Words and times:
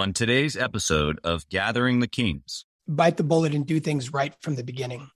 on 0.00 0.14
today's 0.14 0.56
episode 0.56 1.20
of 1.24 1.46
Gathering 1.50 2.00
the 2.00 2.08
Kings. 2.08 2.64
Bite 2.88 3.18
the 3.18 3.22
bullet 3.22 3.54
and 3.54 3.66
do 3.66 3.78
things 3.80 4.14
right 4.14 4.34
from 4.40 4.54
the 4.54 4.64
beginning. 4.64 5.10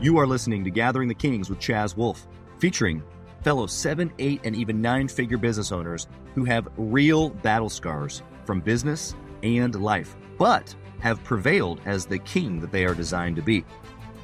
You 0.00 0.18
are 0.18 0.26
listening 0.26 0.64
to 0.64 0.70
Gathering 0.70 1.06
the 1.06 1.14
Kings 1.14 1.48
with 1.48 1.60
Chaz 1.60 1.96
Wolfe, 1.96 2.26
featuring 2.58 3.04
fellow 3.42 3.68
seven, 3.68 4.12
eight, 4.18 4.40
and 4.42 4.56
even 4.56 4.82
nine 4.82 5.06
figure 5.06 5.38
business 5.38 5.70
owners 5.70 6.08
who 6.34 6.44
have 6.44 6.66
real 6.76 7.30
battle 7.30 7.68
scars 7.68 8.24
from 8.44 8.60
business 8.60 9.14
and 9.44 9.80
life, 9.80 10.16
but 10.38 10.74
have 10.98 11.22
prevailed 11.22 11.80
as 11.84 12.04
the 12.04 12.18
king 12.18 12.58
that 12.58 12.72
they 12.72 12.84
are 12.84 12.94
designed 12.94 13.36
to 13.36 13.42
be. 13.42 13.64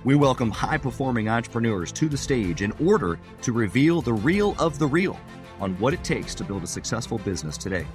We 0.02 0.16
welcome 0.16 0.50
high 0.50 0.78
performing 0.78 1.28
entrepreneurs 1.28 1.92
to 1.92 2.08
the 2.08 2.16
stage 2.16 2.62
in 2.62 2.72
order 2.84 3.20
to 3.42 3.52
reveal 3.52 4.02
the 4.02 4.14
real 4.14 4.56
of 4.58 4.80
the 4.80 4.88
real 4.88 5.16
on 5.60 5.78
what 5.78 5.94
it 5.94 6.02
takes 6.02 6.34
to 6.34 6.44
build 6.44 6.64
a 6.64 6.66
successful 6.66 7.18
business 7.18 7.56
today. 7.56 7.86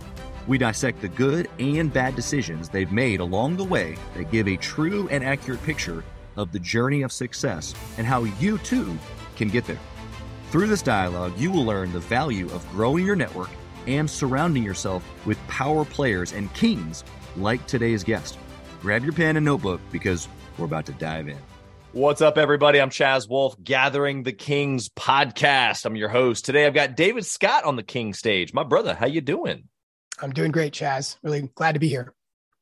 We 0.47 0.57
dissect 0.57 1.01
the 1.01 1.07
good 1.07 1.49
and 1.57 1.91
bad 1.91 2.15
decisions 2.15 2.69
they've 2.69 2.91
made 2.91 3.19
along 3.19 3.57
the 3.57 3.63
way 3.63 3.97
that 4.15 4.31
give 4.31 4.47
a 4.47 4.57
true 4.57 5.07
and 5.09 5.23
accurate 5.23 5.63
picture 5.63 6.03
of 6.37 6.51
the 6.51 6.59
journey 6.59 7.01
of 7.01 7.11
success 7.11 7.73
and 7.97 8.05
how 8.05 8.23
you 8.23 8.57
too 8.59 8.97
can 9.35 9.47
get 9.47 9.65
there. 9.65 9.79
Through 10.51 10.67
this 10.67 10.81
dialogue, 10.81 11.33
you 11.37 11.51
will 11.51 11.65
learn 11.65 11.91
the 11.91 11.99
value 11.99 12.45
of 12.51 12.69
growing 12.69 13.05
your 13.05 13.15
network 13.15 13.49
and 13.87 14.09
surrounding 14.09 14.63
yourself 14.63 15.03
with 15.25 15.39
power 15.47 15.83
players 15.83 16.33
and 16.33 16.53
kings 16.53 17.03
like 17.35 17.65
today's 17.65 18.03
guest. 18.03 18.37
Grab 18.81 19.03
your 19.03 19.13
pen 19.13 19.37
and 19.37 19.45
notebook 19.45 19.81
because 19.91 20.27
we're 20.57 20.65
about 20.65 20.85
to 20.85 20.93
dive 20.93 21.27
in. 21.27 21.37
What's 21.91 22.21
up, 22.21 22.37
everybody? 22.37 22.79
I'm 22.79 22.89
Chaz 22.89 23.27
Wolfe, 23.27 23.55
Gathering 23.63 24.23
the 24.23 24.33
Kings 24.33 24.89
podcast. 24.89 25.85
I'm 25.85 25.95
your 25.95 26.09
host. 26.09 26.45
Today 26.45 26.65
I've 26.65 26.73
got 26.73 26.95
David 26.95 27.25
Scott 27.25 27.63
on 27.63 27.77
the 27.77 27.83
King 27.83 28.13
stage. 28.13 28.53
My 28.53 28.63
brother, 28.63 28.93
how 28.93 29.07
you 29.07 29.21
doing? 29.21 29.69
I'm 30.21 30.31
doing 30.31 30.51
great, 30.51 30.73
Chaz. 30.73 31.17
Really 31.23 31.49
glad 31.55 31.73
to 31.73 31.79
be 31.79 31.89
here. 31.89 32.13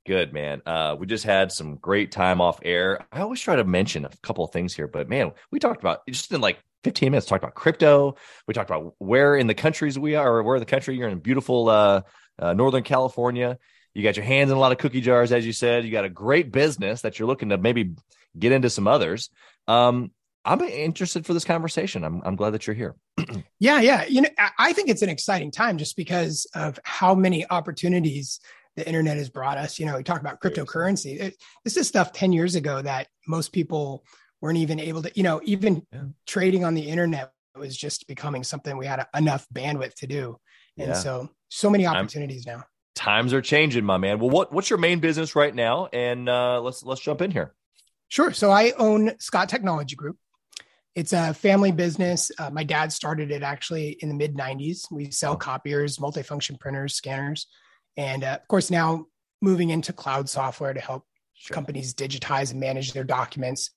Good, 0.06 0.34
man. 0.34 0.62
Uh, 0.66 0.98
we 1.00 1.06
just 1.08 1.24
had 1.24 1.52
some 1.52 1.78
great 1.78 2.12
time 2.12 2.42
off 2.42 2.60
air. 2.64 3.06
I 3.12 3.22
always 3.22 3.40
try 3.40 3.56
to 3.56 3.64
mention 3.64 4.04
a 4.04 4.10
couple 4.22 4.44
of 4.44 4.52
things 4.52 4.74
here, 4.74 4.88
but 4.88 5.08
man, 5.08 5.32
we 5.50 5.60
talked 5.60 5.82
about 5.82 6.06
just 6.08 6.32
in 6.32 6.42
like 6.42 6.60
15 6.84 7.12
minutes, 7.12 7.26
talked 7.26 7.44
about 7.44 7.56
crypto. 7.56 8.16
We 8.48 8.54
talked 8.54 8.70
about 8.70 8.96
where 8.98 9.38
in 9.38 9.48
the 9.48 9.54
countries 9.54 9.98
we 9.98 10.16
are, 10.16 10.38
or 10.38 10.44
where 10.44 10.58
in 10.58 10.60
the 10.60 10.66
country 10.66 10.98
you're 10.98 11.08
in 11.08 11.20
beautiful 11.20 11.70
uh, 11.70 12.02
uh, 12.38 12.54
Northern 12.54 12.84
California. 12.84 13.58
You 13.94 14.04
got 14.04 14.18
your 14.18 14.26
hands 14.26 14.52
in 14.52 14.58
a 14.58 14.60
lot 14.60 14.72
of 14.72 14.80
cookie 14.80 15.02
jars, 15.02 15.32
as 15.32 15.46
you 15.46 15.54
said. 15.54 15.86
You 15.86 15.92
got 15.92 16.04
a 16.04 16.10
great 16.10 16.52
business 16.52 17.02
that 17.02 17.18
you're 17.18 17.28
looking 17.28 17.50
to 17.50 17.58
maybe 17.58 17.94
get 18.38 18.52
into 18.52 18.70
some 18.70 18.88
others. 18.88 19.30
Um, 19.68 20.12
I'm 20.46 20.62
interested 20.62 21.26
for 21.26 21.34
this 21.34 21.46
conversation. 21.46 22.04
I'm, 22.04 22.22
I'm 22.26 22.36
glad 22.36 22.52
that 22.52 22.68
you're 22.68 22.76
here. 22.76 22.96
yeah, 23.60 23.80
yeah. 23.80 24.06
You 24.06 24.22
know, 24.22 24.30
I 24.58 24.74
think 24.74 24.90
it's 24.90 25.02
an 25.02 25.10
exciting 25.10 25.52
time 25.52 25.78
just 25.78 25.96
because 25.96 26.46
of 26.54 26.80
how 26.84 27.16
many 27.16 27.50
opportunities 27.50 28.40
the 28.76 28.86
internet 28.86 29.18
has 29.18 29.30
brought 29.30 29.58
us. 29.58 29.80
You 29.80 29.86
know, 29.86 29.96
we 29.96 30.04
talk 30.04 30.20
about 30.20 30.42
cryptocurrency. 30.42 31.20
It, 31.20 31.36
this 31.64 31.78
is 31.78 31.88
stuff 31.88 32.12
10 32.12 32.34
years 32.34 32.56
ago 32.56 32.82
that 32.82 33.08
most 33.28 33.54
people 33.54 34.04
weren't 34.42 34.58
even 34.58 34.80
able 34.80 35.02
to, 35.04 35.12
you 35.16 35.24
know, 35.24 35.40
even 35.44 35.86
yeah. 35.94 36.04
trading 36.28 36.66
on 36.66 36.74
the 36.74 36.82
internet 36.82 37.32
was 37.56 37.78
just 37.78 38.08
becoming 38.08 38.44
something 38.44 38.76
we 38.78 38.86
had 38.86 39.06
enough 39.16 39.46
bandwidth 39.54 39.94
to 39.96 40.08
do. 40.08 40.38
And 40.78 40.90
yeah. 40.90 40.94
so, 40.94 41.30
so 41.50 41.70
many 41.70 41.86
opportunities 41.86 42.46
I'm, 42.48 42.58
now. 42.58 42.64
Times 42.96 43.34
are 43.34 43.42
changing, 43.42 43.86
my 43.86 43.98
man. 43.98 44.20
Well, 44.20 44.30
what, 44.30 44.52
what's 44.52 44.70
your 44.70 44.80
main 44.80 45.00
business 45.00 45.36
right 45.36 45.54
now? 45.54 45.88
And 45.94 46.28
uh, 46.28 46.62
let's, 46.62 46.84
let's 46.84 47.00
jump 47.00 47.22
in 47.22 47.32
here. 47.32 47.54
Sure. 48.10 48.32
So 48.32 48.52
I 48.52 48.74
own 48.78 49.18
Scott 49.20 49.50
Technology 49.50 49.96
Group. 49.96 50.18
It's 50.96 51.14
a 51.14 51.34
family 51.34 51.72
business. 51.72 52.32
Uh, 52.38 52.50
my 52.52 52.64
dad 52.64 52.94
started 52.94 53.32
it 53.32 53.42
actually 53.42 53.98
in 54.00 54.10
the 54.10 54.16
mid 54.16 54.36
90s. 54.36 54.92
We 54.92 55.12
sell 55.12 55.36
copiers, 55.36 55.98
multifunction 55.98 56.60
printers, 56.60 56.94
scanners, 56.96 57.48
and 57.98 58.24
uh, 58.24 58.38
of 58.42 58.48
course, 58.48 58.70
now 58.70 59.08
moving 59.42 59.70
into 59.70 59.92
cloud 59.92 60.30
software 60.30 60.74
to 60.74 60.80
help 60.80 61.06
sure. 61.34 61.54
companies 61.54 61.94
digitize 61.94 62.52
and 62.52 62.60
manage 62.60 62.94
their 62.94 63.04
documents. 63.04 63.72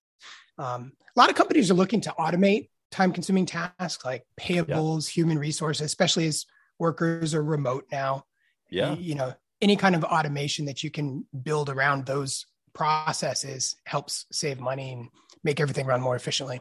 Um, 0.59 0.93
a 1.17 1.19
lot 1.19 1.31
of 1.31 1.37
companies 1.37 1.71
are 1.71 1.75
looking 1.75 2.03
to 2.03 2.15
automate 2.19 2.69
time 2.91 3.13
consuming 3.13 3.47
tasks 3.47 4.05
like 4.05 4.25
payables, 4.41 5.09
yeah. 5.09 5.23
human 5.23 5.39
resources, 5.39 5.85
especially 5.85 6.27
as 6.27 6.47
workers 6.79 7.35
are 7.35 7.43
remote 7.43 7.87
now. 7.91 8.25
Yeah. 8.71 8.95
You, 8.95 9.03
you 9.03 9.15
know, 9.15 9.35
any 9.61 9.77
kind 9.77 9.95
of 9.95 10.05
automation 10.05 10.67
that 10.67 10.83
you 10.85 10.91
can 10.91 11.27
build 11.43 11.71
around 11.71 12.07
those 12.07 12.47
processes 12.75 13.77
helps 13.85 14.27
save 14.31 14.61
money 14.61 14.93
and 14.93 15.09
make 15.43 15.61
everything 15.61 15.87
run 15.87 16.01
more 16.01 16.17
efficiently. 16.17 16.61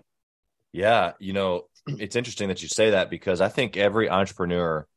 Yeah. 0.75 1.13
You 1.19 1.33
know, 1.33 1.63
it's 1.87 2.15
interesting 2.15 2.49
that 2.49 2.61
you 2.61 2.67
say 2.67 2.91
that 2.91 3.09
because 3.09 3.41
I 3.41 3.49
think 3.49 3.77
every 3.77 4.09
entrepreneur, 4.09 4.87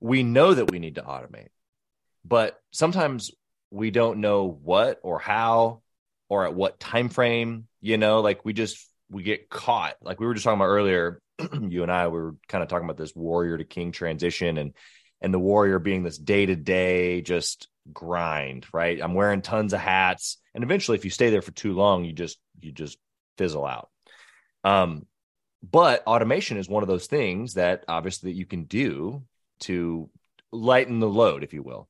we 0.00 0.22
know 0.22 0.54
that 0.54 0.70
we 0.70 0.78
need 0.78 0.96
to 0.96 1.02
automate, 1.02 1.48
but 2.24 2.60
sometimes 2.72 3.30
we 3.70 3.90
don't 3.90 4.20
know 4.20 4.46
what 4.46 5.00
or 5.02 5.18
how 5.18 5.82
or 6.28 6.44
at 6.44 6.54
what 6.54 6.78
time 6.78 7.08
frame 7.08 7.66
you 7.80 7.98
know 7.98 8.20
like 8.20 8.44
we 8.44 8.52
just 8.52 8.88
we 9.10 9.22
get 9.22 9.50
caught 9.50 9.96
like 10.00 10.20
we 10.20 10.26
were 10.26 10.34
just 10.34 10.44
talking 10.44 10.58
about 10.58 10.68
earlier 10.68 11.20
you 11.68 11.82
and 11.82 11.90
i 11.90 12.06
we 12.06 12.18
were 12.18 12.36
kind 12.48 12.62
of 12.62 12.68
talking 12.68 12.84
about 12.84 12.96
this 12.96 13.14
warrior 13.14 13.58
to 13.58 13.64
king 13.64 13.90
transition 13.90 14.58
and 14.58 14.74
and 15.20 15.34
the 15.34 15.38
warrior 15.40 15.78
being 15.78 16.02
this 16.04 16.16
day 16.16 16.46
to 16.46 16.54
day 16.54 17.20
just 17.20 17.68
grind 17.92 18.64
right 18.72 19.02
i'm 19.02 19.14
wearing 19.14 19.42
tons 19.42 19.72
of 19.72 19.80
hats 19.80 20.38
and 20.54 20.62
eventually 20.62 20.96
if 20.96 21.04
you 21.04 21.10
stay 21.10 21.30
there 21.30 21.42
for 21.42 21.52
too 21.52 21.74
long 21.74 22.04
you 22.04 22.12
just 22.12 22.38
you 22.60 22.70
just 22.70 22.96
fizzle 23.36 23.66
out 23.66 23.90
um 24.62 25.04
but 25.70 26.06
automation 26.06 26.56
is 26.56 26.68
one 26.68 26.82
of 26.82 26.88
those 26.88 27.06
things 27.06 27.54
that 27.54 27.84
obviously 27.88 28.32
you 28.32 28.46
can 28.46 28.64
do 28.64 29.22
to 29.60 30.10
lighten 30.52 31.00
the 31.00 31.08
load 31.08 31.42
if 31.42 31.52
you 31.52 31.62
will 31.62 31.88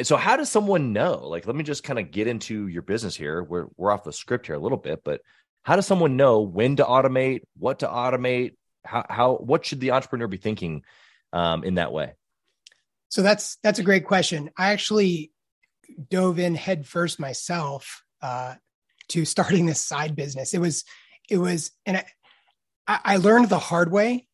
and 0.00 0.06
so 0.06 0.16
how 0.16 0.38
does 0.38 0.48
someone 0.48 0.94
know? 0.94 1.28
Like, 1.28 1.46
let 1.46 1.54
me 1.54 1.62
just 1.62 1.84
kind 1.84 1.98
of 1.98 2.10
get 2.10 2.26
into 2.26 2.68
your 2.68 2.80
business 2.80 3.14
here. 3.14 3.42
We're 3.42 3.66
we're 3.76 3.90
off 3.90 4.02
the 4.02 4.14
script 4.14 4.46
here 4.46 4.54
a 4.54 4.58
little 4.58 4.78
bit, 4.78 5.02
but 5.04 5.20
how 5.62 5.76
does 5.76 5.86
someone 5.86 6.16
know 6.16 6.40
when 6.40 6.76
to 6.76 6.84
automate, 6.84 7.42
what 7.58 7.80
to 7.80 7.86
automate? 7.86 8.54
How 8.82 9.04
how 9.06 9.34
what 9.34 9.66
should 9.66 9.78
the 9.78 9.90
entrepreneur 9.90 10.26
be 10.26 10.38
thinking 10.38 10.84
um, 11.34 11.64
in 11.64 11.74
that 11.74 11.92
way? 11.92 12.14
So 13.10 13.20
that's 13.20 13.58
that's 13.62 13.78
a 13.78 13.82
great 13.82 14.06
question. 14.06 14.48
I 14.56 14.72
actually 14.72 15.32
dove 16.08 16.38
in 16.38 16.54
head 16.54 16.86
first 16.86 17.20
myself 17.20 18.02
uh, 18.22 18.54
to 19.08 19.26
starting 19.26 19.66
this 19.66 19.84
side 19.84 20.16
business. 20.16 20.54
It 20.54 20.60
was 20.60 20.84
it 21.28 21.36
was 21.36 21.72
and 21.84 21.98
I, 21.98 22.06
I 22.86 23.16
learned 23.16 23.48
the 23.48 23.58
hard 23.58 23.92
way 23.92 24.26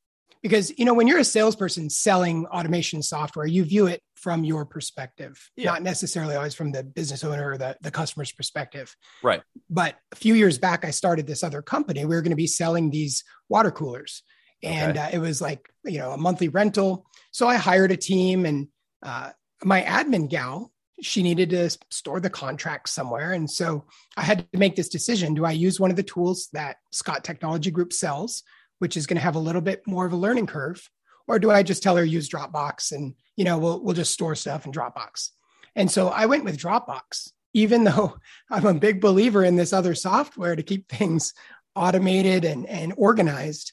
because 0.43 0.73
you 0.79 0.85
know 0.85 0.95
when 0.95 1.07
you're 1.07 1.19
a 1.19 1.25
salesperson 1.25 1.91
selling 1.91 2.47
automation 2.47 3.03
software 3.03 3.47
you 3.47 3.65
view 3.65 3.87
it 3.87 4.01
from 4.15 4.45
your 4.45 4.65
perspective 4.65 5.51
yeah. 5.57 5.71
not 5.71 5.83
necessarily 5.83 6.37
always 6.37 6.55
from 6.55 6.73
the 6.73 6.83
business 6.83 7.25
owner 7.25 7.51
or 7.51 7.59
the, 7.59 7.77
the 7.81 7.91
customer's 7.91 8.33
perspective. 8.33 8.95
Right. 9.23 9.43
But 9.69 9.97
a 10.13 10.17
few 10.17 10.35
years 10.35 10.59
back 10.59 10.85
i 10.85 10.91
started 10.91 11.27
this 11.27 11.43
other 11.43 11.63
company. 11.63 12.05
We 12.05 12.15
were 12.15 12.23
going 12.23 12.31
to 12.31 12.37
be 12.37 12.47
selling 12.47 12.91
these 12.91 13.25
water 13.49 13.71
coolers. 13.71 14.23
And 14.63 14.97
okay. 14.97 15.07
uh, 15.07 15.11
it 15.13 15.19
was 15.19 15.41
like 15.41 15.69
you 15.85 15.99
know 15.99 16.13
a 16.13 16.19
monthly 16.19 16.49
rental. 16.49 17.07
So 17.33 17.49
i 17.49 17.57
hired 17.57 17.93
a 17.93 17.97
team 17.97 18.47
and 18.47 18.69
uh, 19.03 19.33
my 19.65 19.83
admin 19.83 20.29
gal 20.29 20.73
she 21.01 21.23
needed 21.23 21.51
to 21.51 21.71
store 21.91 22.21
the 22.21 22.31
contract 22.31 22.89
somewhere. 22.89 23.33
And 23.33 23.51
so 23.51 23.85
i 24.17 24.23
had 24.23 24.51
to 24.53 24.59
make 24.59 24.77
this 24.77 24.89
decision. 24.89 25.35
Do 25.35 25.45
i 25.45 25.53
use 25.53 25.79
one 25.79 25.91
of 25.91 25.97
the 25.97 26.03
tools 26.03 26.49
that 26.53 26.77
scott 26.93 27.25
technology 27.25 27.71
group 27.71 27.93
sells 27.93 28.43
which 28.79 28.97
is 28.97 29.07
going 29.07 29.17
to 29.17 29.23
have 29.23 29.37
a 29.37 29.41
little 29.41 29.63
bit 29.63 29.83
more 29.87 30.05
of 30.05 30.13
a 30.13 30.17
learning 30.17 30.47
curve? 30.47 30.89
Or 31.29 31.39
do 31.39 31.51
i 31.51 31.63
just 31.63 31.83
tell 31.83 31.97
her 31.97 32.05
use 32.05 32.29
dropbox 32.29 32.93
and 32.93 33.15
you 33.37 33.45
know 33.45 33.59
we'll, 33.59 33.81
we'll 33.83 33.95
just 33.95 34.13
store 34.13 34.35
stuff 34.35 34.67
in 34.67 34.73
dropbox. 34.73 35.31
And 35.75 35.91
so 35.91 36.09
i 36.09 36.27
went 36.27 36.45
with 36.45 36.59
dropbox 36.59 37.31
even 37.53 37.85
though 37.89 38.17
i'm 38.51 38.67
a 38.67 38.75
big 38.75 39.01
believer 39.01 39.45
in 39.45 39.57
this 39.57 39.73
other 39.73 39.95
software 39.95 40.57
to 40.57 40.63
keep 40.63 40.89
things 40.89 41.35
automated 41.75 42.47
and, 42.47 42.67
and 42.67 42.95
organized. 42.97 43.73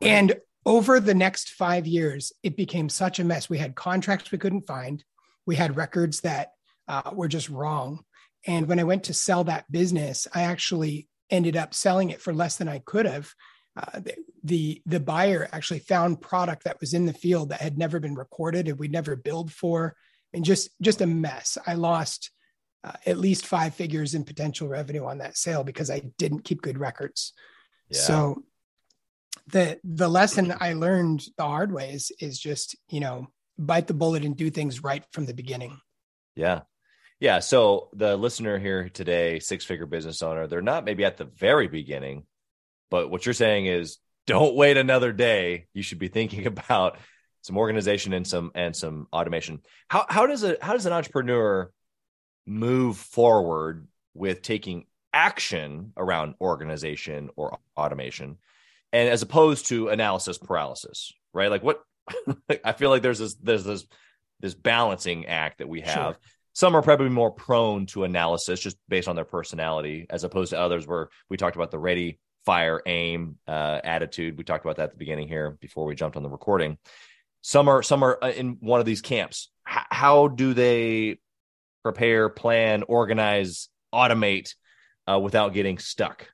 And 0.00 0.34
over 0.64 0.98
the 0.98 1.14
next 1.14 1.50
five 1.50 1.86
years 1.86 2.32
it 2.42 2.56
became 2.56 2.88
such 2.88 3.20
a 3.20 3.24
mess. 3.24 3.48
We 3.48 3.58
had 3.58 3.76
contracts 3.76 4.32
we 4.32 4.38
couldn't 4.38 4.66
find. 4.66 5.04
We 5.46 5.54
had 5.54 5.76
records 5.76 6.22
that 6.22 6.55
uh, 6.88 7.10
were 7.12 7.28
just 7.28 7.48
wrong. 7.48 8.04
And 8.46 8.68
when 8.68 8.78
i 8.78 8.84
went 8.84 9.04
to 9.04 9.14
sell 9.14 9.44
that 9.44 9.70
business 9.70 10.28
i 10.32 10.42
actually 10.42 11.08
ended 11.30 11.56
up 11.56 11.74
selling 11.74 12.10
it 12.10 12.20
for 12.20 12.32
less 12.32 12.56
than 12.56 12.68
i 12.68 12.78
could 12.78 13.06
have. 13.06 13.32
Uh, 13.76 14.00
the 14.42 14.80
the 14.86 15.00
buyer 15.00 15.48
actually 15.52 15.80
found 15.80 16.20
product 16.20 16.64
that 16.64 16.80
was 16.80 16.94
in 16.94 17.04
the 17.04 17.12
field 17.12 17.50
that 17.50 17.60
had 17.60 17.76
never 17.76 18.00
been 18.00 18.14
recorded 18.14 18.68
and 18.68 18.78
we'd 18.78 18.92
never 18.92 19.16
billed 19.16 19.52
for. 19.52 19.94
And 20.32 20.44
just 20.44 20.70
just 20.80 21.02
a 21.02 21.06
mess. 21.06 21.58
I 21.66 21.74
lost 21.74 22.30
uh, 22.84 22.92
at 23.04 23.18
least 23.18 23.46
five 23.46 23.74
figures 23.74 24.14
in 24.14 24.24
potential 24.24 24.66
revenue 24.66 25.04
on 25.04 25.18
that 25.18 25.36
sale 25.36 25.62
because 25.62 25.90
i 25.90 26.00
didn't 26.18 26.44
keep 26.44 26.62
good 26.62 26.78
records. 26.78 27.32
Yeah. 27.90 28.00
so 28.00 28.44
the 29.48 29.78
the 29.84 30.08
lesson 30.08 30.54
i 30.58 30.72
learned 30.72 31.24
the 31.36 31.44
hard 31.44 31.70
way 31.70 31.90
is 31.90 32.10
is 32.18 32.40
just 32.40 32.74
you 32.88 32.98
know 32.98 33.28
bite 33.58 33.86
the 33.86 33.94
bullet 33.94 34.24
and 34.24 34.36
do 34.36 34.50
things 34.50 34.82
right 34.82 35.04
from 35.12 35.26
the 35.26 35.34
beginning. 35.34 35.78
Yeah 36.34 36.62
yeah 37.20 37.38
so 37.38 37.88
the 37.94 38.16
listener 38.16 38.58
here 38.58 38.88
today 38.88 39.38
six 39.38 39.64
figure 39.64 39.86
business 39.86 40.22
owner 40.22 40.46
they're 40.46 40.62
not 40.62 40.84
maybe 40.84 41.04
at 41.04 41.16
the 41.16 41.24
very 41.24 41.68
beginning 41.68 42.24
but 42.90 43.10
what 43.10 43.26
you're 43.26 43.34
saying 43.34 43.66
is 43.66 43.98
don't 44.26 44.56
wait 44.56 44.76
another 44.76 45.12
day. 45.12 45.66
You 45.72 45.82
should 45.82 45.98
be 45.98 46.08
thinking 46.08 46.46
about 46.46 46.98
some 47.42 47.56
organization 47.56 48.12
and 48.12 48.26
some 48.26 48.50
and 48.54 48.74
some 48.74 49.06
automation. 49.12 49.60
How 49.88 50.06
how 50.08 50.26
does 50.26 50.42
a 50.42 50.56
how 50.60 50.72
does 50.72 50.86
an 50.86 50.92
entrepreneur 50.92 51.70
move 52.46 52.96
forward 52.96 53.86
with 54.14 54.42
taking 54.42 54.86
action 55.12 55.92
around 55.96 56.34
organization 56.40 57.30
or 57.36 57.58
automation 57.76 58.36
and 58.92 59.08
as 59.08 59.22
opposed 59.22 59.66
to 59.66 59.88
analysis 59.88 60.36
paralysis 60.36 61.12
right 61.32 61.50
like 61.50 61.62
what 61.62 61.82
i 62.64 62.72
feel 62.72 62.90
like 62.90 63.02
there's 63.02 63.18
this 63.18 63.34
there's 63.36 63.64
this 63.64 63.86
this 64.40 64.54
balancing 64.54 65.24
act 65.26 65.58
that 65.58 65.68
we 65.68 65.80
have 65.80 65.94
sure. 65.94 66.16
Some 66.56 66.74
are 66.74 66.80
probably 66.80 67.10
more 67.10 67.30
prone 67.30 67.84
to 67.84 68.04
analysis 68.04 68.60
just 68.60 68.78
based 68.88 69.08
on 69.08 69.14
their 69.14 69.26
personality 69.26 70.06
as 70.08 70.24
opposed 70.24 70.52
to 70.52 70.58
others 70.58 70.86
where 70.86 71.10
we 71.28 71.36
talked 71.36 71.54
about 71.54 71.70
the 71.70 71.78
ready 71.78 72.18
fire 72.46 72.80
aim 72.86 73.36
uh, 73.46 73.78
attitude. 73.84 74.38
We 74.38 74.44
talked 74.44 74.64
about 74.64 74.76
that 74.76 74.84
at 74.84 74.90
the 74.92 74.96
beginning 74.96 75.28
here 75.28 75.58
before 75.60 75.84
we 75.84 75.94
jumped 75.94 76.16
on 76.16 76.22
the 76.22 76.30
recording. 76.30 76.78
Some 77.42 77.68
are 77.68 77.82
some 77.82 78.02
are 78.02 78.18
uh, 78.24 78.30
in 78.30 78.56
one 78.60 78.80
of 78.80 78.86
these 78.86 79.02
camps. 79.02 79.50
H- 79.68 79.84
how 79.90 80.28
do 80.28 80.54
they 80.54 81.18
prepare 81.82 82.30
plan 82.30 82.84
organize 82.84 83.68
automate 83.94 84.54
uh, 85.06 85.18
without 85.18 85.52
getting 85.52 85.76
stuck? 85.76 86.26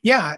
Yeah 0.00 0.36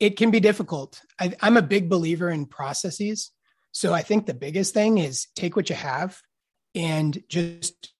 it 0.00 0.16
can 0.16 0.30
be 0.32 0.40
difficult. 0.40 1.00
I, 1.20 1.34
i'm 1.42 1.58
a 1.58 1.62
big 1.62 1.90
believer 1.90 2.30
in 2.30 2.46
processes. 2.46 3.30
So 3.72 3.92
i 3.92 4.00
think 4.00 4.24
the 4.24 4.32
biggest 4.32 4.72
thing 4.72 4.96
is 4.96 5.26
take 5.36 5.54
what 5.54 5.68
you 5.68 5.76
have 5.76 6.18
and 6.74 7.22
just 7.28 7.92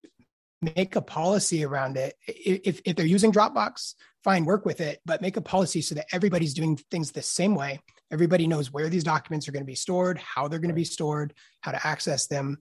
make 0.62 0.96
a 0.96 1.02
policy 1.02 1.64
around 1.64 1.96
it 1.96 2.14
if, 2.26 2.80
if 2.84 2.96
they're 2.96 3.06
using 3.06 3.32
dropbox 3.32 3.94
fine, 4.22 4.44
work 4.44 4.64
with 4.64 4.80
it, 4.80 5.00
but 5.04 5.22
make 5.22 5.36
a 5.36 5.40
policy 5.40 5.80
so 5.80 5.94
that 5.94 6.06
everybody's 6.12 6.54
doing 6.54 6.76
things 6.76 7.10
the 7.10 7.22
same 7.22 7.54
way. 7.54 7.80
Everybody 8.10 8.46
knows 8.46 8.72
where 8.72 8.88
these 8.88 9.04
documents 9.04 9.48
are 9.48 9.52
going 9.52 9.64
to 9.64 9.66
be 9.66 9.74
stored, 9.74 10.18
how 10.18 10.48
they're 10.48 10.58
going 10.58 10.68
to 10.68 10.74
be 10.74 10.84
stored, 10.84 11.34
how 11.60 11.72
to 11.72 11.86
access 11.86 12.26
them. 12.26 12.58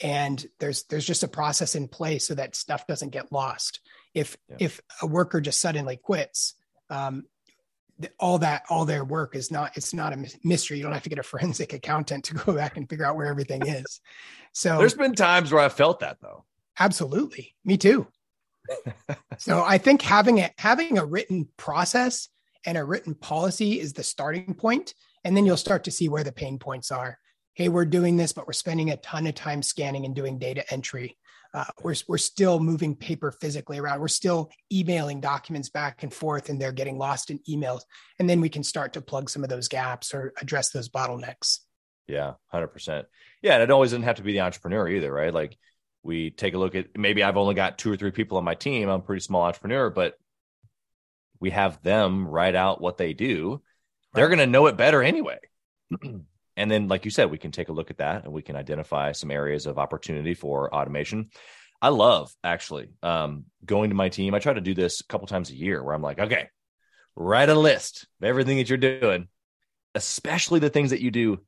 And 0.00 0.44
there's 0.60 0.84
there's 0.84 1.06
just 1.06 1.24
a 1.24 1.28
process 1.28 1.74
in 1.74 1.88
place 1.88 2.28
so 2.28 2.34
that 2.34 2.54
stuff 2.54 2.86
doesn't 2.86 3.10
get 3.10 3.32
lost. 3.32 3.80
If 4.14 4.36
yeah. 4.48 4.56
if 4.60 4.80
a 5.02 5.06
worker 5.06 5.40
just 5.40 5.60
suddenly 5.60 5.96
quits, 5.96 6.54
um, 6.88 7.24
all 8.20 8.38
that 8.38 8.62
all 8.70 8.84
their 8.84 9.04
work 9.04 9.34
is 9.34 9.50
not 9.50 9.76
it's 9.76 9.92
not 9.92 10.12
a 10.12 10.24
mystery. 10.44 10.76
You 10.76 10.84
don't 10.84 10.92
have 10.92 11.02
to 11.02 11.08
get 11.08 11.18
a 11.18 11.22
forensic 11.24 11.72
accountant 11.72 12.24
to 12.26 12.34
go 12.34 12.52
back 12.52 12.76
and 12.76 12.88
figure 12.88 13.04
out 13.04 13.16
where 13.16 13.26
everything 13.26 13.66
is. 13.66 14.00
So 14.52 14.78
there's 14.78 14.94
been 14.94 15.14
times 15.14 15.52
where 15.52 15.62
I 15.62 15.68
felt 15.68 16.00
that 16.00 16.18
though. 16.20 16.44
Absolutely, 16.78 17.54
me 17.64 17.76
too 17.76 18.08
so 19.38 19.62
I 19.64 19.78
think 19.78 20.02
having 20.02 20.40
a 20.40 20.50
having 20.58 20.98
a 20.98 21.04
written 21.04 21.48
process 21.56 22.28
and 22.66 22.76
a 22.76 22.84
written 22.84 23.14
policy 23.14 23.80
is 23.80 23.92
the 23.92 24.02
starting 24.02 24.54
point, 24.54 24.94
and 25.24 25.36
then 25.36 25.46
you'll 25.46 25.56
start 25.56 25.84
to 25.84 25.90
see 25.90 26.08
where 26.08 26.24
the 26.24 26.32
pain 26.32 26.58
points 26.58 26.90
are. 26.90 27.18
Hey, 27.54 27.68
we're 27.68 27.84
doing 27.84 28.16
this, 28.16 28.32
but 28.32 28.46
we're 28.46 28.52
spending 28.52 28.90
a 28.90 28.96
ton 28.98 29.26
of 29.26 29.34
time 29.34 29.62
scanning 29.62 30.04
and 30.04 30.14
doing 30.14 30.38
data 30.38 30.64
entry. 30.72 31.16
Uh, 31.54 31.64
we're 31.82 31.94
we're 32.08 32.18
still 32.18 32.60
moving 32.60 32.94
paper 32.94 33.32
physically 33.32 33.78
around. 33.78 34.00
We're 34.00 34.08
still 34.08 34.50
emailing 34.72 35.20
documents 35.20 35.70
back 35.70 36.02
and 36.02 36.12
forth, 36.12 36.50
and 36.50 36.60
they're 36.60 36.72
getting 36.72 36.98
lost 36.98 37.30
in 37.30 37.40
emails. 37.48 37.82
And 38.18 38.28
then 38.28 38.40
we 38.40 38.48
can 38.48 38.62
start 38.62 38.92
to 38.94 39.00
plug 39.00 39.30
some 39.30 39.42
of 39.42 39.48
those 39.48 39.68
gaps 39.68 40.12
or 40.12 40.32
address 40.40 40.70
those 40.70 40.88
bottlenecks. 40.88 41.60
Yeah, 42.06 42.34
hundred 42.48 42.68
percent. 42.68 43.06
Yeah, 43.40 43.54
and 43.54 43.62
it 43.62 43.70
always 43.70 43.90
doesn't 43.90 44.02
have 44.02 44.16
to 44.16 44.22
be 44.22 44.32
the 44.32 44.40
entrepreneur 44.40 44.88
either, 44.88 45.12
right? 45.12 45.32
Like 45.32 45.56
we 46.08 46.30
take 46.30 46.54
a 46.54 46.58
look 46.58 46.74
at 46.74 46.96
maybe 46.96 47.22
I've 47.22 47.36
only 47.36 47.54
got 47.54 47.76
two 47.76 47.92
or 47.92 47.96
three 47.96 48.10
people 48.10 48.38
on 48.38 48.44
my 48.44 48.54
team. 48.54 48.88
I'm 48.88 49.00
a 49.00 49.02
pretty 49.02 49.20
small 49.20 49.42
entrepreneur, 49.42 49.90
but 49.90 50.18
we 51.38 51.50
have 51.50 51.82
them 51.82 52.26
write 52.26 52.54
out 52.54 52.80
what 52.80 52.96
they 52.96 53.12
do. 53.12 53.50
Right. 53.50 53.60
They're 54.14 54.28
going 54.28 54.38
to 54.38 54.46
know 54.46 54.68
it 54.68 54.78
better 54.78 55.02
anyway. 55.02 55.38
and 56.02 56.70
then, 56.70 56.88
like 56.88 57.04
you 57.04 57.10
said, 57.10 57.30
we 57.30 57.36
can 57.36 57.52
take 57.52 57.68
a 57.68 57.72
look 57.72 57.90
at 57.90 57.98
that 57.98 58.24
and 58.24 58.32
we 58.32 58.40
can 58.40 58.56
identify 58.56 59.12
some 59.12 59.30
areas 59.30 59.66
of 59.66 59.78
opportunity 59.78 60.32
for 60.32 60.74
automation. 60.74 61.28
I 61.82 61.90
love 61.90 62.32
actually 62.42 62.88
um, 63.02 63.44
going 63.62 63.90
to 63.90 63.94
my 63.94 64.08
team. 64.08 64.34
I 64.34 64.38
try 64.38 64.54
to 64.54 64.62
do 64.62 64.72
this 64.72 65.00
a 65.00 65.04
couple 65.04 65.26
times 65.26 65.50
a 65.50 65.56
year 65.56 65.82
where 65.82 65.94
I'm 65.94 66.02
like, 66.02 66.18
okay, 66.18 66.48
write 67.16 67.50
a 67.50 67.54
list 67.54 68.06
of 68.22 68.26
everything 68.26 68.56
that 68.56 68.70
you're 68.70 68.78
doing, 68.78 69.28
especially 69.94 70.58
the 70.58 70.70
things 70.70 70.90
that 70.90 71.02
you 71.02 71.10
do 71.10 71.40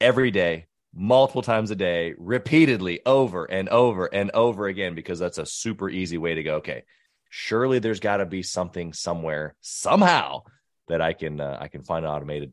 every 0.00 0.30
day 0.30 0.66
multiple 0.96 1.42
times 1.42 1.70
a 1.70 1.76
day, 1.76 2.14
repeatedly, 2.16 3.00
over 3.04 3.44
and 3.44 3.68
over 3.68 4.06
and 4.06 4.30
over 4.32 4.66
again, 4.66 4.94
because 4.94 5.18
that's 5.18 5.38
a 5.38 5.46
super 5.46 5.90
easy 5.90 6.18
way 6.18 6.34
to 6.34 6.42
go. 6.42 6.56
Okay, 6.56 6.84
surely 7.28 7.78
there's 7.78 8.00
got 8.00 8.16
to 8.16 8.26
be 8.26 8.42
something 8.42 8.92
somewhere, 8.92 9.54
somehow 9.60 10.42
that 10.88 11.02
I 11.02 11.12
can 11.12 11.40
uh, 11.40 11.58
I 11.60 11.68
can 11.68 11.82
find 11.82 12.04
an 12.04 12.10
automated 12.10 12.52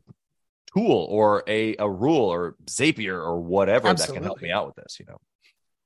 tool 0.74 1.06
or 1.08 1.42
a 1.46 1.76
a 1.78 1.88
rule 1.88 2.32
or 2.32 2.56
Zapier 2.66 3.14
or 3.14 3.40
whatever 3.40 3.88
Absolutely. 3.88 4.14
that 4.14 4.20
can 4.20 4.24
help 4.24 4.42
me 4.42 4.50
out 4.50 4.66
with 4.66 4.76
this. 4.76 4.98
You 5.00 5.06
know, 5.06 5.18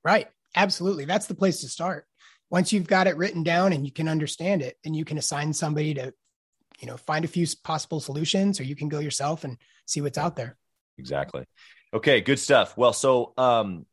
right? 0.04 0.28
Absolutely, 0.56 1.04
that's 1.04 1.26
the 1.26 1.34
place 1.34 1.60
to 1.60 1.68
start. 1.68 2.06
Once 2.50 2.72
you've 2.72 2.86
got 2.88 3.06
it 3.06 3.16
written 3.16 3.42
down 3.42 3.72
and 3.72 3.84
you 3.84 3.92
can 3.92 4.08
understand 4.08 4.62
it, 4.62 4.76
and 4.84 4.96
you 4.96 5.04
can 5.04 5.18
assign 5.18 5.52
somebody 5.52 5.92
to, 5.94 6.12
you 6.80 6.86
know, 6.88 6.96
find 6.96 7.24
a 7.24 7.28
few 7.28 7.46
possible 7.62 8.00
solutions, 8.00 8.58
or 8.58 8.64
you 8.64 8.74
can 8.74 8.88
go 8.88 8.98
yourself 8.98 9.44
and 9.44 9.58
see 9.86 10.00
what's 10.00 10.18
out 10.18 10.34
there. 10.34 10.56
Exactly. 10.96 11.44
Okay, 11.92 12.20
good 12.20 12.38
stuff. 12.38 12.76
Well, 12.76 12.92
so 12.92 13.32
um, 13.38 13.86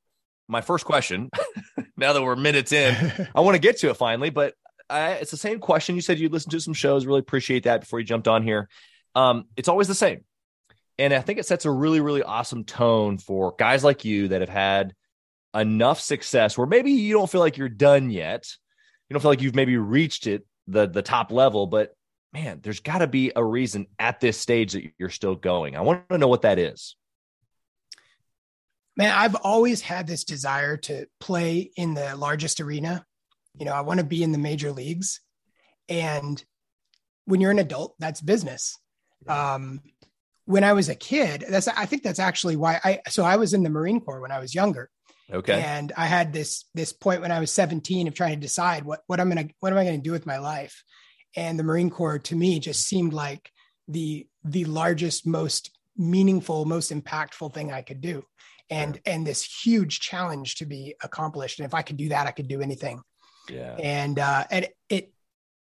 my 0.47 0.61
first 0.61 0.85
question, 0.85 1.29
now 1.97 2.13
that 2.13 2.21
we're 2.21 2.35
minutes 2.35 2.71
in, 2.71 3.29
I 3.33 3.41
want 3.41 3.55
to 3.55 3.59
get 3.59 3.77
to 3.79 3.89
it 3.89 3.97
finally, 3.97 4.29
but 4.29 4.53
I, 4.89 5.11
it's 5.13 5.31
the 5.31 5.37
same 5.37 5.59
question. 5.59 5.95
You 5.95 6.01
said 6.01 6.19
you 6.19 6.29
listened 6.29 6.51
to 6.51 6.59
some 6.59 6.73
shows. 6.73 7.05
Really 7.05 7.19
appreciate 7.19 7.63
that 7.63 7.81
before 7.81 7.99
you 7.99 8.05
jumped 8.05 8.27
on 8.27 8.43
here. 8.43 8.69
Um, 9.15 9.45
it's 9.55 9.69
always 9.69 9.87
the 9.87 9.95
same. 9.95 10.25
And 10.97 11.13
I 11.13 11.21
think 11.21 11.39
it 11.39 11.45
sets 11.45 11.65
a 11.65 11.71
really, 11.71 12.01
really 12.01 12.23
awesome 12.23 12.63
tone 12.63 13.17
for 13.17 13.55
guys 13.57 13.83
like 13.83 14.05
you 14.05 14.29
that 14.29 14.41
have 14.41 14.49
had 14.49 14.93
enough 15.53 15.99
success 15.99 16.57
where 16.57 16.67
maybe 16.67 16.91
you 16.91 17.13
don't 17.13 17.29
feel 17.29 17.41
like 17.41 17.57
you're 17.57 17.69
done 17.69 18.09
yet. 18.09 18.45
You 19.09 19.13
don't 19.13 19.21
feel 19.21 19.31
like 19.31 19.41
you've 19.41 19.55
maybe 19.55 19.77
reached 19.77 20.27
it, 20.27 20.45
the 20.67 20.87
the 20.87 21.01
top 21.01 21.31
level, 21.31 21.67
but 21.67 21.95
man, 22.33 22.59
there's 22.61 22.79
got 22.79 22.97
to 22.97 23.07
be 23.07 23.31
a 23.35 23.43
reason 23.43 23.87
at 23.99 24.19
this 24.19 24.37
stage 24.37 24.73
that 24.73 24.83
you're 24.97 25.09
still 25.09 25.35
going. 25.35 25.75
I 25.75 25.81
want 25.81 26.09
to 26.09 26.17
know 26.17 26.27
what 26.27 26.41
that 26.41 26.59
is 26.59 26.95
man, 28.97 29.13
I've 29.15 29.35
always 29.35 29.81
had 29.81 30.07
this 30.07 30.23
desire 30.23 30.77
to 30.77 31.07
play 31.19 31.71
in 31.75 31.93
the 31.93 32.15
largest 32.15 32.61
arena. 32.61 33.05
You 33.57 33.65
know, 33.65 33.73
I 33.73 33.81
want 33.81 33.99
to 33.99 34.05
be 34.05 34.23
in 34.23 34.31
the 34.31 34.37
major 34.37 34.71
leagues. 34.71 35.19
And 35.89 36.43
when 37.25 37.41
you're 37.41 37.51
an 37.51 37.59
adult, 37.59 37.95
that's 37.99 38.21
business. 38.21 38.77
Um, 39.27 39.81
when 40.45 40.63
I 40.63 40.73
was 40.73 40.89
a 40.89 40.95
kid, 40.95 41.43
that's 41.49 41.67
I 41.67 41.85
think 41.85 42.03
that's 42.03 42.19
actually 42.19 42.55
why 42.55 42.79
I 42.83 42.99
so 43.09 43.23
I 43.23 43.37
was 43.37 43.53
in 43.53 43.63
the 43.63 43.69
Marine 43.69 43.99
Corps 43.99 44.21
when 44.21 44.31
I 44.31 44.39
was 44.39 44.53
younger. 44.53 44.89
Okay. 45.31 45.59
And 45.59 45.91
I 45.97 46.05
had 46.05 46.33
this 46.33 46.65
this 46.75 46.93
point 46.93 47.21
when 47.21 47.31
I 47.31 47.39
was 47.39 47.51
17 47.51 48.07
of 48.07 48.13
trying 48.13 48.35
to 48.35 48.39
decide 48.39 48.85
what 48.85 49.01
what 49.07 49.19
I'm 49.19 49.29
gonna 49.29 49.47
what 49.59 49.73
am 49.73 49.79
I 49.79 49.85
gonna 49.85 49.97
do 49.97 50.11
with 50.11 50.27
my 50.27 50.37
life. 50.37 50.83
And 51.35 51.57
the 51.57 51.63
Marine 51.63 51.89
Corps 51.89 52.19
to 52.19 52.35
me 52.35 52.59
just 52.59 52.85
seemed 52.85 53.13
like 53.13 53.49
the 53.87 54.27
the 54.43 54.65
largest, 54.65 55.25
most 55.25 55.71
meaningful, 55.97 56.65
most 56.65 56.91
impactful 56.91 57.53
thing 57.53 57.71
I 57.71 57.81
could 57.81 58.01
do 58.01 58.23
and 58.69 58.99
yeah. 59.05 59.13
and 59.13 59.27
this 59.27 59.43
huge 59.43 59.99
challenge 59.99 60.55
to 60.55 60.65
be 60.65 60.95
accomplished. 61.03 61.59
And 61.59 61.65
if 61.65 61.73
I 61.73 61.81
could 61.81 61.97
do 61.97 62.09
that, 62.09 62.27
I 62.27 62.31
could 62.31 62.47
do 62.47 62.61
anything. 62.61 63.01
Yeah. 63.49 63.75
And 63.79 64.19
uh, 64.19 64.45
and 64.49 64.67
it 64.89 65.13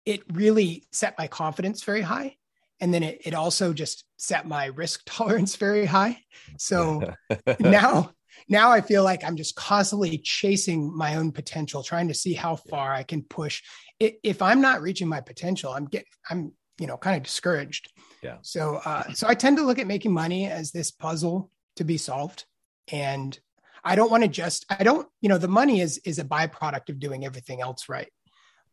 it 0.05 0.21
really 0.31 0.87
set 0.91 1.17
my 1.17 1.27
confidence 1.27 1.83
very 1.83 2.01
high, 2.01 2.35
and 2.79 2.93
then 2.93 3.03
it 3.03 3.21
it 3.25 3.33
also 3.33 3.73
just 3.73 4.05
set 4.17 4.47
my 4.47 4.65
risk 4.67 5.01
tolerance 5.05 5.55
very 5.55 5.85
high. 5.85 6.19
So 6.57 7.13
now 7.59 8.11
now 8.47 8.71
I 8.71 8.81
feel 8.81 9.03
like 9.03 9.23
I'm 9.23 9.35
just 9.35 9.55
constantly 9.55 10.17
chasing 10.17 10.95
my 10.95 11.15
own 11.15 11.31
potential, 11.31 11.83
trying 11.83 12.07
to 12.07 12.13
see 12.13 12.33
how 12.33 12.55
far 12.55 12.93
I 12.93 13.03
can 13.03 13.23
push. 13.23 13.61
If 13.99 14.41
I'm 14.41 14.61
not 14.61 14.81
reaching 14.81 15.07
my 15.07 15.21
potential, 15.21 15.71
I'm 15.71 15.85
getting 15.85 16.07
I'm 16.29 16.53
you 16.79 16.87
know 16.87 16.97
kind 16.97 17.17
of 17.17 17.23
discouraged. 17.23 17.91
Yeah. 18.21 18.37
So 18.41 18.81
uh, 18.85 19.13
so 19.13 19.27
I 19.27 19.35
tend 19.35 19.57
to 19.57 19.63
look 19.63 19.79
at 19.79 19.87
making 19.87 20.13
money 20.13 20.47
as 20.47 20.71
this 20.71 20.91
puzzle 20.91 21.51
to 21.75 21.83
be 21.83 21.97
solved 21.97 22.45
and 22.91 23.39
i 23.83 23.95
don't 23.95 24.11
want 24.11 24.23
to 24.23 24.29
just 24.29 24.65
i 24.69 24.83
don't 24.83 25.07
you 25.21 25.29
know 25.29 25.37
the 25.37 25.47
money 25.47 25.81
is 25.81 25.99
is 25.99 26.19
a 26.19 26.23
byproduct 26.23 26.89
of 26.89 26.99
doing 26.99 27.25
everything 27.25 27.61
else 27.61 27.89
right. 27.89 28.09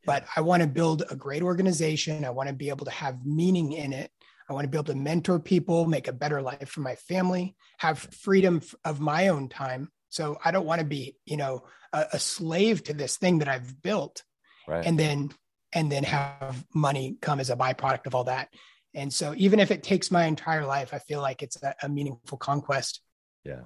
But 0.04 0.24
i 0.36 0.40
want 0.40 0.62
to 0.62 0.68
build 0.68 1.04
a 1.10 1.16
great 1.16 1.42
organization. 1.42 2.24
I 2.24 2.30
want 2.30 2.48
to 2.48 2.54
be 2.54 2.70
able 2.70 2.86
to 2.86 2.90
have 2.90 3.24
meaning 3.24 3.72
in 3.72 3.92
it. 3.92 4.10
I 4.48 4.52
want 4.52 4.64
to 4.64 4.68
be 4.68 4.76
able 4.76 4.92
to 4.92 4.98
mentor 4.98 5.38
people 5.38 5.86
make 5.86 6.08
a 6.08 6.12
better 6.12 6.42
life 6.42 6.68
for 6.68 6.80
my 6.80 6.96
family 6.96 7.54
have 7.78 7.98
freedom 7.98 8.62
of 8.84 9.00
my 9.00 9.28
own 9.28 9.48
time. 9.48 9.90
So 10.08 10.38
i 10.44 10.50
don't 10.50 10.66
want 10.66 10.80
to 10.80 10.86
be 10.86 11.16
you 11.24 11.36
know 11.36 11.64
a, 11.92 12.06
a 12.14 12.18
slave 12.18 12.82
to 12.84 12.92
this 12.94 13.16
thing 13.16 13.38
that 13.38 13.48
i've 13.48 13.80
built 13.82 14.22
right. 14.66 14.84
and 14.84 14.98
then 14.98 15.30
and 15.72 15.90
then 15.90 16.04
have 16.04 16.64
money 16.74 17.16
come 17.22 17.40
as 17.40 17.48
a 17.48 17.56
byproduct 17.56 18.06
of 18.06 18.14
all 18.14 18.24
that. 18.24 18.48
And 18.94 19.10
so 19.10 19.32
even 19.38 19.58
if 19.58 19.70
it 19.70 19.82
takes 19.82 20.10
my 20.10 20.24
entire 20.24 20.66
life 20.66 20.92
i 20.92 20.98
feel 20.98 21.20
like 21.20 21.42
it's 21.42 21.62
a, 21.62 21.74
a 21.82 21.88
meaningful 21.88 22.38
conquest. 22.38 23.00
Yeah 23.44 23.62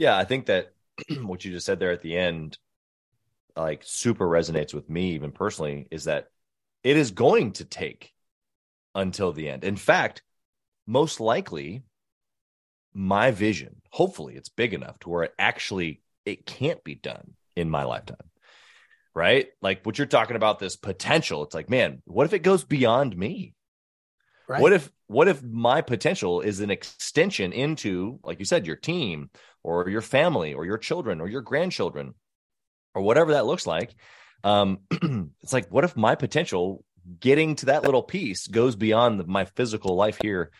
yeah, 0.00 0.16
I 0.16 0.24
think 0.24 0.46
that 0.46 0.72
what 1.22 1.44
you 1.44 1.52
just 1.52 1.66
said 1.66 1.78
there 1.78 1.92
at 1.92 2.00
the 2.00 2.16
end, 2.16 2.56
like 3.54 3.82
super 3.84 4.26
resonates 4.26 4.72
with 4.72 4.88
me, 4.88 5.12
even 5.12 5.30
personally, 5.30 5.86
is 5.90 6.04
that 6.04 6.28
it 6.82 6.96
is 6.96 7.10
going 7.10 7.52
to 7.52 7.66
take 7.66 8.14
until 8.94 9.32
the 9.32 9.50
end. 9.50 9.62
In 9.62 9.76
fact, 9.76 10.22
most 10.86 11.20
likely, 11.20 11.82
my 12.94 13.30
vision, 13.30 13.82
hopefully, 13.90 14.36
it's 14.36 14.48
big 14.48 14.72
enough 14.72 14.98
to 15.00 15.10
where 15.10 15.24
it 15.24 15.34
actually 15.38 16.00
it 16.24 16.46
can't 16.46 16.82
be 16.82 16.94
done 16.94 17.34
in 17.54 17.68
my 17.68 17.84
lifetime. 17.84 18.30
right? 19.14 19.48
Like 19.60 19.84
what 19.84 19.98
you're 19.98 20.06
talking 20.06 20.36
about, 20.36 20.58
this 20.58 20.76
potential. 20.76 21.42
It's 21.44 21.54
like, 21.54 21.68
man, 21.68 22.00
what 22.06 22.24
if 22.24 22.32
it 22.32 22.40
goes 22.40 22.64
beyond 22.64 23.14
me? 23.16 23.54
Right. 24.48 24.60
What 24.60 24.72
if 24.72 24.90
what 25.06 25.28
if 25.28 25.42
my 25.42 25.80
potential 25.80 26.40
is 26.40 26.60
an 26.60 26.70
extension 26.70 27.52
into, 27.52 28.18
like 28.24 28.38
you 28.38 28.44
said, 28.44 28.66
your 28.66 28.76
team 28.76 29.30
or 29.62 29.88
your 29.88 30.00
family 30.00 30.54
or 30.54 30.64
your 30.64 30.78
children 30.78 31.20
or 31.20 31.28
your 31.28 31.42
grandchildren 31.42 32.14
or 32.94 33.02
whatever 33.02 33.32
that 33.32 33.46
looks 33.46 33.66
like? 33.66 33.94
Um, 34.44 34.80
it's 35.42 35.52
like, 35.52 35.68
what 35.70 35.84
if 35.84 35.96
my 35.96 36.14
potential 36.14 36.84
getting 37.18 37.56
to 37.56 37.66
that 37.66 37.84
little 37.84 38.02
piece 38.02 38.46
goes 38.46 38.76
beyond 38.76 39.26
my 39.26 39.44
physical 39.44 39.96
life 39.96 40.18
here 40.20 40.50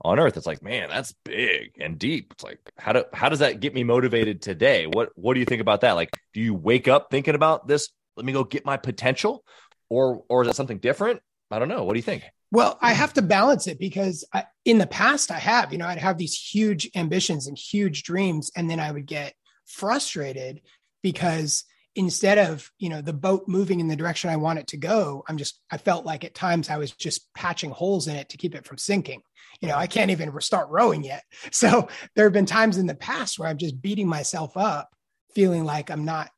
on 0.00 0.18
earth? 0.18 0.36
It's 0.36 0.46
like, 0.46 0.62
man, 0.62 0.88
that's 0.88 1.14
big 1.24 1.72
and 1.80 1.98
deep. 1.98 2.32
It's 2.32 2.44
like, 2.44 2.60
how 2.76 2.92
do 2.92 3.04
how 3.12 3.28
does 3.28 3.40
that 3.40 3.60
get 3.60 3.74
me 3.74 3.84
motivated 3.84 4.42
today? 4.42 4.86
What 4.86 5.10
what 5.14 5.34
do 5.34 5.40
you 5.40 5.46
think 5.46 5.60
about 5.60 5.82
that? 5.82 5.92
Like, 5.92 6.10
do 6.32 6.40
you 6.40 6.54
wake 6.54 6.88
up 6.88 7.10
thinking 7.10 7.34
about 7.34 7.66
this? 7.66 7.88
Let 8.16 8.26
me 8.26 8.32
go 8.32 8.44
get 8.44 8.66
my 8.66 8.76
potential, 8.76 9.44
or 9.88 10.24
or 10.28 10.42
is 10.42 10.48
that 10.48 10.56
something 10.56 10.78
different? 10.78 11.20
I 11.50 11.58
don't 11.58 11.68
know. 11.68 11.84
What 11.84 11.94
do 11.94 11.98
you 11.98 12.02
think? 12.02 12.24
Well, 12.50 12.78
I 12.80 12.92
have 12.92 13.12
to 13.14 13.22
balance 13.22 13.66
it 13.66 13.78
because 13.78 14.24
I, 14.32 14.44
in 14.64 14.78
the 14.78 14.86
past 14.86 15.30
I 15.30 15.38
have, 15.38 15.72
you 15.72 15.78
know, 15.78 15.86
I'd 15.86 15.98
have 15.98 16.16
these 16.16 16.34
huge 16.34 16.90
ambitions 16.94 17.46
and 17.46 17.58
huge 17.58 18.04
dreams, 18.04 18.50
and 18.56 18.70
then 18.70 18.80
I 18.80 18.90
would 18.90 19.06
get 19.06 19.34
frustrated 19.66 20.62
because 21.02 21.64
instead 21.94 22.38
of 22.38 22.70
you 22.78 22.88
know 22.88 23.00
the 23.00 23.12
boat 23.12 23.44
moving 23.48 23.80
in 23.80 23.88
the 23.88 23.96
direction 23.96 24.30
i 24.30 24.36
want 24.36 24.58
it 24.58 24.66
to 24.68 24.76
go 24.76 25.24
i'm 25.28 25.36
just 25.36 25.60
i 25.70 25.76
felt 25.76 26.06
like 26.06 26.22
at 26.22 26.34
times 26.34 26.70
i 26.70 26.76
was 26.76 26.92
just 26.92 27.32
patching 27.34 27.70
holes 27.70 28.06
in 28.06 28.14
it 28.14 28.28
to 28.28 28.36
keep 28.36 28.54
it 28.54 28.64
from 28.64 28.78
sinking. 28.78 29.20
You 29.60 29.68
know 29.68 29.74
i 29.74 29.86
can't 29.86 30.10
even 30.10 30.32
start 30.40 30.68
rowing 30.70 31.02
yet. 31.02 31.24
So 31.50 31.88
there 32.14 32.24
have 32.24 32.32
been 32.32 32.46
times 32.46 32.78
in 32.78 32.86
the 32.86 32.94
past 32.94 33.38
where 33.38 33.48
i'm 33.48 33.58
just 33.58 33.82
beating 33.82 34.06
myself 34.06 34.56
up 34.56 34.90
feeling 35.34 35.64
like 35.64 35.90
i'm 35.90 36.04
not 36.04 36.30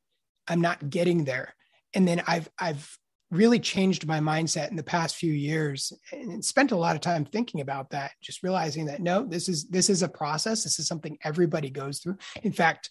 i'm 0.49 0.61
not 0.61 0.89
getting 0.89 1.25
there. 1.25 1.55
And 1.95 2.09
then 2.09 2.23
i've 2.27 2.49
i've 2.59 2.99
really 3.31 3.61
changed 3.61 4.07
my 4.07 4.19
mindset 4.19 4.71
in 4.71 4.77
the 4.77 4.83
past 4.83 5.17
few 5.17 5.33
years 5.33 5.93
and 6.11 6.45
spent 6.45 6.73
a 6.73 6.77
lot 6.77 6.97
of 6.97 7.01
time 7.01 7.25
thinking 7.25 7.61
about 7.61 7.91
that 7.91 8.11
just 8.21 8.43
realizing 8.43 8.87
that 8.87 9.01
no 9.01 9.25
this 9.25 9.49
is 9.49 9.69
this 9.69 9.89
is 9.89 10.03
a 10.03 10.09
process 10.09 10.65
this 10.65 10.81
is 10.81 10.89
something 10.89 11.17
everybody 11.23 11.71
goes 11.71 12.01
through 12.01 12.17
in 12.43 12.53
fact 12.53 12.91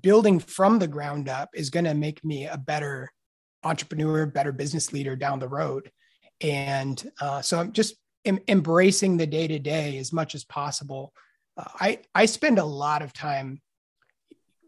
building 0.00 0.38
from 0.38 0.78
the 0.78 0.88
ground 0.88 1.28
up 1.28 1.50
is 1.54 1.70
going 1.70 1.84
to 1.84 1.94
make 1.94 2.24
me 2.24 2.46
a 2.46 2.56
better 2.58 3.10
entrepreneur, 3.64 4.26
better 4.26 4.52
business 4.52 4.92
leader 4.92 5.16
down 5.16 5.38
the 5.38 5.48
road. 5.48 5.90
And 6.40 7.10
uh, 7.20 7.42
so 7.42 7.60
I'm 7.60 7.72
just 7.72 7.96
em- 8.24 8.40
embracing 8.48 9.16
the 9.16 9.26
day 9.26 9.46
to 9.48 9.58
day 9.58 9.98
as 9.98 10.12
much 10.12 10.34
as 10.34 10.44
possible. 10.44 11.12
Uh, 11.56 11.64
I 11.80 11.98
I 12.14 12.26
spend 12.26 12.58
a 12.58 12.64
lot 12.64 13.02
of 13.02 13.12
time 13.12 13.60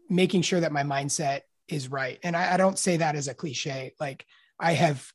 making 0.09 0.43
sure 0.43 0.59
that 0.59 0.71
my 0.71 0.83
mindset 0.83 1.41
is 1.67 1.89
right, 1.89 2.19
and 2.23 2.35
I, 2.37 2.53
I 2.53 2.57
don't 2.57 2.79
say 2.79 2.97
that 2.97 3.15
as 3.15 3.27
a 3.27 3.33
cliche. 3.33 3.93
Like 3.99 4.25
I 4.59 4.73
have 4.73 5.11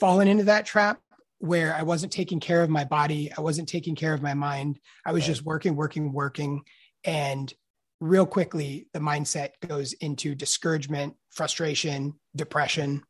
fallen 0.00 0.28
into 0.28 0.44
that 0.44 0.66
trap 0.66 1.00
where 1.38 1.74
I 1.74 1.82
wasn't 1.82 2.12
taking 2.12 2.40
care 2.40 2.62
of 2.62 2.70
my 2.70 2.84
body, 2.84 3.30
I 3.36 3.40
wasn't 3.40 3.68
taking 3.68 3.94
care 3.94 4.14
of 4.14 4.22
my 4.22 4.34
mind. 4.34 4.78
I 5.04 5.12
was 5.12 5.22
right. 5.22 5.28
just 5.28 5.44
working, 5.44 5.76
working, 5.76 6.12
working, 6.12 6.62
and 7.04 7.52
real 8.00 8.26
quickly 8.26 8.86
the 8.92 8.98
mindset 8.98 9.50
goes 9.66 9.92
into 9.94 10.34
discouragement 10.34 11.14
frustration 11.30 12.12
depression 12.36 13.02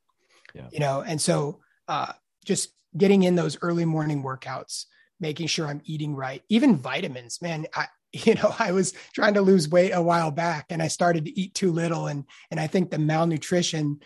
yeah. 0.55 0.69
you 0.71 0.79
know 0.79 1.01
and 1.01 1.21
so 1.21 1.61
uh, 1.89 2.13
just 2.45 2.71
getting 2.97 3.25
in 3.25 3.35
those 3.35 3.59
early 3.63 3.85
morning 3.85 4.23
workouts 4.23 4.85
making 5.21 5.47
sure 5.47 5.67
i'm 5.67 5.81
eating 5.85 6.15
right 6.15 6.43
even 6.49 6.77
vitamins 6.77 7.41
man 7.43 7.67
i 7.75 7.87
you 8.13 8.35
know 8.35 8.55
i 8.59 8.71
was 8.71 8.93
trying 9.13 9.35
to 9.35 9.41
lose 9.43 9.69
weight 9.69 9.91
a 9.91 10.03
while 10.03 10.31
back 10.31 10.67
and 10.71 10.81
i 10.83 10.89
started 10.89 11.25
to 11.25 11.41
eat 11.41 11.55
too 11.55 11.73
little 11.73 12.07
and 12.07 12.25
and 12.51 12.61
i 12.61 12.67
think 12.67 12.91
the 12.91 12.99
malnutrition 12.99 13.99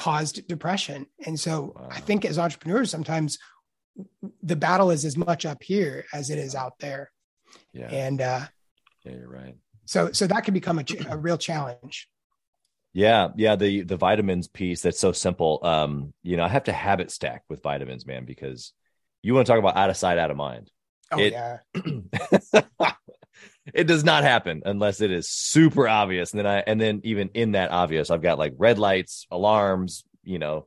caused 0.00 0.48
depression 0.48 1.06
and 1.26 1.38
so 1.38 1.74
wow. 1.76 1.88
i 1.90 2.00
think 2.00 2.24
as 2.24 2.38
entrepreneurs 2.38 2.90
sometimes 2.90 3.38
the 4.42 4.56
battle 4.56 4.90
is 4.90 5.04
as 5.04 5.16
much 5.16 5.44
up 5.44 5.62
here 5.62 6.06
as 6.14 6.30
it 6.30 6.38
is 6.38 6.54
out 6.54 6.72
there 6.80 7.10
yeah 7.74 7.88
and 7.88 8.20
uh 8.20 8.40
yeah 9.04 9.12
you're 9.12 9.28
right 9.28 9.56
so 9.90 10.12
so 10.12 10.28
that 10.28 10.44
can 10.44 10.54
become 10.54 10.78
a, 10.78 10.84
a 11.08 11.16
real 11.16 11.36
challenge. 11.36 12.08
Yeah, 12.92 13.30
yeah, 13.34 13.56
the 13.56 13.82
the 13.82 13.96
vitamins 13.96 14.46
piece 14.46 14.82
that's 14.82 15.00
so 15.00 15.10
simple. 15.10 15.58
Um, 15.64 16.14
you 16.22 16.36
know, 16.36 16.44
I 16.44 16.48
have 16.48 16.64
to 16.64 16.72
habit 16.72 17.10
stack 17.10 17.42
with 17.48 17.60
vitamins, 17.60 18.06
man, 18.06 18.24
because 18.24 18.72
you 19.20 19.34
want 19.34 19.48
to 19.48 19.52
talk 19.52 19.58
about 19.58 19.76
out 19.76 19.90
of 19.90 19.96
sight, 19.96 20.16
out 20.16 20.30
of 20.30 20.36
mind. 20.36 20.70
Oh 21.10 21.18
it, 21.18 21.32
yeah. 21.32 21.58
it 23.72 23.84
does 23.84 24.04
not 24.04 24.22
happen 24.22 24.62
unless 24.64 25.00
it 25.00 25.10
is 25.10 25.28
super 25.28 25.88
obvious. 25.88 26.32
And 26.32 26.38
then 26.38 26.46
I 26.46 26.58
and 26.60 26.80
then 26.80 27.00
even 27.04 27.30
in 27.34 27.52
that 27.52 27.70
obvious, 27.70 28.10
I've 28.10 28.22
got 28.22 28.38
like 28.38 28.54
red 28.56 28.78
lights, 28.78 29.26
alarms, 29.30 30.04
you 30.24 30.38
know, 30.38 30.66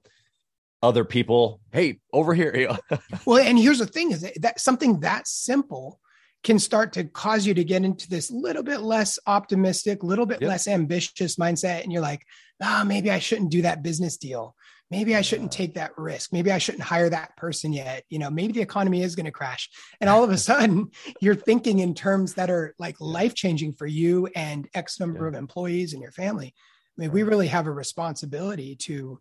other 0.81 1.05
people. 1.05 1.59
Hey, 1.71 1.99
over 2.11 2.33
here. 2.33 2.77
well, 3.25 3.39
and 3.39 3.57
here's 3.57 3.79
the 3.79 3.85
thing: 3.85 4.11
is 4.11 4.21
that, 4.21 4.41
that 4.41 4.59
something 4.59 4.99
that 5.01 5.27
simple 5.27 5.99
can 6.43 6.59
start 6.59 6.93
to 6.93 7.05
cause 7.05 7.45
you 7.45 7.53
to 7.53 7.63
get 7.63 7.85
into 7.85 8.09
this 8.09 8.29
little 8.29 8.63
bit 8.63 8.81
less 8.81 9.17
optimistic, 9.25 10.03
little 10.03 10.25
bit 10.25 10.41
yep. 10.41 10.49
less 10.49 10.67
ambitious 10.67 11.37
mindset. 11.37 11.83
And 11.83 11.91
you're 11.91 12.01
like, 12.01 12.25
ah, 12.61 12.81
oh, 12.81 12.85
maybe 12.85 13.09
I 13.09 13.19
shouldn't 13.19 13.51
do 13.51 13.61
that 13.61 13.81
business 13.81 14.17
deal. 14.17 14.55
Maybe 14.93 15.15
I 15.15 15.21
shouldn't 15.21 15.51
take 15.51 15.73
that 15.73 15.97
risk. 15.97 16.31
Maybe 16.31 16.51
I 16.51 16.59
shouldn't 16.59 16.83
hire 16.83 17.09
that 17.09 17.35
person 17.35 17.73
yet. 17.73 18.03
You 18.12 18.19
know, 18.19 18.29
maybe 18.29 18.53
the 18.53 18.62
economy 18.62 19.01
is 19.01 19.15
going 19.15 19.25
to 19.25 19.31
crash. 19.31 19.67
And 20.00 20.07
all 20.07 20.23
of 20.23 20.29
a 20.29 20.38
sudden, 20.38 20.91
you're 21.19 21.33
thinking 21.33 21.79
in 21.79 21.95
terms 21.95 22.35
that 22.35 22.51
are 22.51 22.75
like 22.77 23.01
life 23.01 23.33
changing 23.33 23.73
for 23.73 23.88
you 23.88 24.27
and 24.35 24.69
X 24.75 25.00
number 25.00 25.25
of 25.25 25.33
employees 25.33 25.93
and 25.93 26.01
your 26.03 26.12
family. 26.12 26.53
I 26.55 27.01
mean, 27.01 27.12
we 27.12 27.23
really 27.23 27.47
have 27.47 27.65
a 27.65 27.71
responsibility 27.71 28.75
to 28.81 29.19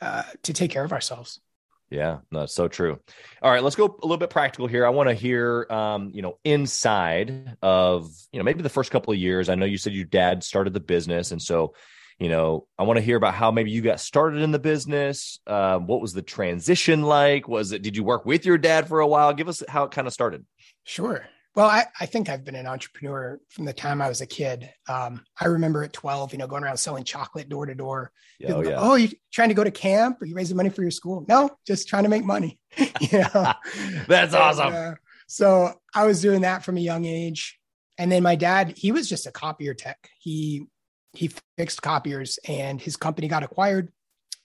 uh, 0.00 0.24
to 0.42 0.52
take 0.52 0.72
care 0.72 0.82
of 0.82 0.92
ourselves. 0.92 1.40
Yeah, 1.88 2.18
no, 2.32 2.46
so 2.46 2.66
true. 2.66 2.98
All 3.42 3.50
right, 3.52 3.62
let's 3.62 3.76
go 3.76 3.84
a 3.84 4.04
little 4.04 4.16
bit 4.16 4.30
practical 4.30 4.66
here. 4.66 4.84
I 4.84 4.88
want 4.88 5.08
to 5.08 5.14
hear, 5.14 5.68
um, 5.70 6.10
you 6.12 6.22
know, 6.22 6.36
inside 6.42 7.56
of, 7.62 8.10
you 8.32 8.40
know, 8.40 8.44
maybe 8.44 8.62
the 8.62 8.68
first 8.68 8.90
couple 8.90 9.12
of 9.12 9.20
years. 9.20 9.48
I 9.48 9.54
know 9.54 9.66
you 9.66 9.78
said 9.78 9.92
your 9.92 10.06
dad 10.06 10.42
started 10.42 10.74
the 10.74 10.80
business, 10.80 11.30
and 11.30 11.40
so, 11.40 11.74
you 12.22 12.28
know, 12.28 12.68
I 12.78 12.84
want 12.84 12.98
to 12.98 13.02
hear 13.02 13.16
about 13.16 13.34
how 13.34 13.50
maybe 13.50 13.70
you 13.70 13.82
got 13.82 13.98
started 13.98 14.42
in 14.42 14.52
the 14.52 14.58
business. 14.58 15.40
Uh, 15.46 15.78
what 15.78 16.00
was 16.00 16.12
the 16.12 16.22
transition 16.22 17.02
like? 17.02 17.48
Was 17.48 17.72
it? 17.72 17.82
Did 17.82 17.96
you 17.96 18.04
work 18.04 18.24
with 18.24 18.46
your 18.46 18.58
dad 18.58 18.86
for 18.86 19.00
a 19.00 19.06
while? 19.06 19.32
Give 19.32 19.48
us 19.48 19.62
how 19.68 19.84
it 19.84 19.90
kind 19.90 20.06
of 20.06 20.12
started. 20.12 20.46
Sure. 20.84 21.26
Well, 21.54 21.66
I, 21.66 21.86
I 22.00 22.06
think 22.06 22.30
I've 22.30 22.44
been 22.44 22.54
an 22.54 22.66
entrepreneur 22.66 23.38
from 23.50 23.66
the 23.66 23.74
time 23.74 24.00
I 24.00 24.08
was 24.08 24.20
a 24.20 24.26
kid. 24.26 24.70
Um, 24.88 25.22
I 25.38 25.46
remember 25.46 25.82
at 25.82 25.92
12, 25.92 26.32
you 26.32 26.38
know, 26.38 26.46
going 26.46 26.64
around 26.64 26.78
selling 26.78 27.04
chocolate 27.04 27.48
door 27.48 27.66
to 27.66 27.74
door. 27.74 28.10
Oh, 28.48 28.62
yeah. 28.62 28.76
oh, 28.78 28.94
you 28.94 29.10
trying 29.32 29.50
to 29.50 29.54
go 29.54 29.64
to 29.64 29.70
camp? 29.70 30.22
Are 30.22 30.24
you 30.24 30.34
raising 30.34 30.56
money 30.56 30.70
for 30.70 30.82
your 30.82 30.90
school? 30.90 31.26
No, 31.28 31.50
just 31.66 31.88
trying 31.88 32.04
to 32.04 32.08
make 32.08 32.24
money. 32.24 32.58
Yeah, 33.00 33.54
That's 34.06 34.32
awesome. 34.32 34.72
uh, 34.72 34.94
so 35.26 35.74
I 35.94 36.06
was 36.06 36.22
doing 36.22 36.42
that 36.42 36.64
from 36.64 36.76
a 36.76 36.80
young 36.80 37.04
age. 37.04 37.58
And 37.98 38.10
then 38.10 38.22
my 38.22 38.36
dad, 38.36 38.74
he 38.76 38.90
was 38.90 39.08
just 39.08 39.26
a 39.26 39.32
copier 39.32 39.74
tech. 39.74 40.08
He 40.18 40.66
he 41.12 41.30
fixed 41.58 41.82
copiers 41.82 42.38
and 42.46 42.80
his 42.80 42.96
company 42.96 43.28
got 43.28 43.42
acquired, 43.42 43.92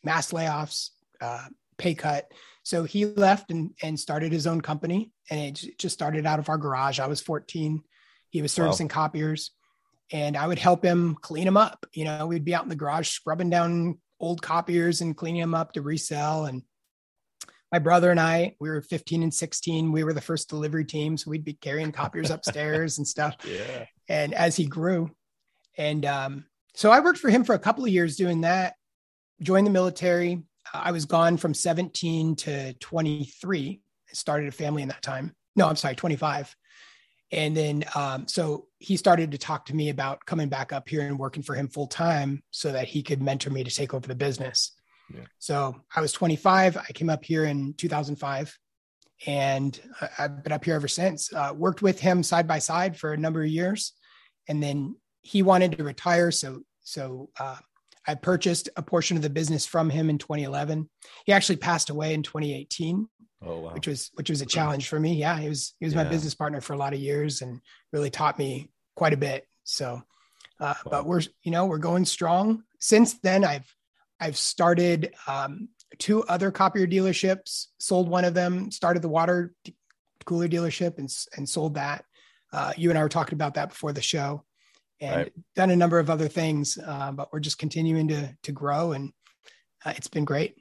mass 0.04 0.32
layoffs, 0.32 0.90
uh, 1.22 1.46
pay 1.78 1.96
cut. 1.96 2.32
So 2.64 2.84
he 2.84 3.06
left 3.06 3.52
and, 3.52 3.72
and 3.82 4.00
started 4.00 4.32
his 4.32 4.48
own 4.48 4.62
company. 4.62 5.12
And 5.30 5.40
it 5.40 5.78
just 5.78 5.94
started 5.94 6.26
out 6.26 6.40
of 6.40 6.50
our 6.50 6.58
garage. 6.58 7.00
I 7.00 7.08
was 7.08 7.22
14. 7.22 7.82
He 8.30 8.42
was 8.42 8.52
servicing 8.52 8.88
wow. 8.88 8.94
copiers 8.94 9.52
and 10.12 10.38
I 10.38 10.48
would 10.48 10.60
help 10.60 10.84
him 10.84 11.16
clean 11.22 11.46
them 11.46 11.58
up. 11.58 11.86
You 11.94 12.06
know, 12.06 12.28
we'd 12.28 12.46
be 12.46 12.56
out 12.56 12.64
in 12.64 12.70
the 12.70 12.76
garage 12.76 13.10
scrubbing 13.10 13.50
down 13.50 14.00
old 14.20 14.42
copiers 14.42 15.02
and 15.02 15.16
cleaning 15.16 15.42
them 15.42 15.56
up 15.56 15.74
to 15.74 15.82
resell. 15.82 16.46
And 16.46 16.64
my 17.72 17.80
brother 17.80 18.12
and 18.12 18.20
I, 18.20 18.56
we 18.60 18.70
were 18.70 18.82
15 18.82 19.24
and 19.24 19.34
16. 19.34 19.92
We 19.92 20.04
were 20.04 20.14
the 20.14 20.22
first 20.22 20.50
delivery 20.50 20.86
team. 20.86 21.18
So 21.18 21.30
we'd 21.30 21.44
be 21.44 21.54
carrying 21.54 21.92
copiers 21.92 22.30
upstairs 22.32 22.98
and 22.98 23.08
stuff. 23.08 23.36
Yeah. 23.46 23.86
And 24.08 24.34
as 24.34 24.56
he 24.56 24.66
grew, 24.66 25.12
and 25.78 26.06
um, 26.06 26.46
so 26.78 26.92
I 26.92 27.00
worked 27.00 27.18
for 27.18 27.30
him 27.30 27.44
for 27.44 27.56
a 27.56 27.60
couple 27.60 27.84
of 27.84 27.90
years 27.90 28.16
doing 28.16 28.42
that, 28.42 28.76
joined 29.42 29.66
the 29.66 29.72
military, 29.72 30.44
I 30.74 30.92
was 30.92 31.06
gone 31.06 31.38
from 31.38 31.54
17 31.54 32.36
to 32.36 32.74
23. 32.74 33.82
I 34.10 34.14
started 34.14 34.48
a 34.48 34.52
family 34.52 34.82
in 34.82 34.90
that 34.90 35.02
time. 35.02 35.34
No, 35.56 35.68
I'm 35.68 35.76
sorry, 35.76 35.96
25. 35.96 36.56
And 37.32 37.58
then, 37.58 37.84
um, 37.96 38.28
so 38.28 38.68
he 38.78 38.96
started 38.96 39.32
to 39.32 39.40
talk 39.40 39.66
to 39.66 39.76
me 39.76 39.90
about 39.90 40.24
coming 40.26 40.50
back 40.50 40.72
up 40.72 40.88
here 40.88 41.02
and 41.02 41.20
working 41.20 41.42
for 41.42 41.56
him 41.56 41.68
full 41.68 41.88
time 41.88 42.44
so 42.52 42.72
that 42.72 42.88
he 42.88 43.02
could 43.02 43.22
mentor 43.22 43.50
me 43.50 43.64
to 43.64 43.76
take 43.76 43.94
over 43.94 44.08
the 44.08 44.14
business. 44.14 44.74
Yeah. 45.12 45.22
So 45.40 45.82
I 45.96 46.02
was 46.02 46.12
25. 46.12 46.78
I 46.78 46.92
came 46.94 47.10
up 47.10 47.26
here 47.26 47.46
in 47.46 47.74
2005 47.74 48.56
and 49.26 49.80
I've 50.20 50.44
been 50.44 50.54
up 50.54 50.64
here 50.64 50.76
ever 50.76 50.88
since. 50.88 51.34
Uh, 51.34 51.54
worked 51.56 51.82
with 51.82 52.00
him 52.00 52.22
side 52.22 52.48
by 52.48 52.60
side 52.60 52.98
for 52.98 53.14
a 53.14 53.18
number 53.18 53.42
of 53.42 53.50
years. 53.50 53.94
And 54.48 54.62
then 54.62 54.96
he 55.28 55.44
wanted 55.44 55.78
to 55.78 55.84
retire. 55.84 56.32
So, 56.32 56.62
so 56.82 57.30
uh, 57.38 57.58
I 58.08 58.16
purchased 58.16 58.70
a 58.78 58.82
portion 58.82 59.18
of 59.18 59.24
the 59.24 59.30
business 59.30 59.66
from 59.66 59.90
him 59.90 60.10
in 60.10 60.18
2011. 60.18 60.90
He 61.26 61.34
actually 61.34 61.58
passed 61.58 61.90
away 61.90 62.14
in 62.14 62.24
2018. 62.24 63.10
Oh, 63.46 63.60
wow. 63.60 63.74
Which 63.74 63.88
was 63.88 64.10
which 64.16 64.32
was 64.32 64.42
a 64.42 64.48
challenge 64.48 64.88
for 64.88 65.00
me. 65.00 65.14
Yeah, 65.14 65.38
he 65.38 65.48
was 65.48 65.76
he 65.80 65.86
was 65.86 65.94
yeah. 65.94 66.04
my 66.04 66.10
business 66.10 66.34
partner 66.34 66.60
for 66.60 66.74
a 66.74 66.78
lot 66.78 66.94
of 66.94 67.00
years 67.00 67.42
and 67.42 67.60
really 67.94 68.10
taught 68.10 68.40
me 68.40 68.72
quite 68.96 69.14
a 69.14 69.18
bit. 69.18 69.46
So, 69.64 70.02
uh, 70.60 70.74
wow. 70.86 70.90
but 70.90 71.06
we're 71.06 71.22
you 71.44 71.52
know 71.52 71.68
we're 71.68 71.78
going 71.78 72.06
strong. 72.06 72.64
Since 72.80 73.20
then, 73.20 73.44
I've 73.44 73.72
I've 74.20 74.38
started 74.38 75.14
um, 75.28 75.70
two 76.00 76.24
other 76.24 76.50
copier 76.50 76.88
dealerships, 76.88 77.68
sold 77.78 78.10
one 78.10 78.26
of 78.26 78.34
them, 78.34 78.72
started 78.72 79.04
the 79.04 79.10
water 79.10 79.54
cooler 80.26 80.48
dealership 80.48 80.98
and, 80.98 81.14
and 81.36 81.48
sold 81.48 81.76
that. 81.76 82.06
Uh, 82.52 82.74
you 82.76 82.90
and 82.90 82.98
I 82.98 83.04
were 83.04 83.10
talking 83.10 83.36
about 83.36 83.54
that 83.54 83.70
before 83.70 83.94
the 83.94 84.02
show 84.02 84.46
and 85.00 85.16
right. 85.16 85.34
done 85.56 85.70
a 85.70 85.76
number 85.76 86.00
of 86.00 86.10
other 86.10 86.28
things, 86.28 86.78
uh, 86.78 87.12
but 87.12 87.32
we're 87.32 87.40
just 87.40 87.58
continuing 87.58 88.08
to, 88.10 88.36
to 88.44 88.52
grow 88.52 88.94
and 88.94 89.12
uh, 89.86 89.94
it's 89.96 90.08
been 90.08 90.26
great. 90.26 90.56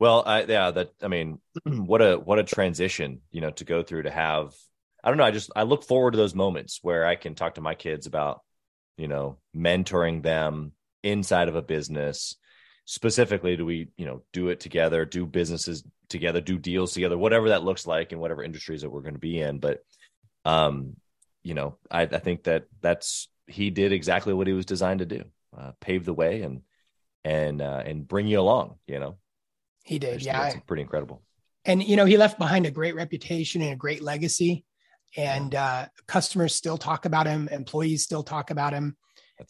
Well, 0.00 0.22
I, 0.26 0.44
yeah, 0.44 0.70
that, 0.70 0.92
I 1.02 1.08
mean, 1.08 1.40
what 1.64 2.02
a, 2.02 2.16
what 2.16 2.38
a 2.38 2.44
transition, 2.44 3.20
you 3.30 3.40
know, 3.40 3.50
to 3.50 3.64
go 3.64 3.82
through 3.82 4.02
to 4.02 4.10
have, 4.10 4.54
I 5.02 5.08
don't 5.08 5.18
know. 5.18 5.24
I 5.24 5.30
just, 5.30 5.50
I 5.54 5.62
look 5.62 5.84
forward 5.84 6.12
to 6.12 6.18
those 6.18 6.34
moments 6.34 6.80
where 6.82 7.06
I 7.06 7.16
can 7.16 7.34
talk 7.34 7.54
to 7.54 7.60
my 7.60 7.74
kids 7.74 8.06
about, 8.06 8.42
you 8.96 9.08
know, 9.08 9.38
mentoring 9.56 10.22
them 10.22 10.72
inside 11.02 11.48
of 11.48 11.56
a 11.56 11.62
business, 11.62 12.36
specifically 12.88 13.54
do 13.54 13.66
we 13.66 13.88
you 13.98 14.06
know 14.06 14.22
do 14.32 14.48
it 14.48 14.60
together 14.60 15.04
do 15.04 15.26
businesses 15.26 15.84
together 16.08 16.40
do 16.40 16.58
deals 16.58 16.94
together 16.94 17.18
whatever 17.18 17.50
that 17.50 17.62
looks 17.62 17.86
like 17.86 18.12
in 18.12 18.18
whatever 18.18 18.42
industries 18.42 18.80
that 18.80 18.88
we're 18.88 19.02
going 19.02 19.12
to 19.12 19.20
be 19.20 19.38
in 19.38 19.58
but 19.58 19.80
um 20.46 20.96
you 21.42 21.54
know 21.54 21.76
I, 21.90 22.02
I 22.02 22.18
think 22.18 22.44
that 22.44 22.64
that's 22.80 23.28
he 23.46 23.70
did 23.70 23.92
exactly 23.92 24.34
what 24.34 24.46
he 24.46 24.52
was 24.52 24.66
designed 24.66 25.00
to 25.00 25.06
do 25.06 25.24
uh, 25.56 25.72
pave 25.80 26.04
the 26.04 26.14
way 26.14 26.42
and 26.42 26.62
and 27.24 27.60
uh, 27.62 27.82
and 27.84 28.06
bring 28.06 28.26
you 28.26 28.40
along 28.40 28.76
you 28.86 29.00
know? 29.00 29.16
He 29.84 29.98
did 29.98 30.22
yeah 30.22 30.48
it's 30.48 30.60
pretty 30.66 30.82
incredible. 30.82 31.22
And 31.64 31.82
you 31.82 31.96
know 31.96 32.04
he 32.04 32.16
left 32.16 32.38
behind 32.38 32.66
a 32.66 32.70
great 32.70 32.94
reputation 32.94 33.62
and 33.62 33.72
a 33.72 33.76
great 33.76 34.02
legacy 34.02 34.64
and 35.16 35.54
uh, 35.54 35.86
customers 36.06 36.54
still 36.54 36.76
talk 36.76 37.06
about 37.06 37.26
him 37.26 37.48
employees 37.50 38.04
still 38.04 38.22
talk 38.22 38.50
about 38.50 38.72
him. 38.72 38.96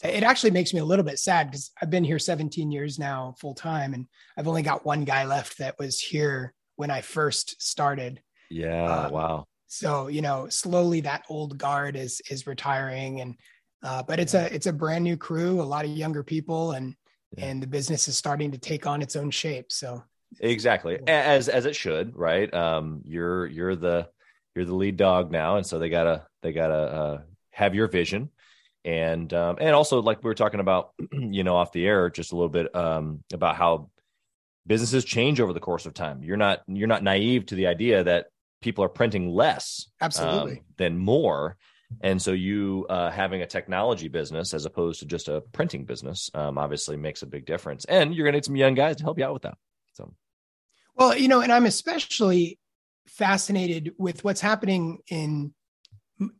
It 0.04 0.23
actually 0.23 0.50
makes 0.50 0.75
me 0.75 0.80
a 0.80 0.85
little 0.85 1.04
bit 1.04 1.18
sad 1.18 1.50
because 1.50 1.71
I've 1.80 1.90
been 1.90 2.04
here 2.04 2.18
17 2.18 2.71
years 2.71 2.99
now 2.99 3.35
full 3.40 3.54
time 3.54 3.95
and 3.95 4.07
I've 4.37 4.47
only 4.47 4.62
got 4.62 4.85
one 4.85 5.04
guy 5.04 5.25
left 5.25 5.59
that 5.59 5.78
was 5.78 5.99
here 5.99 6.52
when 6.76 6.90
I 6.90 7.00
first 7.00 7.61
started. 7.61 8.23
Yeah, 8.50 9.07
um, 9.07 9.12
wow. 9.12 9.47
So, 9.68 10.08
you 10.08 10.22
know, 10.22 10.48
slowly 10.48 11.00
that 11.02 11.25
old 11.28 11.58
guard 11.58 11.96
is 11.96 12.20
is 12.30 12.46
retiring 12.46 13.20
and 13.20 13.34
uh, 13.82 14.02
but 14.02 14.18
it's 14.18 14.34
yeah. 14.34 14.46
a 14.46 14.54
it's 14.54 14.66
a 14.66 14.72
brand 14.72 15.04
new 15.04 15.16
crew, 15.16 15.60
a 15.60 15.62
lot 15.62 15.84
of 15.84 15.90
younger 15.90 16.22
people 16.22 16.72
and 16.72 16.94
yeah. 17.37 17.46
and 17.46 17.62
the 17.62 17.66
business 17.66 18.08
is 18.08 18.16
starting 18.16 18.50
to 18.50 18.58
take 18.58 18.87
on 18.87 19.02
its 19.02 19.16
own 19.16 19.30
shape. 19.30 19.70
So 19.70 20.02
Exactly. 20.40 20.98
As 21.06 21.48
as 21.48 21.64
it 21.64 21.76
should, 21.76 22.16
right? 22.16 22.52
Um 22.52 23.02
you're 23.04 23.46
you're 23.46 23.76
the 23.76 24.08
you're 24.54 24.64
the 24.64 24.75
lead 24.75 24.96
dog 24.96 25.30
now 25.30 25.56
and 25.56 25.66
so 25.66 25.78
they 25.78 25.88
got 25.88 26.04
to 26.04 26.26
they 26.42 26.52
got 26.52 26.68
to 26.68 26.75
uh, 26.75 27.20
have 27.52 27.75
your 27.75 27.88
vision 27.88 28.30
and 28.84 29.32
um, 29.34 29.56
and 29.60 29.75
also 29.75 30.00
like 30.00 30.22
we 30.22 30.28
were 30.28 30.34
talking 30.34 30.60
about, 30.60 30.92
you 31.12 31.44
know, 31.44 31.56
off 31.56 31.72
the 31.72 31.87
air 31.87 32.08
just 32.10 32.32
a 32.32 32.34
little 32.34 32.48
bit 32.48 32.75
um, 32.75 33.22
about 33.32 33.56
how 33.56 33.90
businesses 34.66 35.04
change 35.04 35.40
over 35.40 35.52
the 35.52 35.60
course 35.60 35.87
of 35.87 35.94
time. 35.94 36.22
You're 36.22 36.37
not 36.37 36.62
you're 36.66 36.88
not 36.88 37.02
naive 37.02 37.46
to 37.46 37.54
the 37.54 37.66
idea 37.66 38.04
that 38.04 38.28
people 38.60 38.84
are 38.84 38.88
printing 38.88 39.30
less, 39.30 39.88
absolutely, 40.00 40.58
um, 40.58 40.64
than 40.76 40.98
more. 40.98 41.56
And 42.02 42.20
so 42.20 42.32
you 42.32 42.86
uh, 42.90 43.10
having 43.10 43.40
a 43.40 43.46
technology 43.46 44.08
business 44.08 44.52
as 44.52 44.66
opposed 44.66 45.00
to 45.00 45.06
just 45.06 45.28
a 45.28 45.40
printing 45.52 45.84
business 45.84 46.30
um, 46.34 46.58
obviously 46.58 46.96
makes 46.96 47.22
a 47.22 47.26
big 47.26 47.46
difference. 47.46 47.84
And 47.86 48.14
you're 48.14 48.24
going 48.24 48.34
to 48.34 48.38
need 48.38 48.44
some 48.44 48.56
young 48.56 48.74
guys 48.74 48.96
to 48.96 49.04
help 49.04 49.18
you 49.18 49.24
out 49.24 49.32
with 49.32 49.42
that. 49.42 49.56
So, 49.94 50.12
well, 50.94 51.16
you 51.16 51.28
know, 51.28 51.40
and 51.40 51.50
I'm 51.50 51.64
especially 51.64 52.58
fascinated 53.06 53.94
with 53.96 54.22
what's 54.22 54.40
happening 54.40 54.98
in 55.08 55.54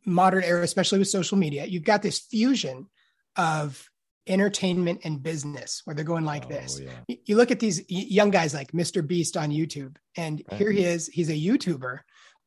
modern 0.05 0.43
era, 0.43 0.63
especially 0.63 0.99
with 0.99 1.07
social 1.07 1.37
media, 1.37 1.65
you've 1.65 1.83
got 1.83 2.01
this 2.01 2.19
fusion 2.19 2.87
of 3.35 3.89
entertainment 4.27 5.01
and 5.03 5.23
business 5.23 5.81
where 5.83 5.95
they're 5.95 6.05
going 6.05 6.25
like 6.25 6.45
oh, 6.45 6.49
this. 6.49 6.79
Yeah. 6.79 7.15
You 7.25 7.35
look 7.35 7.51
at 7.51 7.59
these 7.59 7.83
young 7.89 8.29
guys 8.29 8.53
like 8.53 8.71
Mr. 8.71 9.05
Beast 9.05 9.37
on 9.37 9.49
YouTube, 9.49 9.95
and 10.15 10.43
right. 10.51 10.57
here 10.57 10.71
he 10.71 10.83
is. 10.83 11.07
He's 11.07 11.29
a 11.29 11.33
YouTuber, 11.33 11.99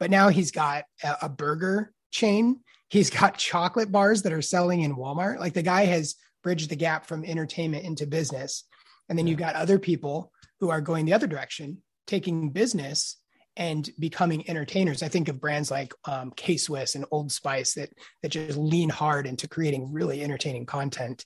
but 0.02 0.10
now 0.10 0.30
he's 0.30 0.50
got 0.50 0.82
a, 1.04 1.16
a 1.22 1.28
burger 1.28 1.92
chain. 2.10 2.58
He's 2.88 3.08
got 3.08 3.38
chocolate 3.38 3.92
bars 3.92 4.22
that 4.22 4.32
are 4.32 4.42
selling 4.42 4.80
in 4.80 4.96
Walmart. 4.96 5.38
Like 5.38 5.52
the 5.52 5.62
guy 5.62 5.84
has 5.84 6.16
bridged 6.42 6.70
the 6.70 6.74
gap 6.74 7.06
from 7.06 7.24
entertainment 7.24 7.84
into 7.84 8.08
business. 8.08 8.64
And 9.08 9.16
then 9.16 9.28
you've 9.28 9.38
got 9.38 9.54
other 9.54 9.78
people 9.78 10.32
who 10.58 10.70
are 10.70 10.80
going 10.80 11.04
the 11.04 11.12
other 11.12 11.28
direction, 11.28 11.84
taking 12.08 12.50
business 12.50 13.16
and 13.56 13.88
becoming 13.96 14.50
entertainers. 14.50 15.04
I 15.04 15.08
think 15.08 15.28
of 15.28 15.40
brands 15.40 15.70
like 15.70 15.94
um, 16.04 16.32
K 16.34 16.56
Swiss 16.56 16.96
and 16.96 17.04
Old 17.12 17.30
Spice 17.30 17.74
that 17.74 17.90
that 18.24 18.30
just 18.30 18.58
lean 18.58 18.88
hard 18.88 19.28
into 19.28 19.46
creating 19.46 19.92
really 19.92 20.20
entertaining 20.20 20.66
content. 20.66 21.24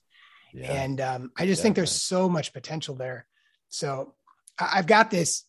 Yeah. 0.52 0.70
And 0.70 1.00
um, 1.00 1.30
I 1.34 1.46
just 1.46 1.60
yeah, 1.60 1.62
think 1.62 1.76
there's 1.76 2.02
so 2.02 2.28
much 2.28 2.52
potential 2.52 2.94
there. 2.94 3.26
So 3.70 4.12
I've 4.58 4.86
got 4.86 5.10
this, 5.10 5.44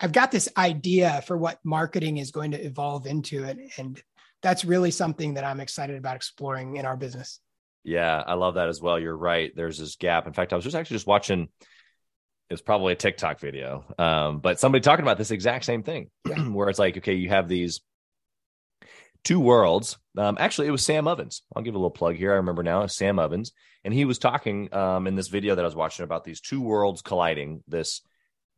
I've 0.00 0.12
got 0.12 0.30
this 0.30 0.48
idea 0.56 1.22
for 1.26 1.36
what 1.36 1.58
marketing 1.62 2.16
is 2.16 2.30
going 2.30 2.52
to 2.52 2.64
evolve 2.64 3.06
into 3.06 3.44
it, 3.44 3.58
and 3.76 4.00
that's 4.42 4.64
really 4.64 4.90
something 4.90 5.34
that 5.34 5.44
I'm 5.44 5.60
excited 5.60 5.96
about 5.96 6.16
exploring 6.16 6.76
in 6.76 6.86
our 6.86 6.96
business. 6.96 7.40
Yeah, 7.84 8.22
I 8.26 8.34
love 8.34 8.54
that 8.54 8.68
as 8.68 8.80
well. 8.80 8.98
You're 8.98 9.16
right. 9.16 9.52
There's 9.54 9.78
this 9.78 9.96
gap. 9.96 10.26
In 10.26 10.32
fact, 10.32 10.52
I 10.52 10.56
was 10.56 10.64
just 10.64 10.76
actually 10.76 10.96
just 10.96 11.06
watching 11.06 11.48
it's 12.50 12.60
probably 12.60 12.92
a 12.92 12.96
TikTok 12.96 13.38
video, 13.38 13.84
um, 13.96 14.40
but 14.40 14.58
somebody 14.58 14.82
talking 14.82 15.04
about 15.04 15.18
this 15.18 15.30
exact 15.30 15.64
same 15.64 15.84
thing, 15.84 16.10
yeah. 16.28 16.48
where 16.48 16.68
it's 16.68 16.80
like, 16.80 16.96
okay, 16.96 17.14
you 17.14 17.28
have 17.28 17.48
these 17.48 17.80
two 19.22 19.38
worlds. 19.38 19.98
Um, 20.18 20.36
actually, 20.40 20.66
it 20.66 20.72
was 20.72 20.84
Sam 20.84 21.06
Ovens. 21.06 21.42
I'll 21.54 21.62
give 21.62 21.74
a 21.74 21.78
little 21.78 21.90
plug 21.90 22.16
here. 22.16 22.32
I 22.32 22.36
remember 22.36 22.64
now, 22.64 22.86
Sam 22.86 23.20
Ovens, 23.20 23.52
and 23.84 23.94
he 23.94 24.04
was 24.04 24.18
talking 24.18 24.74
um, 24.74 25.06
in 25.06 25.14
this 25.14 25.28
video 25.28 25.54
that 25.54 25.64
I 25.64 25.68
was 25.68 25.76
watching 25.76 26.02
about 26.02 26.24
these 26.24 26.40
two 26.40 26.60
worlds 26.60 27.02
colliding. 27.02 27.62
This 27.68 28.02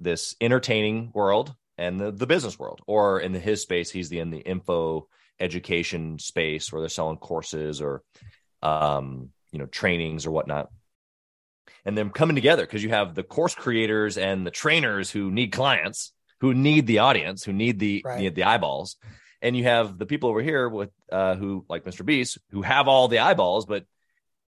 this 0.02 0.34
entertaining 0.40 1.10
world 1.14 1.54
and 1.78 2.00
the, 2.00 2.10
the 2.10 2.26
business 2.26 2.58
world, 2.58 2.80
or 2.86 3.20
in 3.20 3.32
the, 3.32 3.38
his 3.38 3.62
space, 3.62 3.90
he's 3.90 4.08
the 4.08 4.20
in 4.20 4.30
the 4.30 4.38
info 4.38 5.08
education 5.40 6.18
space 6.18 6.72
where 6.72 6.80
they're 6.80 6.88
selling 6.88 7.16
courses 7.16 7.80
or 7.80 8.02
um, 8.62 9.30
you 9.50 9.58
know 9.58 9.66
trainings 9.66 10.26
or 10.26 10.30
whatnot 10.30 10.70
and 11.84 11.96
them 11.96 12.10
coming 12.10 12.36
together 12.36 12.64
because 12.64 12.82
you 12.82 12.90
have 12.90 13.14
the 13.14 13.22
course 13.22 13.54
creators 13.54 14.18
and 14.18 14.46
the 14.46 14.50
trainers 14.50 15.10
who 15.10 15.30
need 15.30 15.52
clients, 15.52 16.12
who 16.40 16.54
need 16.54 16.86
the 16.86 17.00
audience, 17.00 17.44
who 17.44 17.52
need 17.52 17.78
the 17.78 18.02
right. 18.04 18.20
need 18.20 18.34
the 18.34 18.44
eyeballs, 18.44 18.96
and 19.40 19.56
you 19.56 19.64
have 19.64 19.98
the 19.98 20.06
people 20.06 20.30
over 20.30 20.42
here 20.42 20.68
with 20.68 20.90
uh, 21.10 21.34
who 21.34 21.64
like 21.68 21.84
Mr. 21.84 22.04
Beast 22.04 22.38
who 22.50 22.62
have 22.62 22.88
all 22.88 23.08
the 23.08 23.18
eyeballs, 23.18 23.66
but 23.66 23.84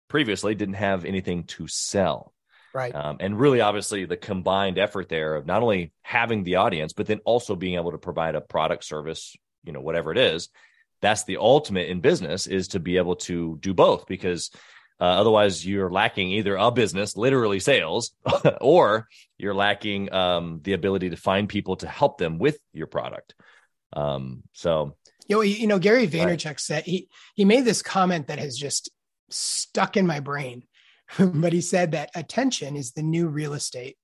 previously 0.08 0.56
didn't 0.56 0.76
have 0.76 1.06
anything 1.06 1.46
to 1.46 1.68
sell. 1.68 2.34
Right. 2.74 2.94
Um, 2.94 3.18
and 3.20 3.40
really, 3.40 3.62
obviously, 3.62 4.06
the 4.06 4.18
combined 4.18 4.78
effort 4.78 5.10
there 5.10 5.36
of 5.36 5.46
not 5.46 5.62
only 5.62 5.92
having 6.02 6.44
the 6.44 6.56
audience, 6.56 6.94
but 6.94 7.06
then 7.06 7.20
also 7.26 7.56
being 7.56 7.76
able 7.76 7.92
to 7.92 7.98
provide 7.98 8.36
a 8.36 8.42
product, 8.42 8.86
service, 8.86 9.36
you 9.64 9.74
know, 9.74 9.82
whatever 9.82 10.12
it 10.12 10.18
is. 10.18 10.50
That's 11.02 11.24
the 11.24 11.38
ultimate 11.38 11.90
in 11.90 12.00
business 12.00 12.48
is 12.48 12.70
to 12.70 12.80
be 12.80 12.98
able 12.98 13.16
to 13.18 13.58
do 13.60 13.74
both 13.74 14.06
because 14.08 14.52
uh, 15.02 15.06
otherwise, 15.06 15.66
you're 15.66 15.90
lacking 15.90 16.30
either 16.30 16.56
a 16.56 16.70
business, 16.70 17.18
literally 17.18 17.60
sales, 17.60 18.12
or 18.62 19.08
you're 19.40 19.56
lacking 19.56 20.14
um, 20.14 20.60
the 20.62 20.74
ability 20.74 21.10
to 21.10 21.18
find 21.18 21.50
people 21.50 21.76
to 21.78 21.88
help 21.88 22.20
them 22.20 22.38
with 22.38 22.60
your 22.72 22.86
product. 22.86 23.34
Um, 23.94 24.44
so, 24.54 24.96
you 25.28 25.38
know, 25.38 25.42
you 25.42 25.66
know, 25.66 25.80
Gary 25.80 26.08
Vaynerchuk 26.08 26.46
right. 26.46 26.60
said 26.60 26.84
he 26.84 27.08
he 27.34 27.46
made 27.46 27.66
this 27.66 27.82
comment 27.82 28.28
that 28.28 28.38
has 28.38 28.56
just 28.56 28.92
stuck 29.30 29.98
in 29.98 30.06
my 30.06 30.20
brain, 30.20 30.64
but 31.20 31.54
he 31.54 31.62
said 31.62 31.92
that 31.92 32.12
attention 32.16 32.76
is 32.76 32.92
the 32.92 33.04
new 33.04 33.28
real 33.28 33.54
estate. 33.54 33.98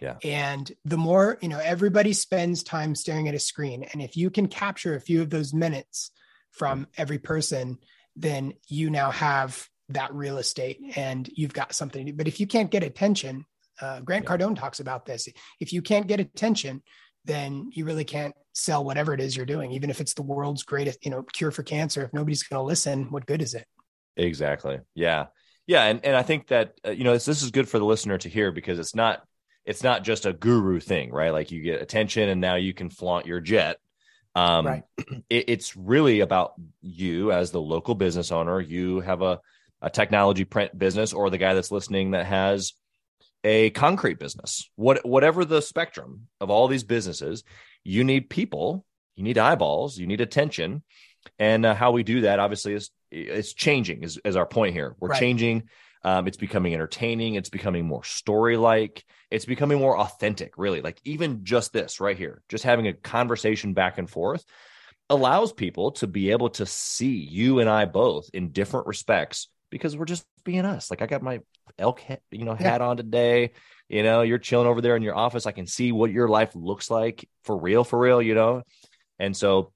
Yeah. 0.00 0.16
And 0.24 0.70
the 0.84 0.96
more, 0.96 1.38
you 1.42 1.48
know, 1.48 1.58
everybody 1.58 2.14
spends 2.14 2.62
time 2.62 2.94
staring 2.94 3.28
at 3.28 3.34
a 3.34 3.38
screen. 3.38 3.84
And 3.92 4.00
if 4.00 4.16
you 4.16 4.30
can 4.30 4.48
capture 4.48 4.94
a 4.94 5.00
few 5.00 5.20
of 5.20 5.28
those 5.28 5.52
minutes 5.52 6.10
from 6.52 6.86
every 6.96 7.18
person, 7.18 7.78
then 8.16 8.54
you 8.66 8.88
now 8.88 9.10
have 9.10 9.68
that 9.90 10.14
real 10.14 10.38
estate 10.38 10.78
and 10.96 11.28
you've 11.34 11.52
got 11.52 11.74
something. 11.74 12.06
to 12.06 12.12
do. 12.12 12.16
But 12.16 12.28
if 12.28 12.40
you 12.40 12.46
can't 12.46 12.70
get 12.70 12.82
attention, 12.82 13.44
uh, 13.80 14.00
Grant 14.00 14.24
yeah. 14.24 14.36
Cardone 14.36 14.58
talks 14.58 14.80
about 14.80 15.04
this. 15.04 15.28
If 15.60 15.72
you 15.72 15.82
can't 15.82 16.06
get 16.06 16.20
attention, 16.20 16.82
then 17.24 17.70
you 17.72 17.84
really 17.84 18.04
can't 18.04 18.34
sell 18.52 18.84
whatever 18.84 19.12
it 19.12 19.20
is 19.20 19.36
you're 19.36 19.46
doing, 19.46 19.72
even 19.72 19.90
if 19.90 20.00
it's 20.00 20.14
the 20.14 20.22
world's 20.22 20.62
greatest, 20.62 21.04
you 21.04 21.10
know, 21.10 21.22
cure 21.22 21.50
for 21.50 21.62
cancer. 21.62 22.02
If 22.02 22.12
nobody's 22.12 22.42
going 22.42 22.60
to 22.60 22.64
listen, 22.64 23.10
what 23.10 23.26
good 23.26 23.42
is 23.42 23.54
it? 23.54 23.66
Exactly. 24.16 24.80
Yeah. 24.94 25.26
Yeah. 25.70 25.84
And, 25.84 26.04
and 26.04 26.16
I 26.16 26.24
think 26.24 26.48
that, 26.48 26.74
uh, 26.84 26.90
you 26.90 27.04
know, 27.04 27.12
this, 27.12 27.26
this 27.26 27.44
is 27.44 27.52
good 27.52 27.68
for 27.68 27.78
the 27.78 27.84
listener 27.84 28.18
to 28.18 28.28
hear 28.28 28.50
because 28.50 28.80
it's 28.80 28.92
not, 28.92 29.22
it's 29.64 29.84
not 29.84 30.02
just 30.02 30.26
a 30.26 30.32
guru 30.32 30.80
thing, 30.80 31.12
right? 31.12 31.30
Like 31.30 31.52
you 31.52 31.62
get 31.62 31.80
attention 31.80 32.28
and 32.28 32.40
now 32.40 32.56
you 32.56 32.74
can 32.74 32.90
flaunt 32.90 33.26
your 33.26 33.40
jet. 33.40 33.76
Um, 34.34 34.66
right. 34.66 34.82
It, 35.30 35.44
it's 35.46 35.76
really 35.76 36.20
about 36.20 36.54
you 36.82 37.30
as 37.30 37.52
the 37.52 37.60
local 37.60 37.94
business 37.94 38.32
owner. 38.32 38.60
You 38.60 38.98
have 38.98 39.22
a, 39.22 39.38
a 39.80 39.88
technology 39.88 40.44
print 40.44 40.76
business 40.76 41.12
or 41.12 41.30
the 41.30 41.38
guy 41.38 41.54
that's 41.54 41.70
listening 41.70 42.10
that 42.12 42.26
has 42.26 42.72
a 43.44 43.70
concrete 43.70 44.18
business 44.18 44.68
what 44.76 45.06
whatever 45.06 45.46
the 45.46 45.62
spectrum 45.62 46.26
of 46.42 46.50
all 46.50 46.68
these 46.68 46.84
businesses 46.84 47.42
you 47.84 48.04
need 48.04 48.28
people 48.28 48.84
you 49.16 49.24
need 49.24 49.38
eyeballs 49.38 49.96
you 49.96 50.06
need 50.06 50.20
attention 50.20 50.82
and 51.38 51.64
uh, 51.64 51.74
how 51.74 51.90
we 51.90 52.02
do 52.02 52.20
that 52.20 52.38
obviously 52.38 52.74
is 52.74 52.90
it's 53.10 53.52
changing 53.52 54.02
is, 54.02 54.18
is 54.24 54.36
our 54.36 54.46
point 54.46 54.74
here 54.74 54.94
we're 55.00 55.08
right. 55.08 55.20
changing 55.20 55.68
Um, 56.02 56.26
it's 56.26 56.36
becoming 56.36 56.72
entertaining. 56.72 57.34
It's 57.34 57.50
becoming 57.50 57.86
more 57.86 58.04
story 58.04 58.56
like. 58.56 59.04
It's 59.30 59.44
becoming 59.44 59.78
more 59.78 59.98
authentic, 59.98 60.54
really. 60.56 60.80
Like 60.80 61.00
even 61.04 61.44
just 61.44 61.72
this 61.72 62.00
right 62.00 62.16
here, 62.16 62.42
just 62.48 62.64
having 62.64 62.88
a 62.88 62.94
conversation 62.94 63.74
back 63.74 63.98
and 63.98 64.08
forth 64.08 64.44
allows 65.08 65.52
people 65.52 65.92
to 65.92 66.06
be 66.06 66.30
able 66.30 66.50
to 66.50 66.66
see 66.66 67.16
you 67.16 67.58
and 67.58 67.68
I 67.68 67.84
both 67.84 68.30
in 68.32 68.50
different 68.50 68.86
respects 68.86 69.48
because 69.68 69.96
we're 69.96 70.04
just 70.04 70.24
being 70.44 70.64
us. 70.64 70.90
Like 70.90 71.02
I 71.02 71.06
got 71.06 71.22
my 71.22 71.40
elk, 71.78 72.00
hat, 72.00 72.22
you 72.30 72.44
know, 72.44 72.54
hat 72.54 72.80
yeah. 72.80 72.86
on 72.86 72.96
today. 72.96 73.52
You 73.88 74.02
know, 74.02 74.22
you're 74.22 74.38
chilling 74.38 74.68
over 74.68 74.80
there 74.80 74.96
in 74.96 75.02
your 75.02 75.16
office. 75.16 75.46
I 75.46 75.52
can 75.52 75.66
see 75.66 75.92
what 75.92 76.12
your 76.12 76.28
life 76.28 76.54
looks 76.54 76.90
like 76.90 77.28
for 77.44 77.58
real, 77.58 77.84
for 77.84 77.98
real. 77.98 78.22
You 78.22 78.34
know, 78.34 78.62
and 79.18 79.36
so 79.36 79.72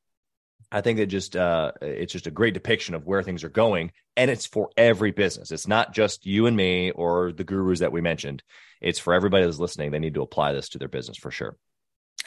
I 0.70 0.80
think 0.80 0.98
that 0.98 1.06
just 1.06 1.36
uh, 1.36 1.72
it's 1.80 2.12
just 2.12 2.26
a 2.26 2.30
great 2.30 2.54
depiction 2.54 2.94
of 2.94 3.06
where 3.06 3.22
things 3.22 3.44
are 3.44 3.48
going, 3.48 3.92
and 4.16 4.30
it's 4.30 4.46
for 4.46 4.70
every 4.76 5.10
business. 5.10 5.50
It's 5.50 5.68
not 5.68 5.94
just 5.94 6.26
you 6.26 6.46
and 6.46 6.56
me 6.56 6.90
or 6.90 7.32
the 7.32 7.44
gurus 7.44 7.80
that 7.80 7.92
we 7.92 8.00
mentioned. 8.00 8.42
It's 8.80 8.98
for 8.98 9.14
everybody 9.14 9.44
that's 9.44 9.58
listening. 9.58 9.90
They 9.90 9.98
need 9.98 10.14
to 10.14 10.22
apply 10.22 10.52
this 10.52 10.70
to 10.70 10.78
their 10.78 10.88
business 10.88 11.16
for 11.16 11.30
sure. 11.30 11.56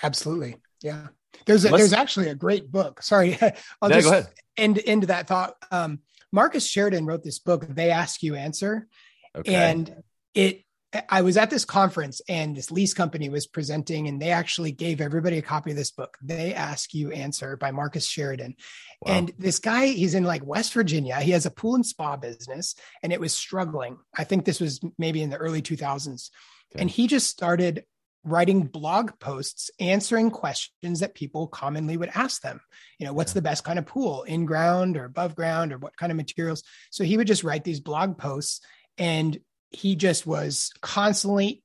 Absolutely, 0.01 0.57
yeah. 0.81 1.07
There's 1.45 1.65
a, 1.65 1.69
there's 1.69 1.93
actually 1.93 2.29
a 2.29 2.35
great 2.35 2.71
book. 2.71 3.01
Sorry, 3.03 3.37
I'll 3.81 3.91
yeah, 3.91 4.01
just 4.01 4.29
end 4.55 4.77
into 4.77 5.07
that 5.07 5.27
thought. 5.27 5.55
Um, 5.71 5.99
Marcus 6.31 6.65
Sheridan 6.65 7.05
wrote 7.05 7.23
this 7.23 7.39
book. 7.39 7.65
They 7.67 7.91
ask 7.91 8.23
you 8.23 8.35
answer, 8.35 8.87
okay. 9.35 9.53
and 9.53 10.03
it. 10.33 10.63
I 11.09 11.21
was 11.21 11.35
at 11.35 11.49
this 11.49 11.65
conference 11.65 12.21
and 12.29 12.55
this 12.55 12.71
lease 12.71 12.93
company 12.93 13.27
was 13.27 13.45
presenting, 13.45 14.07
and 14.07 14.21
they 14.21 14.29
actually 14.29 14.71
gave 14.71 15.01
everybody 15.01 15.37
a 15.37 15.41
copy 15.41 15.71
of 15.71 15.77
this 15.77 15.91
book. 15.91 16.17
They 16.21 16.53
ask 16.53 16.93
you 16.93 17.11
answer 17.11 17.57
by 17.57 17.71
Marcus 17.71 18.05
Sheridan, 18.05 18.55
wow. 19.01 19.13
and 19.13 19.33
this 19.37 19.59
guy 19.59 19.87
he's 19.87 20.15
in 20.15 20.23
like 20.23 20.45
West 20.45 20.73
Virginia. 20.73 21.19
He 21.19 21.31
has 21.31 21.45
a 21.45 21.51
pool 21.51 21.75
and 21.75 21.85
spa 21.85 22.15
business, 22.15 22.75
and 23.03 23.11
it 23.11 23.19
was 23.19 23.33
struggling. 23.33 23.97
I 24.17 24.23
think 24.23 24.45
this 24.45 24.61
was 24.61 24.79
maybe 24.97 25.21
in 25.21 25.29
the 25.29 25.37
early 25.37 25.61
2000s, 25.61 26.29
okay. 26.71 26.81
and 26.81 26.89
he 26.89 27.07
just 27.07 27.27
started 27.27 27.83
writing 28.23 28.63
blog 28.63 29.11
posts 29.19 29.69
answering 29.79 30.29
questions 30.29 30.99
that 30.99 31.15
people 31.15 31.47
commonly 31.47 31.95
would 31.95 32.11
ask 32.13 32.41
them 32.41 32.59
you 32.99 33.05
know 33.05 33.13
what's 33.13 33.31
the 33.31 33.41
best 33.41 33.63
kind 33.63 33.79
of 33.79 33.85
pool 33.85 34.23
in 34.23 34.45
ground 34.45 34.97
or 34.97 35.05
above 35.05 35.33
ground 35.33 35.71
or 35.71 35.77
what 35.77 35.95
kind 35.95 36.11
of 36.11 36.17
materials 36.17 36.61
so 36.91 37.05
he 37.05 37.15
would 37.15 37.27
just 37.27 37.45
write 37.45 37.63
these 37.63 37.79
blog 37.79 38.17
posts 38.17 38.59
and 38.97 39.39
he 39.71 39.95
just 39.95 40.25
was 40.25 40.71
constantly 40.81 41.63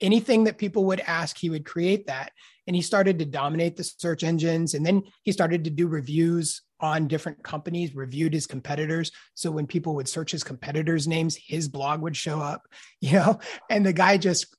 anything 0.00 0.44
that 0.44 0.58
people 0.58 0.84
would 0.86 1.00
ask 1.00 1.38
he 1.38 1.50
would 1.50 1.64
create 1.64 2.06
that 2.06 2.32
and 2.66 2.76
he 2.76 2.82
started 2.82 3.18
to 3.18 3.24
dominate 3.24 3.76
the 3.76 3.84
search 3.84 4.22
engines 4.22 4.74
and 4.74 4.84
then 4.84 5.02
he 5.22 5.32
started 5.32 5.64
to 5.64 5.70
do 5.70 5.86
reviews 5.88 6.62
on 6.80 7.08
different 7.08 7.42
companies 7.42 7.94
reviewed 7.94 8.34
his 8.34 8.46
competitors 8.46 9.12
so 9.34 9.50
when 9.50 9.66
people 9.66 9.94
would 9.94 10.08
search 10.08 10.32
his 10.32 10.44
competitors 10.44 11.08
names 11.08 11.36
his 11.36 11.68
blog 11.68 12.02
would 12.02 12.16
show 12.16 12.40
up 12.40 12.66
you 13.00 13.12
know 13.12 13.38
and 13.70 13.86
the 13.86 13.92
guy 13.92 14.16
just 14.16 14.54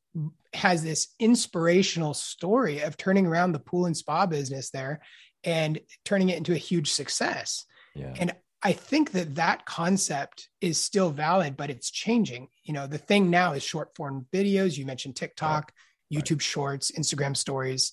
has 0.54 0.84
this 0.84 1.08
inspirational 1.20 2.14
story 2.14 2.82
of 2.82 2.96
turning 2.98 3.26
around 3.26 3.52
the 3.52 3.60
pool 3.60 3.86
and 3.86 3.98
spa 3.98 4.26
business 4.26 4.70
there 4.70 5.02
and 5.44 5.80
turning 6.06 6.30
it 6.30 6.38
into 6.38 6.54
a 6.54 6.58
huge 6.58 6.92
success. 6.92 7.66
Yeah. 7.96 8.14
And 8.18 8.34
I 8.64 8.72
think 8.72 9.12
that 9.12 9.36
that 9.36 9.66
concept 9.66 10.50
is 10.62 10.80
still 10.80 11.10
valid, 11.10 11.58
but 11.58 11.70
it's 11.70 11.92
changing. 11.92 12.48
You 12.64 12.74
know, 12.74 12.88
the 12.88 12.98
thing 12.98 13.30
now 13.30 13.54
is 13.54 13.62
short 13.62 13.94
form 13.96 14.26
videos. 14.32 14.78
You 14.78 14.86
mentioned 14.86 15.18
TikTok, 15.18 15.74
right. 16.12 16.24
YouTube 16.24 16.40
Shorts, 16.40 16.92
Instagram 16.92 17.36
Stories, 17.36 17.92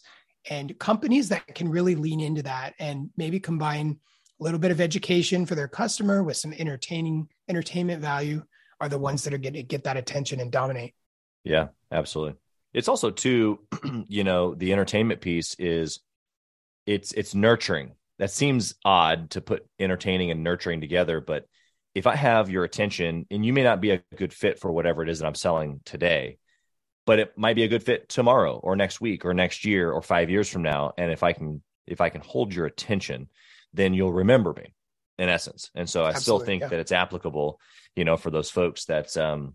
and 0.48 0.78
companies 0.78 1.28
that 1.30 1.54
can 1.54 1.68
really 1.68 1.96
lean 1.96 2.20
into 2.20 2.42
that 2.44 2.74
and 2.78 3.10
maybe 3.16 3.40
combine 3.40 3.98
a 4.40 4.44
little 4.44 4.60
bit 4.60 4.70
of 4.70 4.80
education 4.80 5.44
for 5.44 5.56
their 5.56 5.68
customer 5.68 6.22
with 6.22 6.36
some 6.36 6.52
entertaining 6.52 7.28
entertainment 7.48 8.00
value 8.00 8.42
are 8.80 8.88
the 8.88 8.98
ones 8.98 9.24
that 9.24 9.34
are 9.34 9.38
going 9.38 9.54
to 9.54 9.62
get 9.62 9.84
that 9.84 9.96
attention 9.96 10.40
and 10.40 10.52
dominate. 10.52 10.94
Yeah, 11.44 11.68
absolutely. 11.90 12.36
It's 12.72 12.88
also 12.88 13.10
too, 13.10 13.60
you 14.08 14.24
know, 14.24 14.54
the 14.54 14.72
entertainment 14.72 15.20
piece 15.20 15.54
is 15.58 16.00
it's 16.86 17.12
it's 17.12 17.34
nurturing. 17.34 17.92
That 18.20 18.30
seems 18.30 18.74
odd 18.84 19.30
to 19.30 19.40
put 19.40 19.66
entertaining 19.78 20.30
and 20.30 20.44
nurturing 20.44 20.82
together, 20.82 21.22
but 21.22 21.46
if 21.94 22.06
I 22.06 22.14
have 22.14 22.50
your 22.50 22.64
attention 22.64 23.26
and 23.30 23.44
you 23.44 23.54
may 23.54 23.62
not 23.62 23.80
be 23.80 23.92
a 23.92 24.02
good 24.14 24.34
fit 24.34 24.60
for 24.60 24.70
whatever 24.70 25.02
it 25.02 25.08
is 25.08 25.18
that 25.18 25.26
I'm 25.26 25.34
selling 25.34 25.80
today, 25.86 26.36
but 27.06 27.18
it 27.18 27.36
might 27.38 27.56
be 27.56 27.64
a 27.64 27.68
good 27.68 27.82
fit 27.82 28.10
tomorrow 28.10 28.60
or 28.62 28.76
next 28.76 29.00
week 29.00 29.24
or 29.24 29.32
next 29.32 29.64
year 29.64 29.90
or 29.90 30.02
5 30.02 30.28
years 30.28 30.50
from 30.50 30.60
now 30.62 30.92
and 30.98 31.10
if 31.10 31.22
I 31.22 31.32
can 31.32 31.62
if 31.86 32.02
I 32.02 32.10
can 32.10 32.20
hold 32.20 32.54
your 32.54 32.66
attention, 32.66 33.28
then 33.72 33.94
you'll 33.94 34.12
remember 34.12 34.52
me 34.52 34.74
in 35.18 35.30
essence. 35.30 35.70
And 35.74 35.88
so 35.88 36.04
I 36.04 36.10
Absolutely, 36.10 36.22
still 36.22 36.38
think 36.46 36.60
yeah. 36.60 36.68
that 36.68 36.78
it's 36.78 36.92
applicable, 36.92 37.58
you 37.96 38.04
know, 38.04 38.18
for 38.18 38.30
those 38.30 38.50
folks 38.50 38.84
that 38.84 39.16
um 39.16 39.54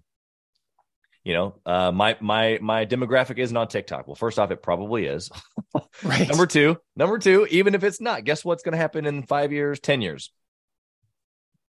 you 1.26 1.34
know, 1.34 1.56
uh, 1.66 1.92
my 1.92 2.16
my 2.22 2.60
my 2.62 2.86
demographic 2.86 3.40
isn't 3.40 3.58
on 3.58 3.68
TikTok. 3.68 4.08
Well, 4.08 4.16
first 4.16 4.38
off, 4.38 4.52
it 4.52 4.62
probably 4.62 5.08
is. 5.08 5.32
right. 6.04 6.28
number 6.30 6.46
two, 6.46 6.78
number 6.96 7.18
two, 7.18 7.48
even 7.50 7.74
if 7.74 7.84
it's 7.84 8.00
not, 8.00 8.24
guess 8.24 8.46
what's 8.46 8.62
going 8.62 8.74
to 8.74 8.78
happen 8.78 9.08
in 9.08 9.24
five 9.24 9.52
years, 9.52 9.80
ten 9.80 10.02
years? 10.02 10.32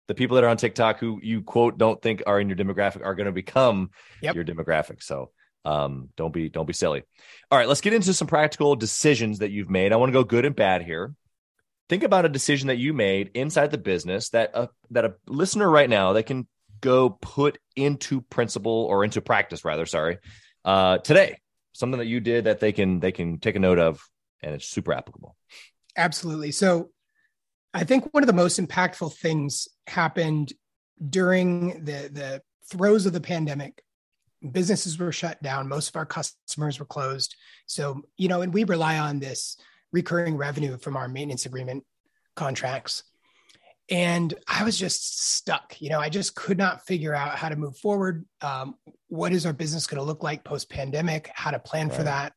The 0.09 0.15
people 0.15 0.37
that 0.37 0.45
are 0.45 0.49
on 0.49 0.57
TikTok 0.57 0.99
who 0.99 1.21
you 1.23 1.43
quote 1.43 1.77
don't 1.77 2.01
think 2.01 2.23
are 2.27 2.41
in 2.41 2.49
your 2.49 2.57
demographic 2.57 3.05
are 3.05 3.15
going 3.15 3.27
to 3.27 3.33
become 3.33 3.91
yep. 4.23 4.35
your 4.35 4.45
demographic. 4.45 5.03
So 5.03 5.31
um, 5.67 6.09
don't 6.17 6.33
be 6.33 6.49
don't 6.49 6.67
be 6.67 6.73
silly. 6.73 7.03
All 7.51 7.59
right, 7.59 7.69
let's 7.69 7.83
get 7.83 7.93
into 7.93 8.15
some 8.15 8.29
practical 8.29 8.75
decisions 8.75 9.41
that 9.41 9.51
you've 9.51 9.71
made. 9.71 9.93
I 9.93 9.97
want 9.97 10.09
to 10.09 10.19
go 10.19 10.25
good 10.25 10.47
and 10.47 10.57
bad 10.57 10.83
here. 10.83 11.15
Think 11.91 12.05
about 12.05 12.25
a 12.25 12.31
decision 12.31 12.69
that 12.69 12.79
you 12.79 12.95
made 12.95 13.33
inside 13.35 13.71
the 13.71 13.77
business 13.77 14.31
that 14.31 14.53
a, 14.55 14.71
that 14.93 15.05
a 15.05 15.15
listener 15.27 15.69
right 15.69 15.91
now 15.91 16.15
that 16.15 16.23
can 16.23 16.47
go 16.83 17.09
put 17.09 17.59
into 17.77 18.21
principle 18.21 18.87
or 18.91 19.05
into 19.05 19.23
practice 19.23 19.65
rather 19.65 19.87
sorry 19.87 20.19
uh, 20.67 20.99
today. 20.99 21.39
Something 21.73 22.01
that 22.01 22.07
you 22.07 22.21
did 22.21 22.45
that 22.45 22.61
they 22.61 22.73
can 22.73 23.01
they 23.01 23.13
can 23.13 23.39
take 23.39 23.57
a 23.57 23.59
note 23.59 23.79
of 23.79 24.03
and 24.43 24.55
it's 24.55 24.69
super 24.69 24.93
applicable. 24.93 25.35
Absolutely. 25.97 26.53
So 26.53 26.91
i 27.75 27.85
think 27.85 28.13
one 28.13 28.23
of 28.23 28.27
the 28.27 28.35
most 28.35 28.61
impactful 28.61 29.15
things 29.15 29.67
happened 29.87 30.53
during 31.09 31.85
the 31.85 32.11
the 32.13 32.43
throes 32.71 33.07
of 33.07 33.15
the 33.15 33.21
pandemic. 33.21 33.83
Businesses 34.51 34.99
were 34.99 35.13
shut 35.13 35.43
down. 35.43 35.69
Most 35.69 35.89
of 35.89 35.97
our 35.97 36.05
customers 36.05 36.79
were 36.79 36.85
closed. 36.85 37.35
So 37.67 38.03
you 38.19 38.29
know 38.29 38.43
and 38.43 38.53
we 38.53 38.65
rely 38.65 38.99
on 38.99 39.21
this 39.21 39.57
recurring 39.93 40.37
revenue 40.37 40.77
from 40.77 40.97
our 40.97 41.09
maintenance 41.09 41.47
agreement 41.47 41.85
contracts 42.35 43.05
and 43.91 44.33
I 44.47 44.65
was 44.65 44.79
just 44.79 45.35
stuck. 45.35 45.81
You 45.81 45.91
know, 45.91 46.01
I 46.01 46.09
just 46.09 46.35
could 46.35 46.59
not 46.59 46.87
figure 46.87 47.15
out 47.15 47.37
how 47.37 47.49
to 47.49 47.57
move 47.57 47.77
forward. 47.77 48.25
Um, 48.41 48.77
what 49.09 49.33
is 49.33 49.45
our 49.45 49.53
business 49.53 49.87
going 49.87 49.99
to 49.99 50.05
look 50.05 50.23
like 50.23 50.45
post 50.45 50.71
pandemic? 50.71 51.31
How 51.35 51.51
to 51.51 51.59
plan 51.59 51.89
right. 51.89 51.97
for 51.97 52.03
that? 52.05 52.33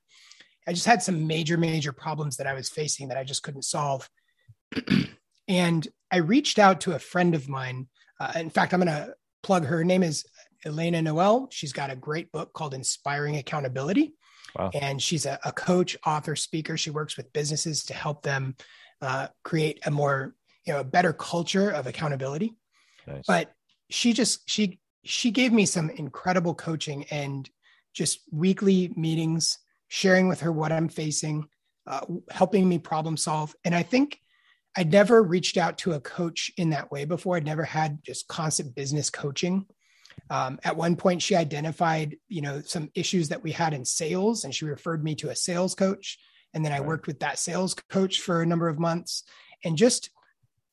I 0.67 0.73
just 0.73 0.85
had 0.85 1.03
some 1.03 1.27
major, 1.27 1.57
major 1.57 1.93
problems 1.93 2.37
that 2.37 2.47
I 2.47 2.53
was 2.53 2.69
facing 2.69 3.09
that 3.09 3.17
I 3.17 3.23
just 3.23 3.43
couldn't 3.43 3.63
solve. 3.63 4.09
and 5.47 5.87
I 6.11 6.17
reached 6.17 6.57
out 6.57 6.81
to 6.81 6.93
a 6.93 6.99
friend 6.99 7.35
of 7.35 7.47
mine. 7.47 7.87
Uh, 8.19 8.33
in 8.35 8.49
fact, 8.49 8.73
I'm 8.73 8.81
going 8.81 8.87
to 8.87 9.13
plug 9.43 9.65
her. 9.65 9.77
her 9.77 9.83
name 9.83 10.01
is 10.01 10.25
Elena 10.65 11.01
Noel. 11.01 11.47
She's 11.51 11.73
got 11.73 11.91
a 11.91 11.95
great 11.95 12.31
book 12.31 12.53
called 12.53 12.73
Inspiring 12.73 13.35
Accountability. 13.35 14.15
Wow. 14.57 14.71
And 14.73 15.01
she's 15.01 15.25
a, 15.25 15.37
a, 15.43 15.51
coach, 15.51 15.97
author, 16.05 16.35
speaker. 16.35 16.77
She 16.77 16.89
works 16.89 17.17
with 17.17 17.33
businesses 17.33 17.83
to 17.85 17.93
help 17.93 18.23
them 18.23 18.55
uh, 19.01 19.27
create 19.43 19.79
a 19.85 19.91
more 19.91 20.33
you 20.65 20.73
know 20.73 20.79
a 20.79 20.83
better 20.83 21.13
culture 21.13 21.69
of 21.69 21.87
accountability. 21.87 22.55
Nice. 23.07 23.23
but 23.27 23.53
she 23.89 24.13
just 24.13 24.49
she 24.49 24.79
she 25.03 25.31
gave 25.31 25.53
me 25.53 25.65
some 25.65 25.89
incredible 25.89 26.55
coaching 26.55 27.05
and 27.11 27.49
just 27.93 28.21
weekly 28.31 28.91
meetings 28.95 29.59
sharing 29.87 30.27
with 30.27 30.41
her 30.41 30.51
what 30.51 30.71
i'm 30.71 30.89
facing 30.89 31.47
uh, 31.87 32.01
helping 32.31 32.67
me 32.67 32.79
problem 32.79 33.15
solve. 33.15 33.55
And 33.63 33.75
i 33.75 33.83
think 33.83 34.19
i'd 34.75 34.91
never 34.91 35.21
reached 35.21 35.57
out 35.57 35.77
to 35.79 35.93
a 35.93 35.99
coach 35.99 36.51
in 36.57 36.71
that 36.71 36.91
way 36.91 37.05
before. 37.05 37.37
I'd 37.37 37.45
never 37.45 37.63
had 37.63 37.99
just 38.03 38.27
constant 38.27 38.75
business 38.75 39.09
coaching. 39.09 39.65
Um, 40.29 40.59
at 40.63 40.77
one 40.77 40.95
point 40.95 41.21
she 41.21 41.35
identified 41.35 42.17
you 42.27 42.41
know 42.41 42.61
some 42.61 42.89
issues 42.95 43.29
that 43.29 43.43
we 43.43 43.51
had 43.51 43.73
in 43.73 43.85
sales 43.85 44.43
and 44.43 44.55
she 44.55 44.65
referred 44.65 45.03
me 45.03 45.15
to 45.15 45.29
a 45.29 45.35
sales 45.35 45.75
coach. 45.75 46.17
And 46.53 46.65
then 46.65 46.71
i 46.71 46.79
worked 46.79 47.05
with 47.05 47.19
that 47.19 47.37
sales 47.37 47.75
coach 47.75 48.19
for 48.19 48.41
a 48.41 48.45
number 48.45 48.67
of 48.67 48.79
months 48.79 49.23
and 49.63 49.77
just 49.77 50.09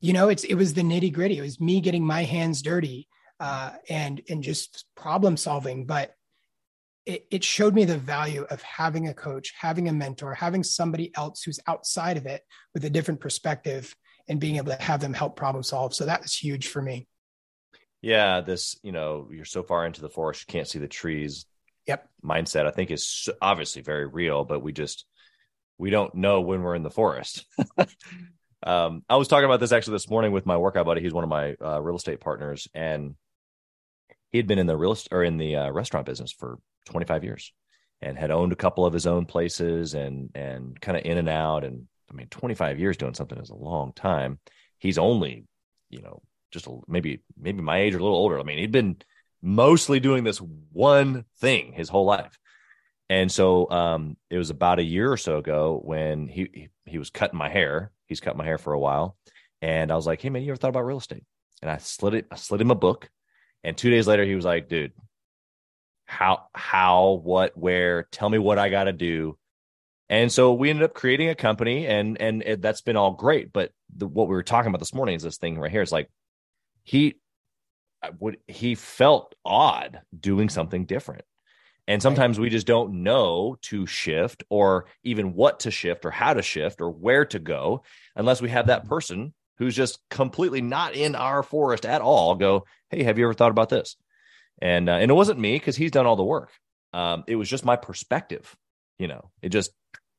you 0.03 0.12
know, 0.12 0.29
it's 0.29 0.43
it 0.45 0.57
was 0.57 0.75
the 0.75 0.83
nitty 0.83 1.12
gritty. 1.12 1.38
It 1.38 1.43
was 1.43 1.61
me 1.61 1.81
getting 1.81 2.05
my 2.05 2.25
hands 2.25 2.61
dirty 2.61 3.09
uh, 3.38 3.71
and 3.88 4.21
and 4.29 4.43
just 4.43 4.85
problem 4.97 5.37
solving. 5.37 5.87
But 5.87 6.15
it, 7.07 7.25
it 7.31 7.45
showed 7.45 7.73
me 7.73 7.85
the 7.85 7.99
value 7.99 8.45
of 8.51 8.61
having 8.62 9.09
a 9.09 9.15
coach, 9.15 9.55
having 9.59 9.88
a 9.88 9.93
mentor, 9.93 10.35
having 10.35 10.65
somebody 10.65 11.12
else 11.17 11.45
who's 11.45 11.61
outside 11.69 12.17
of 12.17 12.27
it 12.27 12.43
with 12.75 12.85
a 12.85 12.91
different 12.91 13.21
perspective, 13.21 13.95
and 14.29 14.41
being 14.41 14.57
able 14.57 14.73
to 14.73 14.83
have 14.83 15.01
them 15.01 15.15
help 15.15 15.37
problem 15.37 15.62
solve. 15.62 15.95
So 15.95 16.05
that 16.07 16.23
was 16.23 16.35
huge 16.35 16.67
for 16.67 16.83
me. 16.83 17.07
Yeah, 18.01 18.41
this 18.41 18.77
you 18.83 18.91
know 18.91 19.29
you're 19.31 19.45
so 19.45 19.62
far 19.62 19.87
into 19.87 20.01
the 20.01 20.11
forest 20.11 20.45
you 20.49 20.53
can't 20.53 20.69
see 20.69 20.81
the 20.81 20.88
trees. 20.88 21.47
Yep. 21.87 22.09
Mindset 22.25 22.67
I 22.67 22.73
think 22.73 22.91
is 22.91 23.29
obviously 23.41 23.83
very 23.83 24.09
real, 24.09 24.45
but 24.45 24.62
we 24.62 24.73
just 24.73 25.05
we 25.79 25.91
don't 25.91 26.17
know 26.17 26.41
when 26.41 26.61
we're 26.62 26.75
in 26.75 26.83
the 26.83 26.91
forest. 26.91 27.45
Um, 28.62 29.05
I 29.09 29.16
was 29.16 29.29
talking 29.29 29.44
about 29.44 29.61
this 29.61 29.72
actually 29.72 29.94
this 29.94 30.11
morning 30.11 30.33
with 30.33 30.46
my 30.46 30.57
workout 30.57 30.87
buddy. 30.87 31.01
He's 31.01 31.12
one 31.12 31.25
of 31.25 31.31
my 31.31 31.55
uh, 31.62 31.81
real 31.81 31.96
estate 31.96 32.20
partners, 32.20 32.68
and 32.75 33.16
he 34.31 34.38
had 34.38 34.46
been 34.46 34.59
in 34.59 34.66
the 34.66 34.77
real 34.77 34.96
or 35.11 35.22
in 35.22 35.37
the 35.37 35.57
uh, 35.57 35.70
restaurant 35.70 36.07
business 36.07 36.33
for 36.33 36.59
25 36.87 37.25
years 37.25 37.53
and 38.01 38.18
had 38.18 38.31
owned 38.31 38.53
a 38.53 38.57
couple 38.57 38.85
of 38.85 38.92
his 38.92 39.07
own 39.07 39.27
places 39.27 39.94
and 39.94 40.31
and 40.35 40.81
kind 40.81 40.96
of 40.96 41.05
in 41.05 41.18
and 41.18 41.29
out 41.29 41.64
and 41.64 41.87
I 42.11 42.14
mean 42.14 42.27
25 42.29 42.79
years 42.79 42.96
doing 42.96 43.14
something 43.14 43.38
is 43.38 43.51
a 43.51 43.55
long 43.55 43.92
time. 43.92 44.38
He's 44.79 44.98
only, 44.98 45.44
you 45.90 46.03
know, 46.03 46.22
just 46.51 46.66
a, 46.66 46.79
maybe 46.88 47.22
maybe 47.38 47.62
my 47.62 47.79
age 47.79 47.94
or 47.94 47.98
a 47.98 48.03
little 48.03 48.16
older. 48.16 48.38
I 48.38 48.42
mean, 48.42 48.59
he'd 48.59 48.72
been 48.72 48.96
mostly 49.40 50.01
doing 50.01 50.25
this 50.25 50.38
one 50.38 51.25
thing 51.38 51.72
his 51.72 51.88
whole 51.88 52.05
life. 52.05 52.38
And 53.09 53.31
so 53.31 53.70
um, 53.70 54.16
it 54.31 54.38
was 54.38 54.51
about 54.51 54.79
a 54.79 54.85
year 54.85 55.12
or 55.12 55.16
so 55.16 55.37
ago 55.37 55.81
when 55.83 56.29
he, 56.29 56.48
he 56.53 56.68
he 56.87 56.98
was 56.98 57.11
cutting 57.11 57.38
my 57.38 57.48
hair. 57.48 57.92
He's 58.12 58.20
cut 58.20 58.37
my 58.37 58.44
hair 58.44 58.59
for 58.59 58.72
a 58.72 58.79
while, 58.79 59.16
and 59.61 59.90
I 59.90 59.96
was 59.96 60.07
like, 60.07 60.20
"Hey 60.20 60.31
man, 60.31 60.42
you 60.42 60.51
ever 60.51 60.57
thought 60.57 60.68
about 60.68 60.87
real 60.87 60.98
estate?" 60.98 61.25
And 61.61 61.70
I 61.70 61.79
slid 61.79 62.14
it. 62.14 62.27
I 62.31 62.37
slid 62.37 62.61
him 62.61 62.70
a 62.70 62.77
book, 62.77 63.11
and 63.64 63.77
two 63.77 63.90
days 63.90 64.07
later, 64.07 64.25
he 64.25 64.35
was 64.35 64.44
like, 64.44 64.68
"Dude, 64.68 64.92
how 66.05 66.46
how 66.55 67.20
what 67.25 67.57
where? 67.57 68.05
Tell 68.11 68.29
me 68.29 68.38
what 68.38 68.59
I 68.59 68.68
got 68.68 68.85
to 68.85 68.92
do." 68.92 69.38
And 70.09 70.31
so 70.31 70.53
we 70.53 70.68
ended 70.68 70.85
up 70.85 70.94
creating 70.94 71.31
a 71.31 71.35
company, 71.35 71.87
and 71.87 72.20
and 72.20 72.42
it, 72.42 72.62
that's 72.62 72.83
been 72.83 72.96
all 72.96 73.12
great. 73.12 73.53
But 73.53 73.72
the, 73.96 74.07
what 74.07 74.29
we 74.29 74.35
were 74.35 74.42
talking 74.42 74.68
about 74.68 74.81
this 74.81 74.94
morning 74.94 75.14
is 75.14 75.22
this 75.22 75.38
thing 75.38 75.59
right 75.59 75.70
here. 75.70 75.83
It's 75.83 75.92
like 75.92 76.11
he 76.83 77.16
would 78.18 78.38
he 78.46 78.75
felt 78.75 79.35
odd 79.44 80.01
doing 80.18 80.48
something 80.48 80.85
different. 80.85 81.25
And 81.88 82.01
sometimes 82.01 82.38
we 82.38 82.49
just 82.49 82.66
don't 82.66 83.03
know 83.03 83.57
to 83.62 83.87
shift 83.87 84.45
or 84.49 84.87
even 85.03 85.35
what 85.35 85.61
to 85.61 85.71
shift 85.71 86.05
or 86.05 86.11
how 86.11 86.33
to 86.35 86.42
shift 86.42 86.81
or 86.81 86.90
where 86.90 87.25
to 87.27 87.38
go 87.38 87.83
unless 88.14 88.40
we 88.40 88.51
have 88.51 88.68
that 88.68 88.88
person 88.88 89.35
who's 89.59 89.75
just 89.75 89.99
completely 90.09 90.61
not 90.61 90.95
in 90.95 91.14
our 91.14 91.42
forest 91.42 91.85
at 91.85 92.01
all 92.01 92.37
go, 92.37 92.64
Hey, 92.90 93.03
have 93.03 93.18
you 93.18 93.25
ever 93.25 93.35
thought 93.35 93.51
about 93.51 93.68
this? 93.68 93.97
And, 94.61 94.88
uh, 94.88 94.92
and 94.92 95.11
it 95.11 95.14
wasn't 95.14 95.40
me 95.40 95.55
because 95.55 95.77
he's 95.77 95.90
done 95.90 96.07
all 96.07 96.16
the 96.16 96.23
work. 96.23 96.51
Um, 96.92 97.25
it 97.27 97.37
was 97.37 97.49
just 97.49 97.64
my 97.64 97.77
perspective. 97.77 98.55
You 98.99 99.09
know, 99.09 99.31
it 99.40 99.49
just 99.49 99.73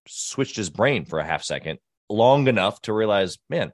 switched 0.08 0.58
his 0.58 0.69
brain 0.69 1.06
for 1.06 1.19
a 1.19 1.26
half 1.26 1.43
second 1.43 1.80
long 2.10 2.47
enough 2.47 2.82
to 2.82 2.93
realize, 2.93 3.38
man, 3.49 3.71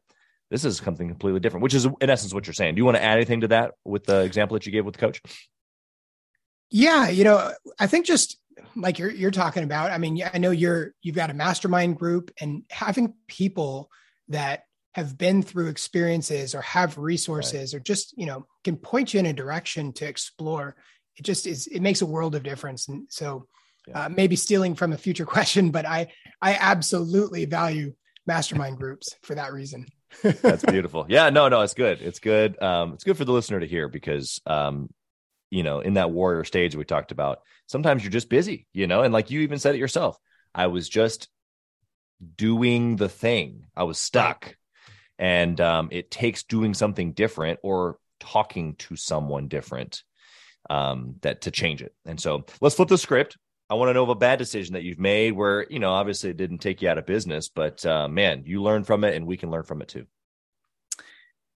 this 0.51 0.65
is 0.65 0.77
something 0.77 1.07
completely 1.07 1.39
different, 1.39 1.63
which 1.63 1.73
is 1.73 1.85
in 1.85 2.09
essence 2.09 2.33
what 2.33 2.47
you're 2.47 2.53
saying. 2.53 2.75
Do 2.75 2.79
you 2.79 2.85
want 2.85 2.97
to 2.97 3.03
add 3.03 3.17
anything 3.17 3.41
to 3.41 3.49
that 3.49 3.73
with 3.85 4.05
the 4.05 4.21
example 4.21 4.55
that 4.55 4.65
you 4.65 4.71
gave 4.71 4.85
with 4.85 4.95
the 4.95 5.01
coach? 5.01 5.21
Yeah, 6.71 7.09
you 7.09 7.23
know, 7.23 7.51
I 7.79 7.87
think 7.87 8.05
just 8.05 8.37
like 8.75 8.99
you're 8.99 9.11
you're 9.11 9.31
talking 9.31 9.63
about. 9.63 9.91
I 9.91 9.97
mean, 9.97 10.21
I 10.31 10.37
know 10.37 10.51
you're 10.51 10.93
you've 11.01 11.15
got 11.15 11.29
a 11.29 11.33
mastermind 11.33 11.97
group 11.97 12.31
and 12.39 12.63
having 12.69 13.13
people 13.27 13.89
that 14.29 14.63
have 14.93 15.17
been 15.17 15.41
through 15.41 15.67
experiences 15.67 16.55
or 16.55 16.61
have 16.61 16.97
resources 16.97 17.73
right. 17.73 17.79
or 17.79 17.83
just, 17.83 18.17
you 18.17 18.25
know, 18.25 18.45
can 18.63 18.75
point 18.75 19.13
you 19.13 19.19
in 19.19 19.27
a 19.27 19.33
direction 19.33 19.93
to 19.93 20.05
explore. 20.05 20.75
It 21.15 21.23
just 21.23 21.47
is 21.47 21.67
it 21.67 21.81
makes 21.81 22.01
a 22.01 22.05
world 22.05 22.35
of 22.35 22.43
difference. 22.43 22.87
And 22.87 23.07
so 23.09 23.47
yeah. 23.87 24.05
uh, 24.05 24.09
maybe 24.09 24.35
stealing 24.35 24.75
from 24.75 24.93
a 24.93 24.97
future 24.97 25.25
question, 25.37 25.71
but 25.71 25.85
I 25.85 26.11
I 26.41 26.55
absolutely 26.59 27.45
value 27.45 27.93
mastermind 28.25 28.77
groups 28.77 29.15
for 29.23 29.35
that 29.35 29.53
reason. 29.53 29.85
That's 30.23 30.65
beautiful. 30.65 31.05
Yeah, 31.07 31.29
no, 31.29 31.49
no, 31.49 31.61
it's 31.61 31.75
good. 31.75 32.01
It's 32.01 32.19
good. 32.19 32.61
Um, 32.61 32.93
it's 32.93 33.03
good 33.03 33.17
for 33.17 33.25
the 33.25 33.31
listener 33.31 33.59
to 33.59 33.67
hear 33.67 33.87
because 33.87 34.41
um, 34.47 34.89
you 35.49 35.63
know, 35.63 35.79
in 35.79 35.95
that 35.95 36.11
warrior 36.11 36.43
stage 36.43 36.75
we 36.75 36.85
talked 36.85 37.11
about, 37.11 37.41
sometimes 37.67 38.03
you're 38.03 38.11
just 38.11 38.29
busy, 38.29 38.67
you 38.73 38.87
know, 38.87 39.01
and 39.01 39.13
like 39.13 39.31
you 39.31 39.41
even 39.41 39.59
said 39.59 39.75
it 39.75 39.79
yourself, 39.79 40.17
I 40.53 40.67
was 40.67 40.89
just 40.89 41.27
doing 42.35 42.95
the 42.95 43.09
thing. 43.09 43.65
I 43.75 43.83
was 43.83 43.97
stuck. 43.97 44.55
And 45.17 45.59
um, 45.59 45.89
it 45.91 46.11
takes 46.11 46.43
doing 46.43 46.73
something 46.73 47.11
different 47.11 47.59
or 47.61 47.97
talking 48.19 48.75
to 48.75 48.95
someone 48.95 49.47
different 49.47 50.03
um, 50.69 51.15
that 51.21 51.41
to 51.41 51.51
change 51.51 51.81
it. 51.81 51.93
And 52.05 52.19
so 52.19 52.45
let's 52.61 52.75
flip 52.75 52.87
the 52.87 52.97
script. 52.97 53.37
I 53.69 53.75
want 53.75 53.89
to 53.89 53.93
know 53.93 54.03
of 54.03 54.09
a 54.09 54.15
bad 54.15 54.39
decision 54.39 54.73
that 54.73 54.83
you've 54.83 54.99
made 54.99 55.31
where, 55.33 55.65
you 55.69 55.79
know, 55.79 55.91
obviously 55.91 56.29
it 56.29 56.37
didn't 56.37 56.59
take 56.59 56.81
you 56.81 56.89
out 56.89 56.97
of 56.97 57.05
business, 57.05 57.49
but 57.49 57.85
uh, 57.85 58.07
man, 58.07 58.43
you 58.45 58.63
learned 58.63 58.87
from 58.87 59.03
it 59.03 59.15
and 59.15 59.27
we 59.27 59.37
can 59.37 59.51
learn 59.51 59.63
from 59.63 59.81
it 59.81 59.89
too. 59.89 60.05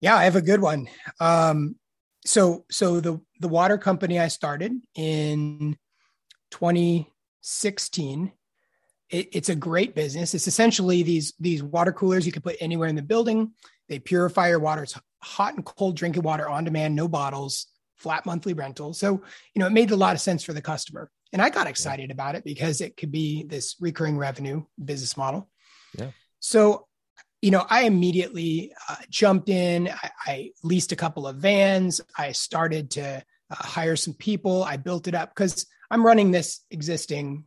Yeah, 0.01 0.15
I 0.15 0.25
have 0.25 0.35
a 0.35 0.41
good 0.41 0.61
one. 0.61 0.89
Um, 1.19 1.75
so, 2.25 2.65
so 2.69 2.99
the, 2.99 3.19
the 3.39 3.47
water 3.47 3.77
company 3.77 4.19
I 4.19 4.27
started 4.29 4.73
in 4.95 5.77
2016, 6.51 8.31
it, 9.09 9.29
it's 9.31 9.49
a 9.49 9.55
great 9.55 9.95
business. 9.95 10.33
It's 10.33 10.47
essentially 10.47 11.03
these, 11.03 11.33
these 11.39 11.61
water 11.61 11.91
coolers 11.91 12.25
you 12.25 12.31
can 12.31 12.41
put 12.41 12.55
anywhere 12.59 12.87
in 12.87 12.95
the 12.95 13.01
building. 13.01 13.51
They 13.89 13.99
purify 13.99 14.49
your 14.49 14.59
water. 14.59 14.83
It's 14.83 14.97
hot 15.21 15.55
and 15.55 15.65
cold 15.65 15.97
drinking 15.97 16.23
water 16.23 16.47
on 16.47 16.63
demand, 16.63 16.95
no 16.95 17.07
bottles, 17.07 17.67
flat 17.95 18.25
monthly 18.25 18.53
rental. 18.53 18.93
So, 18.93 19.21
you 19.53 19.59
know, 19.59 19.67
it 19.67 19.73
made 19.73 19.91
a 19.91 19.95
lot 19.95 20.15
of 20.15 20.21
sense 20.21 20.43
for 20.43 20.53
the 20.53 20.61
customer. 20.61 21.09
And 21.31 21.41
I 21.41 21.49
got 21.49 21.67
excited 21.67 22.11
about 22.11 22.35
it 22.35 22.43
because 22.43 22.79
it 22.79 22.95
could 22.95 23.11
be 23.11 23.43
this 23.43 23.75
recurring 23.79 24.17
revenue 24.17 24.63
business 24.83 25.17
model. 25.17 25.49
Yeah. 25.97 26.11
So, 26.39 26.87
you 27.43 27.51
know, 27.51 27.65
I 27.69 27.81
immediately 27.83 28.71
uh, 28.87 28.95
jumped 29.09 29.49
in. 29.49 29.89
I, 29.89 30.11
I, 30.25 30.51
leased 30.63 30.93
a 30.93 30.95
couple 30.95 31.27
of 31.27 31.35
vans. 31.35 31.99
I 32.17 32.31
started 32.31 32.89
to 32.91 33.21
uh, 33.51 33.55
hire 33.55 33.97
some 33.97 34.13
people. 34.13 34.63
I 34.63 34.77
built 34.77 35.09
it 35.09 35.13
up 35.13 35.35
because 35.35 35.65
I'm 35.91 36.05
running 36.05 36.31
this 36.31 36.61
existing 36.71 37.43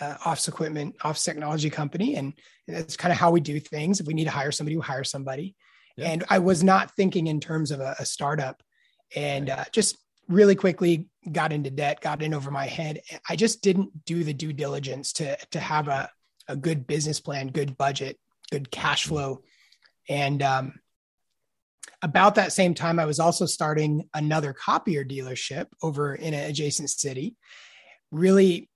uh, 0.00 0.14
office 0.24 0.46
equipment, 0.46 0.94
office 1.02 1.24
technology 1.24 1.70
company. 1.70 2.14
And 2.14 2.34
that's 2.68 2.96
kind 2.96 3.10
of 3.10 3.18
how 3.18 3.32
we 3.32 3.40
do 3.40 3.58
things. 3.58 3.98
If 3.98 4.06
we 4.06 4.14
need 4.14 4.26
to 4.26 4.30
hire 4.30 4.52
somebody, 4.52 4.76
we 4.76 4.82
hire 4.82 5.02
somebody. 5.02 5.56
Yeah. 5.96 6.10
And 6.10 6.22
I 6.30 6.38
was 6.38 6.62
not 6.62 6.94
thinking 6.94 7.26
in 7.26 7.40
terms 7.40 7.72
of 7.72 7.80
a, 7.80 7.96
a 7.98 8.06
startup 8.06 8.62
and 9.16 9.50
uh, 9.50 9.64
just 9.72 9.98
really 10.28 10.54
quickly 10.54 11.08
got 11.32 11.52
into 11.52 11.68
debt, 11.68 12.00
got 12.00 12.22
in 12.22 12.32
over 12.32 12.52
my 12.52 12.66
head. 12.66 13.00
I 13.28 13.34
just 13.34 13.60
didn't 13.60 14.04
do 14.04 14.22
the 14.22 14.34
due 14.34 14.52
diligence 14.52 15.12
to 15.14 15.36
to 15.50 15.58
have 15.58 15.88
a 15.88 16.08
a 16.48 16.56
good 16.56 16.86
business 16.86 17.20
plan, 17.20 17.48
good 17.48 17.76
budget, 17.76 18.18
good 18.52 18.70
cash 18.70 19.06
flow, 19.06 19.42
and 20.08 20.42
um, 20.42 20.74
about 22.02 22.36
that 22.36 22.52
same 22.52 22.74
time, 22.74 22.98
I 22.98 23.06
was 23.06 23.18
also 23.18 23.46
starting 23.46 24.08
another 24.14 24.52
copier 24.52 25.04
dealership 25.04 25.66
over 25.82 26.14
in 26.14 26.34
an 26.34 26.48
adjacent 26.48 26.90
city. 26.90 27.36
Really 28.10 28.68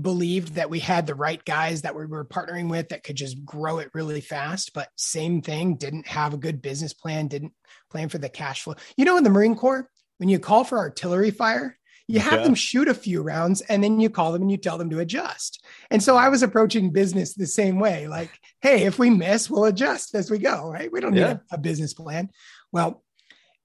believed 0.00 0.54
that 0.54 0.70
we 0.70 0.78
had 0.78 1.06
the 1.06 1.14
right 1.14 1.44
guys 1.44 1.82
that 1.82 1.96
we 1.96 2.06
were 2.06 2.24
partnering 2.24 2.70
with 2.70 2.90
that 2.90 3.02
could 3.02 3.16
just 3.16 3.44
grow 3.44 3.80
it 3.80 3.90
really 3.92 4.20
fast 4.20 4.72
but 4.72 4.88
same 4.96 5.42
thing 5.42 5.74
didn't 5.74 6.06
have 6.06 6.32
a 6.32 6.38
good 6.38 6.62
business 6.62 6.94
plan 6.94 7.26
didn't 7.26 7.52
plan 7.90 8.08
for 8.08 8.18
the 8.18 8.28
cash 8.28 8.62
flow 8.62 8.74
you 8.96 9.04
know 9.04 9.16
in 9.16 9.24
the 9.24 9.28
marine 9.28 9.56
corps 9.56 9.90
when 10.18 10.28
you 10.28 10.38
call 10.38 10.64
for 10.64 10.78
artillery 10.78 11.30
fire, 11.30 11.78
you 12.06 12.20
have 12.20 12.40
yeah. 12.40 12.44
them 12.44 12.54
shoot 12.54 12.88
a 12.88 12.94
few 12.94 13.22
rounds 13.22 13.62
and 13.62 13.82
then 13.82 13.98
you 13.98 14.10
call 14.10 14.32
them 14.32 14.42
and 14.42 14.50
you 14.50 14.58
tell 14.58 14.76
them 14.76 14.90
to 14.90 14.98
adjust. 14.98 15.64
And 15.90 16.02
so 16.02 16.16
I 16.16 16.28
was 16.28 16.42
approaching 16.42 16.90
business 16.90 17.34
the 17.34 17.46
same 17.46 17.78
way 17.78 18.08
like, 18.08 18.30
hey, 18.60 18.84
if 18.84 18.98
we 18.98 19.08
miss, 19.08 19.48
we'll 19.48 19.64
adjust 19.64 20.14
as 20.14 20.30
we 20.30 20.38
go, 20.38 20.70
right? 20.70 20.92
We 20.92 21.00
don't 21.00 21.14
need 21.14 21.22
a, 21.22 21.40
a 21.50 21.58
business 21.58 21.94
plan. 21.94 22.30
Well, 22.72 23.02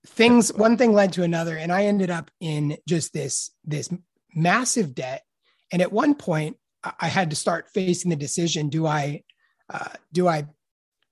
things 0.06 0.54
one 0.54 0.78
thing 0.78 0.93
led 0.93 1.13
to 1.13 1.23
another 1.23 1.58
and 1.58 1.71
I 1.71 1.86
ended 1.86 2.10
up 2.10 2.32
in 2.39 2.78
just 2.88 3.12
this 3.13 3.52
this 3.65 3.89
massive 4.34 4.95
debt 4.95 5.23
and 5.71 5.82
at 5.82 5.91
one 5.91 6.15
point 6.15 6.56
I 6.84 7.08
had 7.08 7.32
to 7.32 7.36
start 7.36 7.69
facing 7.73 8.10
the 8.10 8.15
decision 8.15 8.69
do 8.69 8.88
I 8.88 9.23
uh, 9.69 9.89
do 10.13 10.28
I 10.28 10.47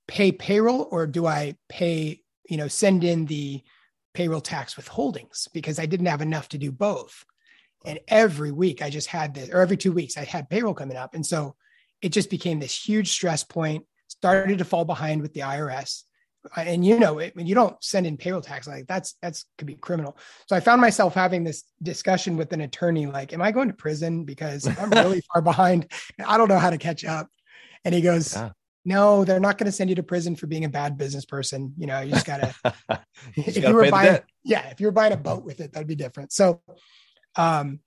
pay 0.07 0.31
payroll 0.31 0.87
or 0.89 1.05
do 1.05 1.25
I 1.25 1.57
pay 1.67 2.21
you 2.49 2.55
know 2.55 2.69
send 2.69 3.03
in 3.03 3.25
the 3.25 3.61
payroll 4.17 4.41
tax 4.41 4.73
withholdings 4.73 5.47
because 5.53 5.77
I 5.77 5.85
didn't 5.85 6.07
have 6.07 6.23
enough 6.23 6.49
to 6.49 6.57
do 6.57 6.71
both. 6.71 7.23
And 7.85 7.99
every 8.07 8.51
week 8.51 8.81
I 8.81 8.89
just 8.89 9.05
had 9.05 9.35
this, 9.35 9.51
or 9.51 9.61
every 9.61 9.77
two 9.77 9.91
weeks 9.91 10.17
I 10.17 10.23
had 10.23 10.49
payroll 10.49 10.73
coming 10.73 10.97
up. 10.97 11.13
And 11.13 11.23
so 11.23 11.55
it 12.01 12.09
just 12.09 12.31
became 12.31 12.59
this 12.59 12.75
huge 12.75 13.11
stress 13.11 13.43
point, 13.43 13.85
started 14.07 14.57
to 14.57 14.65
fall 14.65 14.85
behind 14.85 15.21
with 15.21 15.35
the 15.35 15.41
IRS. 15.41 16.01
Uh, 16.45 16.61
and 16.61 16.83
you 16.83 16.97
know, 16.97 17.19
it, 17.19 17.35
when 17.35 17.45
you 17.45 17.53
don't 17.53 17.75
send 17.83 18.07
in 18.07 18.17
payroll 18.17 18.41
tax, 18.41 18.67
like 18.67 18.87
that's, 18.87 19.13
that's 19.21 19.45
could 19.59 19.67
be 19.67 19.75
criminal. 19.75 20.17
So 20.47 20.55
I 20.55 20.61
found 20.61 20.81
myself 20.81 21.13
having 21.13 21.43
this 21.43 21.65
discussion 21.83 22.37
with 22.37 22.51
an 22.53 22.61
attorney, 22.61 23.05
like, 23.05 23.33
am 23.33 23.41
I 23.43 23.51
going 23.51 23.67
to 23.67 23.75
prison 23.75 24.25
because 24.25 24.65
I'm 24.65 24.89
really 24.89 25.21
far 25.31 25.43
behind? 25.43 25.91
I 26.25 26.39
don't 26.39 26.49
know 26.49 26.57
how 26.57 26.71
to 26.71 26.79
catch 26.79 27.05
up. 27.05 27.27
And 27.85 27.93
he 27.93 28.01
goes, 28.01 28.35
yeah 28.35 28.49
no, 28.87 29.25
they're 29.25 29.41
not 29.41 29.57
going 29.57 29.65
to 29.65 29.71
send 29.73 29.89
you 29.89 29.97
to 29.97 30.03
prison 30.03 30.37
for 30.37 30.47
being 30.47 30.63
a 30.63 30.69
bad 30.69 30.97
business 30.97 31.25
person. 31.25 31.73
You 31.77 31.87
know, 31.87 31.99
you 31.99 32.13
just 32.13 32.25
gotta. 32.25 32.55
if 33.35 33.57
you 33.57 33.73
were 33.73 33.91
buying, 33.91 34.19
yeah, 34.45 34.69
if 34.69 34.79
you 34.79 34.87
were 34.87 34.93
buying 34.93 35.11
a 35.11 35.17
boat 35.17 35.43
with 35.43 35.59
it, 35.59 35.73
that'd 35.73 35.89
be 35.89 35.95
different. 35.95 36.31
So, 36.31 36.61
um, 37.35 37.81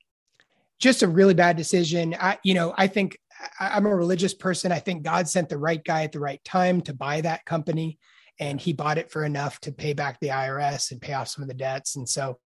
just 0.79 1.03
a 1.03 1.09
really 1.09 1.33
bad 1.33 1.57
decision. 1.57 2.15
I, 2.21 2.39
you 2.45 2.53
know, 2.53 2.75
I 2.77 2.87
think 2.87 3.19
I, 3.59 3.69
I'm 3.69 3.87
a 3.87 3.97
religious 3.97 4.35
person. 4.35 4.73
I 4.73 4.79
think 4.79 5.03
God 5.03 5.27
sent 5.27 5.49
the 5.49 5.57
right 5.57 5.83
guy 5.83 6.05
at 6.05 6.13
the 6.13 6.21
right 6.21 6.45
time 6.45 6.83
to 6.83 6.93
buy 6.93 7.23
that 7.23 7.47
company, 7.47 7.99
and 8.39 8.61
he 8.61 8.75
bought 8.75 8.99
it 8.99 9.11
for 9.11 9.25
enough 9.25 9.59
to 9.61 9.73
pay 9.73 9.95
back 9.95 10.21
the 10.21 10.29
IRS 10.29 10.91
and 10.91 11.01
pay 11.01 11.15
off 11.15 11.29
some 11.29 11.41
of 11.41 11.49
the 11.49 11.55
debts. 11.55 11.97
And 11.97 12.07
so, 12.07 12.39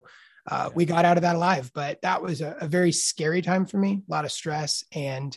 uh, 0.48 0.70
we 0.76 0.84
got 0.84 1.04
out 1.04 1.16
of 1.16 1.22
that 1.22 1.34
alive. 1.34 1.72
But 1.74 2.02
that 2.02 2.22
was 2.22 2.40
a, 2.40 2.56
a 2.60 2.68
very 2.68 2.92
scary 2.92 3.42
time 3.42 3.66
for 3.66 3.78
me. 3.78 4.04
A 4.08 4.12
lot 4.12 4.24
of 4.24 4.30
stress 4.30 4.84
and 4.92 5.36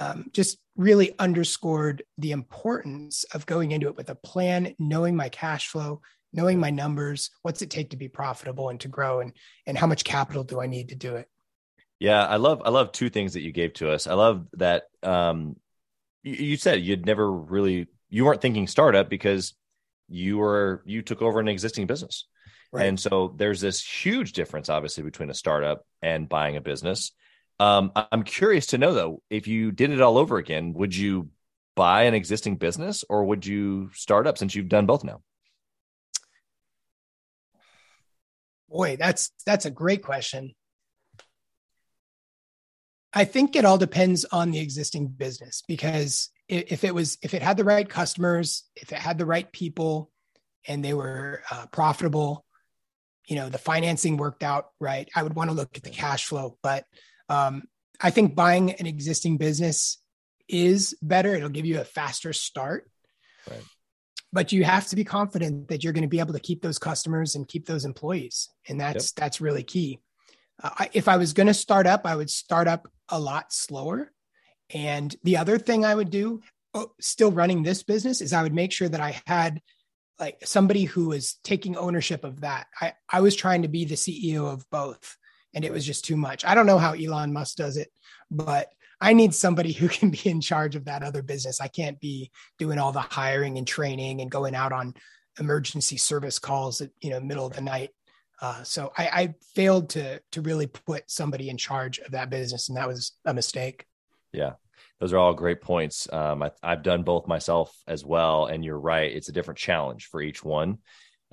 um, 0.00 0.30
just 0.32 0.56
really 0.76 1.14
underscored 1.18 2.02
the 2.18 2.32
importance 2.32 3.24
of 3.32 3.46
going 3.46 3.72
into 3.72 3.88
it 3.88 3.96
with 3.96 4.10
a 4.10 4.14
plan, 4.14 4.74
knowing 4.78 5.16
my 5.16 5.28
cash 5.28 5.68
flow, 5.68 6.02
knowing 6.32 6.60
my 6.60 6.70
numbers, 6.70 7.30
what's 7.42 7.62
it 7.62 7.70
take 7.70 7.90
to 7.90 7.96
be 7.96 8.08
profitable 8.08 8.68
and 8.68 8.80
to 8.80 8.88
grow 8.88 9.20
and 9.20 9.32
and 9.66 9.76
how 9.76 9.86
much 9.86 10.04
capital 10.04 10.44
do 10.44 10.60
I 10.60 10.66
need 10.66 10.90
to 10.90 10.94
do 10.94 11.16
it? 11.16 11.28
Yeah, 11.98 12.24
I 12.24 12.36
love 12.36 12.62
I 12.64 12.70
love 12.70 12.92
two 12.92 13.08
things 13.08 13.32
that 13.32 13.42
you 13.42 13.52
gave 13.52 13.72
to 13.74 13.90
us. 13.90 14.06
I 14.06 14.14
love 14.14 14.46
that 14.54 14.84
um 15.02 15.56
you, 16.22 16.34
you 16.34 16.56
said 16.56 16.82
you'd 16.82 17.06
never 17.06 17.30
really 17.30 17.86
you 18.10 18.24
weren't 18.24 18.42
thinking 18.42 18.66
startup 18.66 19.08
because 19.08 19.54
you 20.08 20.38
were 20.38 20.82
you 20.84 21.02
took 21.02 21.22
over 21.22 21.40
an 21.40 21.48
existing 21.48 21.86
business. 21.86 22.26
Right. 22.72 22.86
And 22.86 23.00
so 23.00 23.34
there's 23.36 23.60
this 23.60 23.82
huge 23.82 24.32
difference 24.32 24.68
obviously 24.68 25.04
between 25.04 25.30
a 25.30 25.34
startup 25.34 25.86
and 26.02 26.28
buying 26.28 26.56
a 26.56 26.60
business. 26.60 27.12
Um, 27.58 27.92
I'm 27.94 28.22
curious 28.22 28.66
to 28.66 28.78
know 28.78 28.92
though, 28.92 29.22
if 29.30 29.46
you 29.46 29.72
did 29.72 29.90
it 29.90 30.00
all 30.00 30.18
over 30.18 30.36
again, 30.36 30.74
would 30.74 30.94
you 30.94 31.30
buy 31.74 32.04
an 32.04 32.14
existing 32.14 32.56
business 32.56 33.04
or 33.08 33.24
would 33.24 33.46
you 33.46 33.90
start 33.94 34.26
up 34.26 34.38
since 34.38 34.54
you've 34.54 34.68
done 34.68 34.86
both 34.86 35.04
now? 35.04 35.22
Boy, 38.68 38.96
that's 38.96 39.30
that's 39.46 39.64
a 39.64 39.70
great 39.70 40.02
question. 40.02 40.54
I 43.12 43.24
think 43.24 43.56
it 43.56 43.64
all 43.64 43.78
depends 43.78 44.26
on 44.26 44.50
the 44.50 44.58
existing 44.58 45.08
business 45.08 45.62
because 45.66 46.30
if 46.48 46.84
it 46.84 46.94
was 46.94 47.16
if 47.22 47.32
it 47.32 47.42
had 47.42 47.56
the 47.56 47.64
right 47.64 47.88
customers, 47.88 48.64
if 48.74 48.92
it 48.92 48.98
had 48.98 49.16
the 49.16 49.24
right 49.24 49.50
people, 49.50 50.10
and 50.68 50.84
they 50.84 50.94
were 50.94 51.42
uh, 51.50 51.66
profitable, 51.72 52.44
you 53.26 53.36
know, 53.36 53.48
the 53.48 53.58
financing 53.58 54.16
worked 54.16 54.42
out 54.42 54.70
right, 54.80 55.08
I 55.14 55.22
would 55.22 55.34
want 55.34 55.50
to 55.50 55.56
look 55.56 55.76
at 55.76 55.82
the 55.82 55.90
cash 55.90 56.26
flow. 56.26 56.58
But 56.62 56.84
um, 57.28 57.64
I 58.00 58.10
think 58.10 58.34
buying 58.34 58.72
an 58.72 58.86
existing 58.86 59.36
business 59.36 59.98
is 60.48 60.96
better. 61.02 61.34
It'll 61.34 61.48
give 61.48 61.66
you 61.66 61.80
a 61.80 61.84
faster 61.84 62.32
start. 62.32 62.88
Right. 63.48 63.62
But 64.32 64.52
you 64.52 64.64
have 64.64 64.86
to 64.88 64.96
be 64.96 65.04
confident 65.04 65.68
that 65.68 65.82
you're 65.82 65.92
going 65.92 66.02
to 66.02 66.08
be 66.08 66.20
able 66.20 66.34
to 66.34 66.40
keep 66.40 66.62
those 66.62 66.78
customers 66.78 67.34
and 67.34 67.48
keep 67.48 67.66
those 67.66 67.84
employees, 67.84 68.50
and 68.68 68.80
that's 68.80 69.06
yep. 69.06 69.22
that's 69.22 69.40
really 69.40 69.62
key. 69.62 70.00
Uh, 70.62 70.70
I, 70.78 70.90
if 70.92 71.08
I 71.08 71.16
was 71.16 71.32
going 71.32 71.46
to 71.46 71.54
start 71.54 71.86
up, 71.86 72.02
I 72.04 72.16
would 72.16 72.30
start 72.30 72.68
up 72.68 72.88
a 73.08 73.20
lot 73.20 73.52
slower. 73.52 74.10
And 74.70 75.14
the 75.22 75.36
other 75.36 75.58
thing 75.58 75.84
I 75.84 75.94
would 75.94 76.10
do, 76.10 76.42
oh, 76.74 76.92
still 77.00 77.30
running 77.30 77.62
this 77.62 77.82
business, 77.82 78.20
is 78.20 78.32
I 78.32 78.42
would 78.42 78.54
make 78.54 78.72
sure 78.72 78.88
that 78.88 79.00
I 79.00 79.20
had 79.26 79.60
like 80.18 80.38
somebody 80.44 80.84
who 80.84 81.08
was 81.08 81.34
taking 81.44 81.76
ownership 81.76 82.24
of 82.24 82.40
that. 82.40 82.66
I, 82.80 82.94
I 83.08 83.20
was 83.20 83.36
trying 83.36 83.62
to 83.62 83.68
be 83.68 83.84
the 83.84 83.94
CEO 83.94 84.52
of 84.52 84.68
both, 84.70 85.16
and 85.56 85.64
it 85.64 85.72
was 85.72 85.84
just 85.84 86.04
too 86.04 86.16
much. 86.16 86.44
I 86.44 86.54
don't 86.54 86.66
know 86.66 86.78
how 86.78 86.92
Elon 86.92 87.32
Musk 87.32 87.56
does 87.56 87.76
it, 87.76 87.90
but 88.30 88.68
I 89.00 89.12
need 89.12 89.34
somebody 89.34 89.72
who 89.72 89.88
can 89.88 90.10
be 90.10 90.20
in 90.24 90.40
charge 90.40 90.76
of 90.76 90.84
that 90.84 91.02
other 91.02 91.22
business. 91.22 91.60
I 91.60 91.68
can't 91.68 91.98
be 91.98 92.30
doing 92.58 92.78
all 92.78 92.92
the 92.92 93.00
hiring 93.00 93.58
and 93.58 93.66
training 93.66 94.20
and 94.20 94.30
going 94.30 94.54
out 94.54 94.72
on 94.72 94.94
emergency 95.40 95.96
service 95.96 96.38
calls 96.38 96.80
at 96.80 96.90
you 97.00 97.10
know 97.10 97.20
middle 97.20 97.44
of 97.44 97.52
the 97.52 97.60
night 97.60 97.90
uh, 98.40 98.62
so 98.62 98.92
I, 98.96 99.06
I, 99.06 99.34
failed 99.54 99.90
to 99.90 100.20
to 100.32 100.42
really 100.42 100.66
put 100.66 101.10
somebody 101.10 101.48
in 101.48 101.56
charge 101.56 101.98
of 102.00 102.12
that 102.12 102.28
business, 102.28 102.68
and 102.68 102.76
that 102.76 102.88
was 102.88 103.12
a 103.24 103.32
mistake. 103.32 103.86
Yeah, 104.32 104.52
those 105.00 105.14
are 105.14 105.18
all 105.18 105.32
great 105.32 105.62
points. 105.62 106.10
Um, 106.12 106.42
I, 106.42 106.50
have 106.62 106.82
done 106.82 107.02
both 107.02 107.26
myself 107.26 107.74
as 107.86 108.04
well, 108.04 108.46
and 108.46 108.62
you're 108.62 108.78
right; 108.78 109.10
it's 109.10 109.30
a 109.30 109.32
different 109.32 109.58
challenge 109.58 110.06
for 110.06 110.20
each 110.20 110.44
one. 110.44 110.78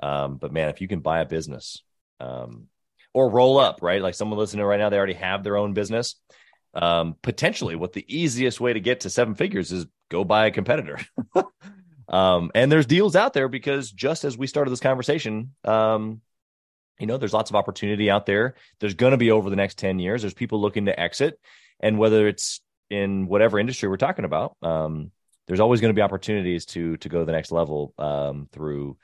Um, 0.02 0.38
but 0.38 0.54
man, 0.54 0.70
if 0.70 0.80
you 0.80 0.88
can 0.88 1.02
buy 1.02 1.20
a 1.20 1.26
business 1.26 1.84
um, 2.22 2.68
or 3.14 3.30
roll 3.30 3.60
up, 3.60 3.80
right? 3.82 4.02
Like 4.02 4.16
someone 4.16 4.40
listening 4.40 4.66
right 4.66 4.80
now, 4.80 4.90
they 4.90 4.98
already 4.98 5.14
have 5.14 5.44
their 5.44 5.58
own 5.58 5.74
business. 5.74 6.16
Um, 6.74 7.16
potentially, 7.22 7.76
what 7.76 7.94
the 7.94 8.06
easiest 8.08 8.60
way 8.60 8.74
to 8.74 8.80
get 8.80 9.02
to 9.02 9.10
seven 9.10 9.36
figures 9.36 9.72
is 9.72 9.86
go 10.10 10.24
buy 10.24 10.48
a 10.48 10.52
competitor. 10.52 11.00
Um, 12.10 12.52
and 12.54 12.72
there's 12.72 12.86
deals 12.86 13.16
out 13.16 13.34
there 13.34 13.48
because 13.48 13.90
just 13.90 14.24
as 14.26 14.38
we 14.38 14.46
started 14.46 14.70
this 14.70 14.82
conversation, 14.82 15.56
um, 15.64 16.22
you 17.00 17.08
know 17.08 17.18
there's 17.18 17.34
lots 17.34 17.50
of 17.50 17.56
opportunity 17.56 18.10
out 18.10 18.26
there 18.26 18.56
there's 18.80 18.94
going 18.94 19.12
to 19.12 19.18
be 19.18 19.32
over 19.32 19.50
the 19.50 19.56
next 19.56 19.78
10 19.78 20.00
years 20.00 20.22
there's 20.22 20.34
people 20.34 20.62
looking 20.62 20.86
to 20.86 21.00
exit 21.00 21.40
and 21.80 21.98
whether 21.98 22.28
it's 22.28 22.62
in 22.90 23.28
whatever 23.28 23.60
industry 23.60 23.90
we're 23.90 23.98
talking 23.98 24.26
about 24.26 24.56
um, 24.62 25.12
there's 25.48 25.60
always 25.60 25.82
going 25.82 25.90
to 25.90 25.98
be 25.98 26.02
opportunities 26.02 26.66
to 26.66 26.98
to 26.98 27.10
go 27.10 27.20
to 27.20 27.26
the 27.26 27.32
next 27.32 27.52
level 27.52 27.94
um, 27.98 28.48
through 28.52 28.98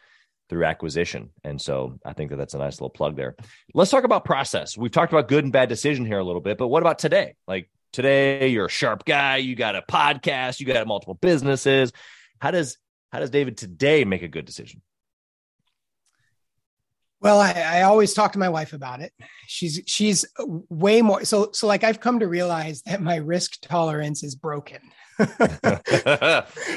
through 0.50 0.66
acquisition 0.66 1.30
and 1.44 1.62
so 1.62 1.98
i 2.06 2.14
think 2.14 2.30
that 2.32 2.38
that's 2.38 2.56
a 2.56 2.58
nice 2.58 2.76
little 2.76 2.90
plug 2.90 3.16
there 3.16 3.36
let's 3.74 3.92
talk 3.92 4.04
about 4.04 4.26
process 4.26 4.78
we've 4.78 4.92
talked 4.92 5.14
about 5.14 5.28
good 5.28 5.44
and 5.44 5.54
bad 5.54 5.70
decision 5.70 6.06
here 6.06 6.20
a 6.20 6.24
little 6.24 6.42
bit 6.42 6.58
but 6.58 6.68
what 6.68 6.82
about 6.82 7.00
today 7.00 7.36
like 7.48 7.70
today 7.94 8.48
you're 8.48 8.66
a 8.66 8.70
sharp 8.70 9.06
guy 9.06 9.38
you 9.38 9.56
got 9.56 9.76
a 9.76 9.84
podcast 9.90 10.60
you 10.60 10.66
got 10.66 10.86
multiple 10.88 11.14
businesses 11.16 11.92
how 12.40 12.52
does 12.52 12.78
how 13.12 13.20
does 13.20 13.30
david 13.30 13.58
today 13.58 14.04
make 14.04 14.24
a 14.24 14.28
good 14.28 14.46
decision 14.46 14.82
well, 17.22 17.42
I, 17.42 17.52
I, 17.52 17.82
always 17.82 18.14
talk 18.14 18.32
to 18.34 18.40
my 18.40 18.48
wife 18.48 18.72
about 18.72 19.02
it. 19.02 19.12
She's 19.46 19.82
she's 19.86 20.26
way 20.70 21.02
more 21.02 21.26
so 21.26 21.50
so 21.52 21.68
like 21.68 21.84
I've 21.84 22.00
come 22.00 22.20
to 22.20 22.28
realize 22.28 22.82
that 22.84 23.02
my 23.02 23.18
risk 23.18 23.60
tolerance 23.62 24.24
is 24.24 24.36
broken. 24.36 24.80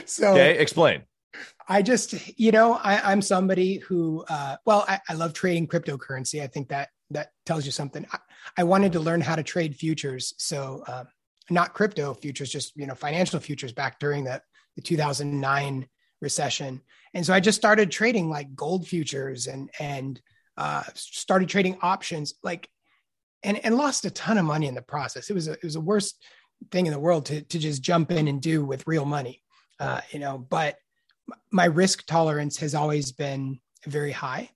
so 0.05 0.33
okay, 0.33 0.59
explain. 0.59 1.03
I 1.69 1.83
just, 1.83 2.39
you 2.39 2.53
know, 2.53 2.75
I, 2.75 3.13
am 3.13 3.23
somebody 3.23 3.79
who, 3.79 4.25
uh, 4.29 4.57
well, 4.65 4.85
I, 4.89 5.01
I, 5.09 5.15
love 5.15 5.33
trading 5.33 5.67
cryptocurrency. 5.67 6.43
I 6.43 6.47
think 6.47 6.69
that 6.69 6.89
that 7.11 7.31
tells 7.47 7.65
you 7.65 7.73
something. 7.73 8.07
I, 8.13 8.19
I 8.59 8.65
wanted 8.65 8.93
to 8.93 9.01
learn 9.01 9.21
how 9.21 9.37
to 9.37 9.43
trade 9.43 9.77
futures, 9.77 10.35
so 10.39 10.83
um, 10.89 11.07
not 11.51 11.75
crypto 11.75 12.15
futures, 12.15 12.51
just 12.51 12.77
you 12.77 12.87
know, 12.87 12.95
financial 12.95 13.41
futures 13.41 13.73
back 13.73 13.99
during 13.99 14.25
the 14.25 14.43
the 14.77 14.83
2009 14.83 15.87
recession. 16.21 16.81
And 17.15 17.27
so 17.27 17.35
I 17.35 17.41
just 17.41 17.59
started 17.59 17.91
trading 17.91 18.31
like 18.31 18.55
gold 18.55 18.87
futures 18.87 19.47
and 19.47 19.71
and 19.79 20.21
uh, 20.57 20.83
started 20.95 21.49
trading 21.49 21.79
options 21.83 22.35
like 22.43 22.69
and 23.43 23.59
and 23.65 23.77
lost 23.77 24.05
a 24.05 24.11
ton 24.11 24.39
of 24.39 24.45
money 24.45 24.67
in 24.67 24.75
the 24.75 24.83
process. 24.83 25.31
It 25.31 25.35
was 25.35 25.49
a, 25.49 25.53
it 25.53 25.65
was 25.65 25.75
the 25.75 25.81
worst 25.81 26.23
thing 26.71 26.87
in 26.87 26.93
the 26.93 26.99
world 26.99 27.27
to 27.27 27.43
to 27.43 27.59
just 27.59 27.83
jump 27.83 28.11
in 28.11 28.29
and 28.29 28.41
do 28.41 28.65
with 28.65 28.87
real 28.87 29.05
money. 29.05 29.43
Uh, 29.79 30.01
you 30.13 30.21
know, 30.21 30.39
but 30.39 30.77
my 31.51 31.67
risk 31.67 32.07
tolerance 32.07 32.59
has 32.59 32.75
always 32.75 33.13
been 33.13 33.61
very 33.87 34.13
high. 34.13 34.51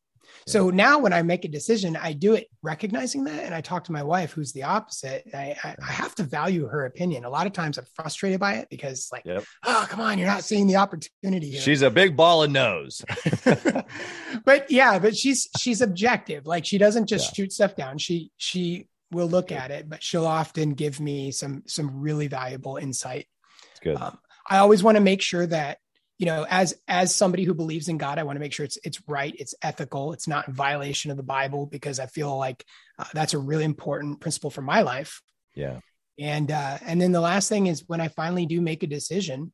So 0.48 0.70
now 0.70 1.00
when 1.00 1.12
I 1.12 1.22
make 1.22 1.44
a 1.44 1.48
decision, 1.48 1.96
I 1.96 2.12
do 2.12 2.34
it 2.34 2.46
recognizing 2.62 3.24
that. 3.24 3.42
And 3.42 3.52
I 3.52 3.60
talk 3.60 3.84
to 3.84 3.92
my 3.92 4.04
wife, 4.04 4.32
who's 4.32 4.52
the 4.52 4.62
opposite. 4.62 5.26
I, 5.34 5.56
I, 5.64 5.74
I 5.82 5.90
have 5.90 6.14
to 6.16 6.22
value 6.22 6.68
her 6.68 6.84
opinion. 6.84 7.24
A 7.24 7.30
lot 7.30 7.48
of 7.48 7.52
times 7.52 7.78
I'm 7.78 7.86
frustrated 7.94 8.38
by 8.38 8.54
it 8.54 8.68
because, 8.70 9.08
like, 9.10 9.24
yep. 9.24 9.44
oh, 9.64 9.86
come 9.88 10.00
on, 10.00 10.18
you're 10.18 10.28
not 10.28 10.44
seeing 10.44 10.68
the 10.68 10.76
opportunity 10.76 11.50
here. 11.50 11.60
She's 11.60 11.82
a 11.82 11.90
big 11.90 12.16
ball 12.16 12.44
of 12.44 12.52
nose. 12.52 13.04
but 14.44 14.70
yeah, 14.70 15.00
but 15.00 15.16
she's 15.16 15.48
she's 15.58 15.80
objective. 15.80 16.46
Like 16.46 16.64
she 16.64 16.78
doesn't 16.78 17.06
just 17.06 17.30
yeah. 17.30 17.34
shoot 17.34 17.52
stuff 17.52 17.74
down. 17.74 17.98
She 17.98 18.30
she 18.36 18.86
will 19.10 19.28
look 19.28 19.50
at 19.50 19.72
it, 19.72 19.88
but 19.88 20.00
she'll 20.00 20.26
often 20.26 20.74
give 20.74 21.00
me 21.00 21.32
some 21.32 21.64
some 21.66 22.00
really 22.00 22.28
valuable 22.28 22.76
insight. 22.76 23.26
It's 23.72 23.80
good. 23.80 23.96
Um, 23.96 24.16
I 24.48 24.58
always 24.58 24.84
want 24.84 24.96
to 24.96 25.02
make 25.02 25.22
sure 25.22 25.46
that 25.46 25.78
you 26.18 26.26
know 26.26 26.46
as 26.48 26.74
as 26.88 27.14
somebody 27.14 27.44
who 27.44 27.54
believes 27.54 27.88
in 27.88 27.98
god 27.98 28.18
i 28.18 28.22
want 28.22 28.36
to 28.36 28.40
make 28.40 28.52
sure 28.52 28.64
it's 28.64 28.78
it's 28.84 29.00
right 29.06 29.34
it's 29.38 29.54
ethical 29.62 30.12
it's 30.12 30.28
not 30.28 30.48
in 30.48 30.54
violation 30.54 31.10
of 31.10 31.16
the 31.16 31.22
bible 31.22 31.66
because 31.66 31.98
i 31.98 32.06
feel 32.06 32.36
like 32.36 32.64
uh, 32.98 33.04
that's 33.12 33.34
a 33.34 33.38
really 33.38 33.64
important 33.64 34.20
principle 34.20 34.50
for 34.50 34.62
my 34.62 34.82
life. 34.82 35.22
Yeah. 35.54 35.80
And 36.18 36.50
uh 36.50 36.78
and 36.82 37.00
then 37.00 37.12
the 37.12 37.20
last 37.20 37.48
thing 37.48 37.66
is 37.66 37.84
when 37.86 38.00
i 38.00 38.08
finally 38.08 38.46
do 38.46 38.60
make 38.60 38.82
a 38.82 38.86
decision 38.86 39.52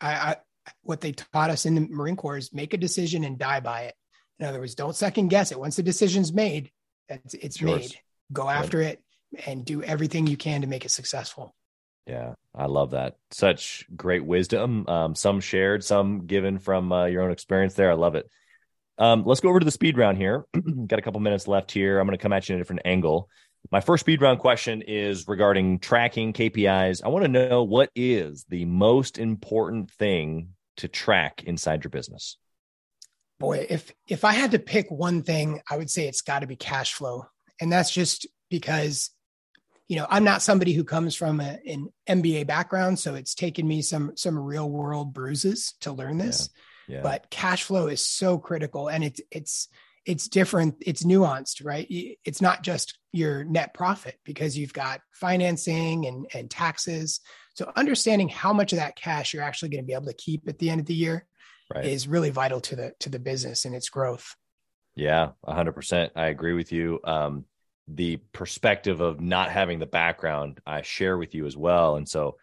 i, 0.00 0.12
I 0.12 0.36
what 0.82 1.00
they 1.00 1.12
taught 1.12 1.50
us 1.50 1.66
in 1.66 1.74
the 1.74 1.80
marine 1.80 2.16
corps 2.16 2.36
is 2.36 2.52
make 2.52 2.74
a 2.74 2.78
decision 2.78 3.24
and 3.24 3.38
die 3.38 3.60
by 3.60 3.82
it. 3.82 3.94
In 4.38 4.46
other 4.46 4.60
words 4.60 4.74
don't 4.74 4.94
second 4.94 5.28
guess 5.28 5.50
it. 5.50 5.58
Once 5.58 5.76
the 5.76 5.82
decision's 5.82 6.32
made 6.32 6.70
it's, 7.08 7.34
it's 7.34 7.62
made. 7.62 7.94
Go 8.32 8.48
after 8.48 8.78
right. 8.78 8.98
it 9.32 9.46
and 9.46 9.64
do 9.64 9.82
everything 9.82 10.26
you 10.26 10.36
can 10.36 10.60
to 10.60 10.66
make 10.66 10.84
it 10.84 10.90
successful 10.90 11.54
yeah, 12.08 12.34
I 12.54 12.66
love 12.66 12.92
that. 12.92 13.16
Such 13.30 13.86
great 13.94 14.24
wisdom. 14.24 14.88
Um, 14.88 15.14
some 15.14 15.40
shared, 15.40 15.84
some 15.84 16.26
given 16.26 16.58
from 16.58 16.90
uh, 16.90 17.04
your 17.04 17.22
own 17.22 17.30
experience 17.30 17.74
there. 17.74 17.90
I 17.90 17.94
love 17.94 18.14
it. 18.14 18.28
Um, 18.96 19.24
let's 19.24 19.40
go 19.40 19.50
over 19.50 19.60
to 19.60 19.64
the 19.64 19.70
speed 19.70 19.96
round 19.96 20.16
here. 20.16 20.46
Got 20.86 20.98
a 20.98 21.02
couple 21.02 21.20
minutes 21.20 21.46
left 21.46 21.70
here. 21.70 22.00
I'm 22.00 22.06
going 22.06 22.18
to 22.18 22.22
come 22.22 22.32
at 22.32 22.48
you 22.48 22.54
in 22.54 22.60
a 22.60 22.62
different 22.62 22.82
angle. 22.84 23.28
My 23.70 23.80
first 23.80 24.00
speed 24.00 24.22
round 24.22 24.38
question 24.38 24.82
is 24.82 25.28
regarding 25.28 25.78
tracking 25.80 26.32
KPIs. 26.32 27.02
I 27.04 27.08
want 27.08 27.24
to 27.24 27.28
know 27.28 27.62
what 27.62 27.90
is 27.94 28.44
the 28.48 28.64
most 28.64 29.18
important 29.18 29.90
thing 29.90 30.54
to 30.78 30.88
track 30.88 31.44
inside 31.44 31.84
your 31.84 31.90
business? 31.90 32.38
Boy, 33.38 33.66
if 33.68 33.92
if 34.08 34.24
I 34.24 34.32
had 34.32 34.52
to 34.52 34.58
pick 34.58 34.90
one 34.90 35.22
thing, 35.22 35.60
I 35.70 35.76
would 35.76 35.90
say 35.90 36.08
it's 36.08 36.22
got 36.22 36.40
to 36.40 36.46
be 36.46 36.56
cash 36.56 36.94
flow. 36.94 37.26
And 37.60 37.70
that's 37.70 37.90
just 37.90 38.26
because 38.50 39.10
you 39.88 39.96
know 39.96 40.06
i'm 40.08 40.24
not 40.24 40.42
somebody 40.42 40.72
who 40.72 40.84
comes 40.84 41.14
from 41.14 41.40
a, 41.40 41.58
an 41.66 41.88
mba 42.08 42.46
background 42.46 42.98
so 42.98 43.14
it's 43.14 43.34
taken 43.34 43.66
me 43.66 43.82
some 43.82 44.16
some 44.16 44.38
real 44.38 44.68
world 44.68 45.12
bruises 45.12 45.74
to 45.80 45.92
learn 45.92 46.18
this 46.18 46.50
yeah. 46.86 46.96
Yeah. 46.96 47.02
but 47.02 47.30
cash 47.30 47.64
flow 47.64 47.88
is 47.88 48.04
so 48.04 48.38
critical 48.38 48.88
and 48.88 49.02
it's 49.04 49.20
it's 49.30 49.68
it's 50.06 50.28
different 50.28 50.76
it's 50.86 51.04
nuanced 51.04 51.64
right 51.64 51.86
it's 52.24 52.40
not 52.40 52.62
just 52.62 52.98
your 53.12 53.44
net 53.44 53.74
profit 53.74 54.18
because 54.24 54.56
you've 54.56 54.72
got 54.72 55.00
financing 55.12 56.06
and 56.06 56.26
and 56.32 56.50
taxes 56.50 57.20
so 57.54 57.70
understanding 57.74 58.28
how 58.28 58.52
much 58.52 58.72
of 58.72 58.78
that 58.78 58.96
cash 58.96 59.34
you're 59.34 59.42
actually 59.42 59.68
going 59.70 59.82
to 59.82 59.86
be 59.86 59.92
able 59.92 60.06
to 60.06 60.14
keep 60.14 60.48
at 60.48 60.58
the 60.58 60.70
end 60.70 60.80
of 60.80 60.86
the 60.86 60.94
year 60.94 61.26
right. 61.74 61.84
is 61.84 62.08
really 62.08 62.30
vital 62.30 62.60
to 62.60 62.76
the 62.76 62.94
to 63.00 63.10
the 63.10 63.18
business 63.18 63.64
and 63.64 63.74
its 63.74 63.88
growth. 63.88 64.36
Yeah, 64.94 65.30
hundred 65.46 65.72
percent. 65.72 66.12
I 66.16 66.26
agree 66.26 66.54
with 66.54 66.72
you. 66.72 67.00
Um, 67.04 67.44
the 67.88 68.18
perspective 68.32 69.00
of 69.00 69.20
not 69.20 69.50
having 69.50 69.78
the 69.78 69.86
background, 69.86 70.60
I 70.66 70.82
share 70.82 71.16
with 71.16 71.34
you 71.34 71.46
as 71.46 71.56
well, 71.56 71.96
and 71.96 72.08
so 72.08 72.36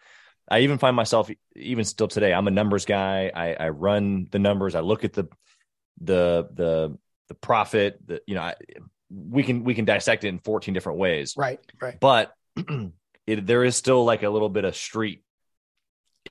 I 0.50 0.60
even 0.60 0.78
find 0.78 0.96
myself 0.96 1.30
even 1.56 1.86
still 1.86 2.08
today. 2.08 2.34
I'm 2.34 2.48
a 2.48 2.52
numbers 2.52 2.86
guy. 2.86 3.32
I, 3.34 3.54
I 3.54 3.70
run 3.70 4.28
the 4.32 4.40
numbers. 4.40 4.76
I 4.76 4.82
look 4.82 5.04
at 5.04 5.14
the 5.14 5.26
the 6.00 6.48
the 6.54 6.98
the 7.28 7.36
profit. 7.36 8.00
The 8.06 8.22
you 8.28 8.36
know 8.36 8.42
I, 8.42 8.56
we 9.10 9.44
can 9.44 9.64
we 9.64 9.74
can 9.74 9.86
dissect 9.86 10.24
it 10.24 10.30
in 10.30 10.40
14 10.40 10.74
different 10.74 11.00
ways. 11.00 11.34
Right. 11.38 11.60
Right. 11.82 12.00
But 12.00 12.34
it, 13.28 13.46
there 13.46 13.64
is 13.64 13.76
still 13.76 14.04
like 14.06 14.24
a 14.24 14.30
little 14.30 14.50
bit 14.50 14.66
of 14.66 14.76
street 14.76 15.24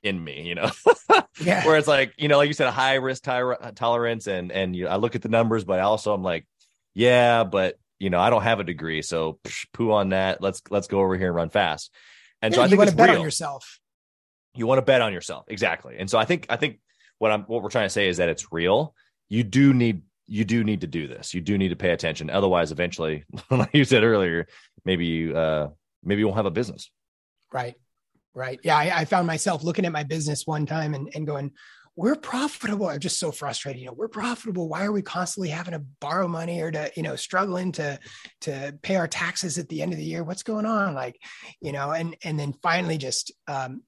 in 0.03 0.21
me, 0.21 0.41
you 0.47 0.55
know, 0.55 0.69
yeah. 1.41 1.65
where 1.65 1.77
it's 1.77 1.87
like 1.87 2.13
you 2.17 2.27
know, 2.27 2.37
like 2.37 2.47
you 2.47 2.53
said, 2.53 2.67
a 2.67 2.71
high 2.71 2.95
risk 2.95 3.23
tolerance, 3.23 4.27
and 4.27 4.51
and 4.51 4.75
you 4.75 4.85
know, 4.85 4.91
I 4.91 4.95
look 4.95 5.15
at 5.15 5.21
the 5.21 5.29
numbers, 5.29 5.63
but 5.63 5.79
also 5.79 6.13
I'm 6.13 6.23
like, 6.23 6.45
yeah, 6.93 7.43
but 7.43 7.77
you 7.99 8.09
know, 8.09 8.19
I 8.19 8.29
don't 8.29 8.43
have 8.43 8.59
a 8.59 8.63
degree, 8.63 9.01
so 9.01 9.39
psh, 9.43 9.67
poo 9.73 9.91
on 9.91 10.09
that. 10.09 10.41
Let's 10.41 10.61
let's 10.69 10.87
go 10.87 10.99
over 10.99 11.17
here 11.17 11.27
and 11.27 11.35
run 11.35 11.49
fast. 11.49 11.93
And 12.41 12.53
yeah, 12.53 12.57
so 12.57 12.61
I 12.61 12.65
think 12.65 12.71
you 12.73 12.77
want 12.77 12.89
to 12.89 12.95
bet 12.95 13.09
real. 13.09 13.17
on 13.19 13.23
yourself. 13.23 13.79
You 14.53 14.67
want 14.67 14.79
to 14.79 14.83
bet 14.83 15.01
on 15.01 15.13
yourself. 15.13 15.45
Exactly. 15.47 15.97
And 15.97 16.09
so 16.09 16.17
i 16.17 16.25
think 16.25 16.45
i 16.49 16.55
think 16.55 16.79
what 17.17 17.31
i'm 17.31 17.43
what 17.43 17.63
we're 17.63 17.69
trying 17.69 17.85
to 17.85 17.91
say 17.91 18.07
is 18.07 18.17
that 18.17 18.29
it's 18.29 18.51
real. 18.51 18.93
You 19.29 19.43
do 19.43 19.73
need 19.73 20.01
you 20.27 20.43
do 20.45 20.63
need 20.63 20.81
to 20.81 20.87
do 20.87 21.07
this. 21.07 21.33
You 21.33 21.41
do 21.41 21.57
need 21.57 21.69
to 21.69 21.75
pay 21.75 21.91
attention. 21.91 22.29
Otherwise 22.29 22.71
eventually 22.71 23.25
like 23.49 23.73
you 23.73 23.85
said 23.85 24.03
earlier 24.03 24.47
maybe 24.83 25.05
you 25.05 25.37
uh 25.37 25.69
maybe 26.03 26.19
you 26.19 26.27
won't 26.27 26.37
have 26.37 26.45
a 26.45 26.51
business. 26.51 26.89
Right. 27.51 27.75
Right. 28.33 28.59
Yeah 28.63 28.77
I, 28.77 28.91
I 28.99 29.05
found 29.05 29.27
myself 29.27 29.63
looking 29.63 29.85
at 29.85 29.91
my 29.91 30.03
business 30.03 30.45
one 30.45 30.65
time 30.65 30.93
and, 30.93 31.09
and 31.15 31.25
going 31.25 31.51
we're 31.95 32.15
profitable 32.15 32.87
i'm 32.87 32.99
just 32.99 33.19
so 33.19 33.31
frustrated 33.31 33.79
you 33.79 33.87
know 33.87 33.93
we're 33.93 34.07
profitable 34.07 34.67
why 34.67 34.83
are 34.83 34.91
we 34.91 35.01
constantly 35.01 35.49
having 35.49 35.73
to 35.73 35.83
borrow 36.01 36.27
money 36.27 36.61
or 36.61 36.71
to 36.71 36.91
you 36.95 37.03
know 37.03 37.15
struggling 37.15 37.71
to 37.71 37.97
to 38.41 38.77
pay 38.81 38.95
our 38.95 39.07
taxes 39.07 39.57
at 39.57 39.69
the 39.69 39.81
end 39.81 39.93
of 39.93 39.97
the 39.97 40.05
year 40.05 40.23
what's 40.23 40.43
going 40.43 40.65
on 40.65 40.93
like 40.93 41.17
you 41.61 41.71
know 41.71 41.91
and 41.91 42.15
and 42.23 42.39
then 42.39 42.53
finally 42.61 42.97
just 42.97 43.31
um 43.47 43.81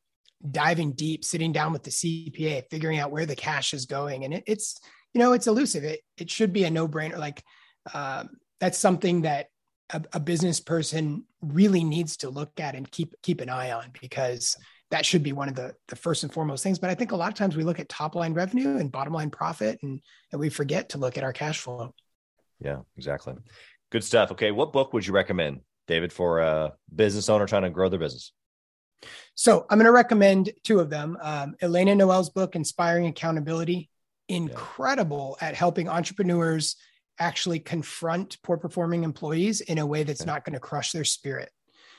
diving 0.49 0.93
deep, 0.93 1.25
sitting 1.25 1.51
down 1.51 1.73
with 1.73 1.83
the 1.83 1.89
CPA, 1.89 2.63
figuring 2.69 2.99
out 2.99 3.11
where 3.11 3.25
the 3.25 3.35
cash 3.35 3.73
is 3.73 3.85
going. 3.85 4.23
And 4.23 4.33
it, 4.33 4.43
it's, 4.47 4.79
you 5.13 5.19
know, 5.19 5.33
it's 5.33 5.47
elusive. 5.47 5.83
It, 5.83 6.01
it 6.17 6.29
should 6.29 6.53
be 6.53 6.63
a 6.63 6.71
no 6.71 6.87
brainer. 6.87 7.17
Like 7.17 7.43
um, 7.93 8.29
that's 8.59 8.77
something 8.77 9.21
that 9.21 9.47
a, 9.91 10.03
a, 10.13 10.19
business 10.19 10.59
person 10.59 11.23
really 11.41 11.83
needs 11.83 12.17
to 12.17 12.29
look 12.29 12.59
at 12.59 12.75
and 12.75 12.89
keep, 12.89 13.15
keep 13.23 13.41
an 13.41 13.49
eye 13.49 13.71
on 13.71 13.91
because 13.99 14.57
that 14.89 15.05
should 15.05 15.23
be 15.23 15.33
one 15.33 15.49
of 15.49 15.55
the, 15.55 15.75
the 15.89 15.95
first 15.95 16.23
and 16.23 16.33
foremost 16.33 16.63
things. 16.63 16.79
But 16.79 16.89
I 16.89 16.95
think 16.95 17.11
a 17.11 17.15
lot 17.15 17.29
of 17.29 17.35
times 17.35 17.57
we 17.57 17.63
look 17.63 17.79
at 17.79 17.89
top 17.89 18.15
line 18.15 18.33
revenue 18.33 18.77
and 18.77 18.91
bottom 18.91 19.13
line 19.13 19.29
profit 19.29 19.79
and, 19.83 19.99
and 20.31 20.39
we 20.39 20.49
forget 20.49 20.89
to 20.89 20.97
look 20.97 21.17
at 21.17 21.23
our 21.23 21.33
cash 21.33 21.59
flow. 21.59 21.93
Yeah, 22.59 22.79
exactly. 22.95 23.35
Good 23.91 24.03
stuff. 24.03 24.31
Okay. 24.31 24.51
What 24.51 24.73
book 24.73 24.93
would 24.93 25.05
you 25.05 25.13
recommend, 25.13 25.61
David, 25.87 26.11
for 26.13 26.39
a 26.39 26.73
business 26.93 27.29
owner 27.29 27.45
trying 27.45 27.63
to 27.63 27.69
grow 27.69 27.89
their 27.89 27.99
business? 27.99 28.31
So 29.35 29.65
I'm 29.69 29.77
going 29.77 29.85
to 29.85 29.91
recommend 29.91 30.51
two 30.63 30.79
of 30.79 30.89
them. 30.89 31.17
Um, 31.21 31.55
Elena 31.61 31.93
Noel's 31.93 32.29
book, 32.29 32.55
Inspiring 32.55 33.05
Accountability, 33.07 33.89
incredible 34.27 35.37
yeah. 35.39 35.49
at 35.49 35.55
helping 35.55 35.87
entrepreneurs 35.87 36.75
actually 37.19 37.59
confront 37.59 38.41
poor 38.41 38.57
performing 38.57 39.03
employees 39.03 39.61
in 39.61 39.77
a 39.77 39.85
way 39.85 40.03
that's 40.03 40.25
not 40.25 40.45
going 40.45 40.53
to 40.53 40.59
crush 40.59 40.91
their 40.91 41.03
spirit. 41.03 41.49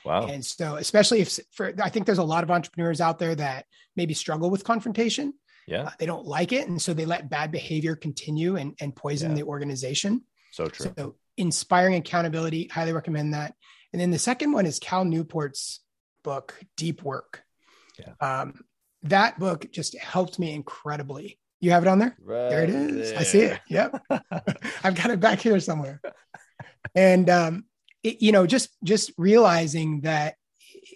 Wow. 0.05 0.27
And 0.27 0.45
so, 0.45 0.75
especially 0.75 1.21
if 1.21 1.39
for, 1.51 1.73
I 1.81 1.89
think 1.89 2.05
there's 2.05 2.17
a 2.17 2.23
lot 2.23 2.43
of 2.43 2.51
entrepreneurs 2.51 3.01
out 3.01 3.19
there 3.19 3.35
that 3.35 3.65
maybe 3.95 4.13
struggle 4.13 4.49
with 4.49 4.63
confrontation. 4.63 5.33
Yeah. 5.67 5.83
Uh, 5.83 5.91
they 5.99 6.05
don't 6.05 6.25
like 6.25 6.51
it. 6.51 6.67
And 6.67 6.81
so 6.81 6.93
they 6.93 7.05
let 7.05 7.29
bad 7.29 7.51
behavior 7.51 7.95
continue 7.95 8.55
and, 8.55 8.75
and 8.81 8.95
poison 8.95 9.31
yeah. 9.31 9.37
the 9.37 9.43
organization. 9.43 10.23
So 10.51 10.67
true. 10.67 10.91
So, 10.97 11.15
inspiring 11.37 11.95
accountability, 11.95 12.67
highly 12.67 12.93
recommend 12.93 13.33
that. 13.33 13.53
And 13.93 14.01
then 14.01 14.11
the 14.11 14.19
second 14.19 14.51
one 14.51 14.65
is 14.65 14.79
Cal 14.79 15.05
Newport's 15.05 15.81
book, 16.23 16.59
Deep 16.75 17.03
Work. 17.03 17.43
Yeah. 17.97 18.13
Um, 18.41 18.61
that 19.03 19.39
book 19.39 19.71
just 19.71 19.97
helped 19.97 20.39
me 20.39 20.53
incredibly. 20.53 21.39
You 21.61 21.71
have 21.71 21.83
it 21.83 21.89
on 21.89 21.99
there? 21.99 22.15
Right 22.21 22.49
there 22.49 22.63
it 22.63 22.69
is. 22.69 23.09
There. 23.09 23.19
I 23.19 23.23
see 23.23 23.39
it. 23.41 23.59
Yep. 23.69 24.01
I've 24.83 24.95
got 24.95 25.11
it 25.11 25.19
back 25.19 25.39
here 25.39 25.59
somewhere. 25.59 26.01
And 26.95 27.29
um, 27.29 27.65
it, 28.03 28.21
you 28.21 28.31
know, 28.31 28.45
just 28.47 28.69
just 28.83 29.11
realizing 29.17 30.01
that 30.01 30.35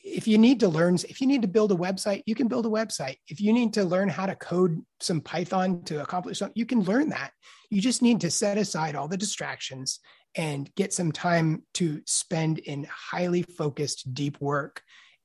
if 0.03 0.27
you 0.27 0.37
need 0.37 0.59
to 0.61 0.67
learn, 0.67 0.95
if 0.95 1.21
you 1.21 1.27
need 1.27 1.41
to 1.41 1.47
build 1.47 1.71
a 1.71 1.75
website, 1.75 2.23
you 2.25 2.35
can 2.35 2.47
build 2.47 2.65
a 2.65 2.69
website. 2.69 3.17
If 3.27 3.41
you 3.41 3.53
need 3.53 3.73
to 3.73 3.83
learn 3.83 4.09
how 4.09 4.25
to 4.25 4.35
code 4.35 4.81
some 4.99 5.21
Python 5.21 5.83
to 5.85 6.01
accomplish 6.01 6.39
something, 6.39 6.53
you 6.55 6.65
can 6.65 6.83
learn 6.83 7.09
that. 7.09 7.31
You 7.69 7.81
just 7.81 8.01
need 8.01 8.21
to 8.21 8.31
set 8.31 8.57
aside 8.57 8.95
all 8.95 9.07
the 9.07 9.17
distractions 9.17 9.99
and 10.35 10.73
get 10.75 10.93
some 10.93 11.11
time 11.11 11.63
to 11.75 12.01
spend 12.05 12.59
in 12.59 12.87
highly 12.89 13.43
focused, 13.43 14.13
deep 14.13 14.39
work 14.41 14.81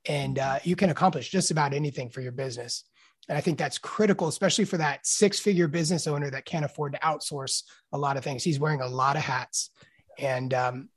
and 0.07 0.39
uh, 0.39 0.59
you 0.63 0.75
can 0.75 0.89
accomplish 0.89 1.29
just 1.29 1.51
about 1.51 1.73
anything 1.73 2.09
for 2.09 2.21
your 2.21 2.31
business. 2.31 2.83
And 3.27 3.37
I 3.37 3.41
think 3.41 3.59
that's 3.59 3.77
critical, 3.77 4.27
especially 4.27 4.65
for 4.65 4.77
that 4.77 5.05
six 5.05 5.39
figure 5.39 5.67
business 5.67 6.07
owner 6.07 6.31
that 6.31 6.45
can't 6.45 6.65
afford 6.65 6.93
to 6.93 6.99
outsource 6.99 7.63
a 7.91 7.97
lot 7.97 8.17
of 8.17 8.23
things. 8.23 8.43
He's 8.43 8.59
wearing 8.59 8.81
a 8.81 8.87
lot 8.87 9.15
of 9.15 9.21
hats. 9.21 9.69
And 10.17 10.53
um, 10.53 10.89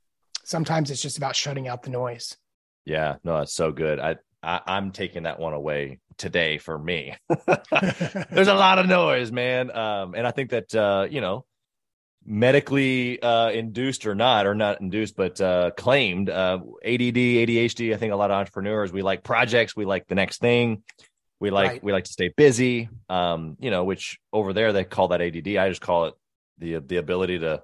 sometimes 0.43 0.91
it's 0.91 1.01
just 1.01 1.17
about 1.17 1.35
shutting 1.35 1.67
out 1.67 1.83
the 1.83 1.89
noise. 1.89 2.37
Yeah, 2.85 3.15
no, 3.23 3.39
that's 3.39 3.53
so 3.53 3.71
good. 3.71 3.99
I, 3.99 4.17
I 4.41 4.77
am 4.77 4.91
taking 4.91 5.23
that 5.23 5.39
one 5.39 5.53
away 5.53 5.99
today 6.17 6.57
for 6.57 6.77
me. 6.77 7.15
There's 8.31 8.47
a 8.47 8.53
lot 8.53 8.79
of 8.79 8.87
noise, 8.87 9.31
man. 9.31 9.75
Um, 9.75 10.15
and 10.15 10.27
I 10.27 10.31
think 10.31 10.49
that 10.51 10.75
uh, 10.75 11.07
you 11.09 11.21
know, 11.21 11.45
medically 12.25 13.21
uh, 13.21 13.51
induced 13.51 14.05
or 14.05 14.15
not, 14.15 14.45
or 14.45 14.55
not 14.55 14.81
induced, 14.81 15.15
but 15.15 15.39
uh, 15.39 15.71
claimed 15.71 16.29
uh, 16.29 16.59
ADD, 16.83 17.15
ADHD. 17.15 17.93
I 17.93 17.97
think 17.97 18.13
a 18.13 18.17
lot 18.17 18.31
of 18.31 18.35
entrepreneurs 18.35 18.91
we 18.91 19.01
like 19.01 19.23
projects, 19.23 19.75
we 19.75 19.85
like 19.85 20.07
the 20.07 20.15
next 20.15 20.39
thing, 20.39 20.83
we 21.39 21.49
like 21.49 21.69
right. 21.69 21.83
we 21.83 21.91
like 21.91 22.05
to 22.05 22.11
stay 22.11 22.29
busy. 22.29 22.89
Um, 23.09 23.57
you 23.59 23.71
know, 23.71 23.85
which 23.85 24.19
over 24.31 24.53
there 24.53 24.73
they 24.73 24.83
call 24.83 25.09
that 25.09 25.21
ADD. 25.21 25.55
I 25.57 25.69
just 25.69 25.81
call 25.81 26.05
it 26.05 26.13
the 26.57 26.79
the 26.79 26.97
ability 26.97 27.39
to 27.39 27.63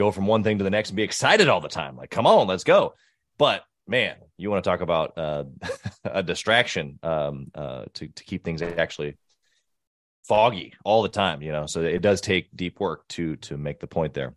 go 0.00 0.10
from 0.10 0.26
one 0.26 0.42
thing 0.42 0.58
to 0.58 0.64
the 0.64 0.70
next 0.70 0.90
and 0.90 0.96
be 0.96 1.02
excited 1.02 1.48
all 1.48 1.60
the 1.60 1.68
time. 1.68 1.96
Like, 1.96 2.10
come 2.10 2.26
on, 2.26 2.46
let's 2.46 2.64
go. 2.64 2.94
But 3.38 3.64
man, 3.86 4.16
you 4.36 4.50
want 4.50 4.64
to 4.64 4.70
talk 4.70 4.80
about 4.80 5.16
uh, 5.18 5.44
a 6.04 6.22
distraction 6.22 6.98
um, 7.02 7.50
uh, 7.54 7.84
to 7.94 8.08
to 8.08 8.24
keep 8.24 8.42
things 8.44 8.62
actually 8.62 9.16
foggy 10.26 10.74
all 10.84 11.02
the 11.02 11.08
time, 11.08 11.42
you 11.42 11.52
know. 11.52 11.66
So 11.66 11.82
it 11.82 12.02
does 12.02 12.20
take 12.20 12.54
deep 12.54 12.80
work 12.80 13.06
to 13.08 13.36
to 13.36 13.56
make 13.56 13.80
the 13.80 13.86
point 13.86 14.14
there. 14.14 14.34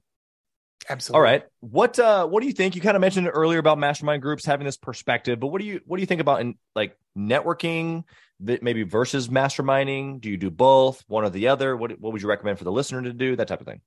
Absolutely. 0.90 1.18
All 1.18 1.24
right. 1.24 1.44
What 1.62 1.98
uh 1.98 2.28
what 2.28 2.42
do 2.42 2.48
you 2.48 2.54
think? 2.54 2.76
You 2.76 2.82
kind 2.82 2.98
of 2.98 3.02
mentioned 3.02 3.30
earlier 3.32 3.60
about 3.60 3.80
mastermind 3.80 4.22
groups 4.22 4.46
having 4.46 4.66
this 4.66 4.76
perspective, 4.78 5.40
but 5.40 5.48
what 5.48 5.62
do 5.62 5.68
you 5.68 5.80
what 5.86 5.98
do 5.98 6.02
you 6.02 6.08
think 6.08 6.20
about 6.20 6.42
in 6.42 6.56
like 6.76 6.98
networking 7.18 8.04
that 8.42 8.64
maybe 8.64 8.84
versus 8.84 9.30
masterminding? 9.30 10.20
Do 10.20 10.30
you 10.30 10.36
do 10.36 10.50
both, 10.50 11.02
one 11.08 11.24
or 11.24 11.30
the 11.30 11.48
other? 11.48 11.78
What 11.78 11.98
what 12.02 12.12
would 12.12 12.22
you 12.22 12.28
recommend 12.28 12.58
for 12.58 12.66
the 12.66 12.72
listener 12.72 13.02
to 13.04 13.14
do? 13.14 13.38
That 13.38 13.48
type 13.48 13.62
of 13.62 13.68
thing. 13.68 13.80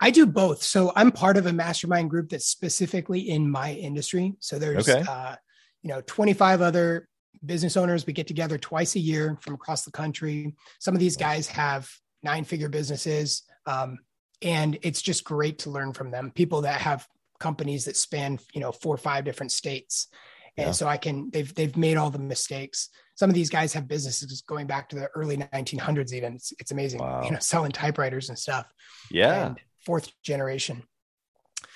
I 0.00 0.10
do 0.10 0.26
both. 0.26 0.62
So 0.62 0.92
I'm 0.96 1.12
part 1.12 1.36
of 1.36 1.46
a 1.46 1.52
mastermind 1.52 2.10
group 2.10 2.30
that's 2.30 2.46
specifically 2.46 3.20
in 3.20 3.50
my 3.50 3.72
industry. 3.72 4.34
So 4.40 4.58
there's 4.58 4.88
okay. 4.88 5.04
uh 5.08 5.36
you 5.82 5.88
know 5.88 6.00
25 6.02 6.60
other 6.60 7.08
business 7.44 7.76
owners. 7.76 8.06
We 8.06 8.12
get 8.12 8.26
together 8.26 8.58
twice 8.58 8.94
a 8.94 9.00
year 9.00 9.38
from 9.40 9.54
across 9.54 9.84
the 9.84 9.90
country. 9.90 10.54
Some 10.78 10.94
of 10.94 11.00
these 11.00 11.16
guys 11.16 11.48
have 11.48 11.90
nine 12.22 12.44
figure 12.44 12.68
businesses. 12.68 13.42
Um, 13.66 13.98
and 14.40 14.78
it's 14.82 15.02
just 15.02 15.24
great 15.24 15.60
to 15.60 15.70
learn 15.70 15.92
from 15.92 16.10
them. 16.10 16.30
People 16.34 16.62
that 16.62 16.80
have 16.80 17.06
companies 17.38 17.84
that 17.84 17.96
span, 17.96 18.38
you 18.54 18.60
know, 18.60 18.72
four 18.72 18.94
or 18.94 18.98
five 18.98 19.24
different 19.24 19.52
states. 19.52 20.08
And 20.56 20.68
yeah. 20.68 20.72
so 20.72 20.86
I 20.86 20.96
can, 20.96 21.30
they've, 21.30 21.52
they've 21.54 21.76
made 21.76 21.96
all 21.96 22.10
the 22.10 22.18
mistakes. 22.18 22.90
Some 23.14 23.30
of 23.30 23.34
these 23.34 23.50
guys 23.50 23.72
have 23.74 23.86
businesses 23.88 24.42
going 24.42 24.66
back 24.66 24.88
to 24.90 24.96
the 24.96 25.08
early 25.14 25.36
1900s, 25.36 26.12
even. 26.12 26.34
It's, 26.34 26.52
it's 26.58 26.70
amazing, 26.70 27.00
wow. 27.00 27.22
you 27.24 27.30
know, 27.30 27.38
selling 27.40 27.72
typewriters 27.72 28.28
and 28.28 28.38
stuff. 28.38 28.66
Yeah. 29.10 29.46
And 29.46 29.58
fourth 29.84 30.10
generation. 30.22 30.82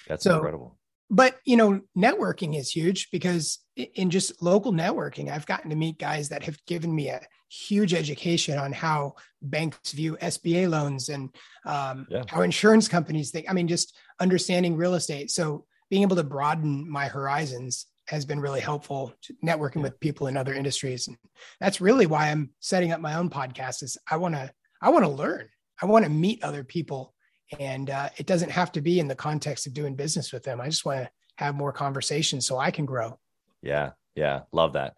That's 0.09 0.25
so, 0.25 0.37
incredible 0.37 0.79
but 1.11 1.37
you 1.45 1.57
know 1.57 1.81
networking 1.97 2.59
is 2.59 2.71
huge 2.71 3.11
because 3.11 3.59
in 3.77 4.11
just 4.11 4.43
local 4.43 4.73
networking 4.73 5.31
i've 5.31 5.47
gotten 5.47 5.71
to 5.71 5.77
meet 5.77 5.99
guys 5.99 6.29
that 6.29 6.43
have 6.43 6.59
given 6.67 6.95
me 6.95 7.09
a 7.09 7.21
huge 7.49 7.95
education 7.95 8.59
on 8.59 8.73
how 8.73 9.15
banks 9.41 9.93
view 9.93 10.17
sba 10.23 10.69
loans 10.69 11.09
and 11.09 11.35
um, 11.65 12.07
yeah. 12.11 12.25
how 12.29 12.43
insurance 12.43 12.89
companies 12.89 13.31
think 13.31 13.47
i 13.49 13.53
mean 13.53 13.69
just 13.69 13.97
understanding 14.21 14.77
real 14.77 14.95
estate 14.95 15.31
so 15.31 15.65
being 15.91 16.03
able 16.03 16.17
to 16.17 16.25
broaden 16.25 16.89
my 16.91 17.07
horizons 17.07 17.87
has 18.09 18.25
been 18.25 18.41
really 18.41 18.61
helpful 18.61 19.13
networking 19.45 19.77
yeah. 19.77 19.83
with 19.83 20.01
people 20.01 20.27
in 20.27 20.37
other 20.37 20.55
industries 20.55 21.09
and 21.09 21.17
that's 21.61 21.81
really 21.81 22.07
why 22.07 22.31
i'm 22.31 22.51
setting 22.61 22.93
up 22.93 23.01
my 23.01 23.15
own 23.15 23.29
podcast 23.29 23.83
is 23.83 23.99
i 24.11 24.17
want 24.17 24.35
to 24.35 24.51
i 24.81 24.89
want 24.89 25.05
to 25.05 25.11
learn 25.11 25.49
i 25.83 25.87
want 25.87 26.05
to 26.05 26.11
meet 26.11 26.43
other 26.43 26.65
people 26.65 27.15
and 27.59 27.91
uh, 27.91 28.09
it 28.17 28.27
doesn't 28.27 28.51
have 28.51 28.73
to 28.73 28.81
be 28.81 28.99
in 28.99 29.09
the 29.09 29.15
context 29.15 29.67
of 29.67 29.75
doing 29.75 29.95
business 29.95 30.33
with 30.33 30.43
them. 30.43 30.61
I 30.61 30.67
just 30.67 30.85
want 30.85 31.05
to 31.05 31.11
have 31.37 31.55
more 31.55 31.73
conversations 31.73 32.47
so 32.47 32.59
I 32.59 32.71
can 32.71 32.87
grow. 32.87 33.19
Yeah. 33.63 33.91
Yeah. 34.15 34.43
Love 34.53 34.73
that. 34.75 34.95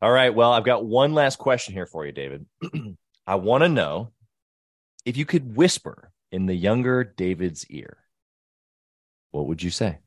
All 0.00 0.10
right. 0.10 0.34
Well, 0.34 0.52
I've 0.52 0.64
got 0.64 0.84
one 0.84 1.12
last 1.12 1.38
question 1.38 1.74
here 1.74 1.86
for 1.86 2.06
you, 2.06 2.12
David. 2.12 2.46
I 3.26 3.34
want 3.34 3.64
to 3.64 3.68
know 3.68 4.12
if 5.04 5.16
you 5.16 5.26
could 5.26 5.56
whisper 5.56 6.10
in 6.32 6.46
the 6.46 6.54
younger 6.54 7.04
David's 7.04 7.66
ear, 7.66 7.98
what 9.30 9.46
would 9.46 9.62
you 9.62 9.70
say? 9.70 9.98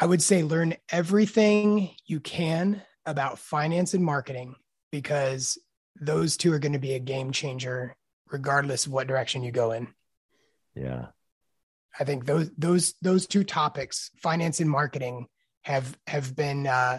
I 0.00 0.06
would 0.06 0.22
say 0.22 0.42
learn 0.42 0.74
everything 0.90 1.90
you 2.06 2.20
can 2.20 2.82
about 3.04 3.38
finance 3.38 3.94
and 3.94 4.04
marketing 4.04 4.54
because 4.92 5.58
those 6.00 6.36
two 6.36 6.52
are 6.52 6.58
going 6.58 6.72
to 6.72 6.78
be 6.78 6.94
a 6.94 7.00
game 7.00 7.32
changer 7.32 7.96
regardless 8.30 8.86
of 8.86 8.92
what 8.92 9.08
direction 9.08 9.42
you 9.42 9.50
go 9.50 9.72
in. 9.72 9.88
Yeah. 10.74 11.06
I 11.98 12.04
think 12.04 12.26
those 12.26 12.50
those 12.56 12.94
those 13.02 13.26
two 13.26 13.42
topics, 13.42 14.10
finance 14.22 14.60
and 14.60 14.70
marketing, 14.70 15.26
have 15.62 15.98
have 16.06 16.36
been 16.36 16.66
uh, 16.66 16.98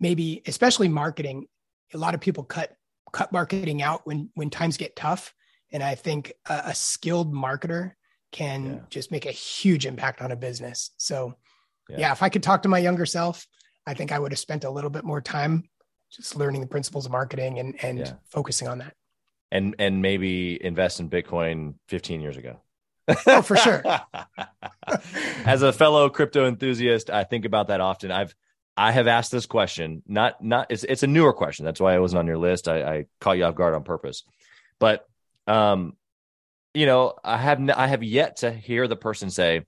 maybe 0.00 0.42
especially 0.46 0.88
marketing. 0.88 1.46
A 1.94 1.98
lot 1.98 2.14
of 2.14 2.20
people 2.20 2.42
cut 2.42 2.72
cut 3.12 3.30
marketing 3.30 3.82
out 3.82 4.04
when 4.04 4.30
when 4.34 4.50
times 4.50 4.76
get 4.76 4.96
tough, 4.96 5.32
and 5.70 5.82
I 5.82 5.94
think 5.94 6.32
a, 6.48 6.62
a 6.66 6.74
skilled 6.74 7.32
marketer 7.32 7.92
can 8.32 8.66
yeah. 8.66 8.78
just 8.90 9.12
make 9.12 9.26
a 9.26 9.32
huge 9.32 9.86
impact 9.86 10.20
on 10.20 10.32
a 10.32 10.36
business. 10.36 10.90
So, 10.96 11.36
yeah. 11.88 11.98
yeah, 11.98 12.12
if 12.12 12.22
I 12.22 12.28
could 12.28 12.42
talk 12.42 12.62
to 12.62 12.68
my 12.68 12.78
younger 12.78 13.06
self, 13.06 13.46
I 13.86 13.94
think 13.94 14.12
I 14.12 14.18
would 14.18 14.32
have 14.32 14.38
spent 14.38 14.64
a 14.64 14.70
little 14.70 14.90
bit 14.90 15.04
more 15.04 15.20
time 15.20 15.68
just 16.10 16.36
learning 16.36 16.60
the 16.60 16.66
principles 16.66 17.06
of 17.06 17.12
marketing 17.12 17.58
and 17.58 17.82
and 17.82 17.98
yeah. 17.98 18.12
focusing 18.30 18.68
on 18.68 18.78
that. 18.78 18.94
And 19.50 19.76
and 19.78 20.02
maybe 20.02 20.62
invest 20.62 21.00
in 21.00 21.08
Bitcoin 21.08 21.74
15 21.88 22.20
years 22.20 22.36
ago. 22.36 22.60
oh, 23.26 23.42
for 23.42 23.56
sure. 23.56 23.82
As 25.44 25.62
a 25.62 25.72
fellow 25.72 26.08
crypto 26.08 26.46
enthusiast, 26.48 27.10
I 27.10 27.24
think 27.24 27.44
about 27.44 27.68
that 27.68 27.80
often. 27.80 28.10
I've 28.10 28.34
I 28.76 28.92
have 28.92 29.06
asked 29.06 29.30
this 29.30 29.46
question. 29.46 30.02
Not 30.06 30.42
not 30.42 30.66
it's 30.70 30.84
it's 30.84 31.02
a 31.02 31.06
newer 31.06 31.32
question. 31.32 31.64
That's 31.64 31.80
why 31.80 31.94
I 31.94 32.00
wasn't 32.00 32.20
on 32.20 32.26
your 32.26 32.38
list. 32.38 32.68
I, 32.68 32.82
I 32.82 33.06
caught 33.20 33.38
you 33.38 33.44
off 33.44 33.54
guard 33.54 33.74
on 33.74 33.84
purpose. 33.84 34.24
But 34.78 35.06
um, 35.46 35.96
you 36.74 36.86
know, 36.86 37.14
I 37.24 37.38
have 37.38 37.70
I 37.70 37.86
have 37.86 38.02
yet 38.02 38.38
to 38.38 38.50
hear 38.50 38.86
the 38.88 38.96
person 38.96 39.30
say, 39.30 39.64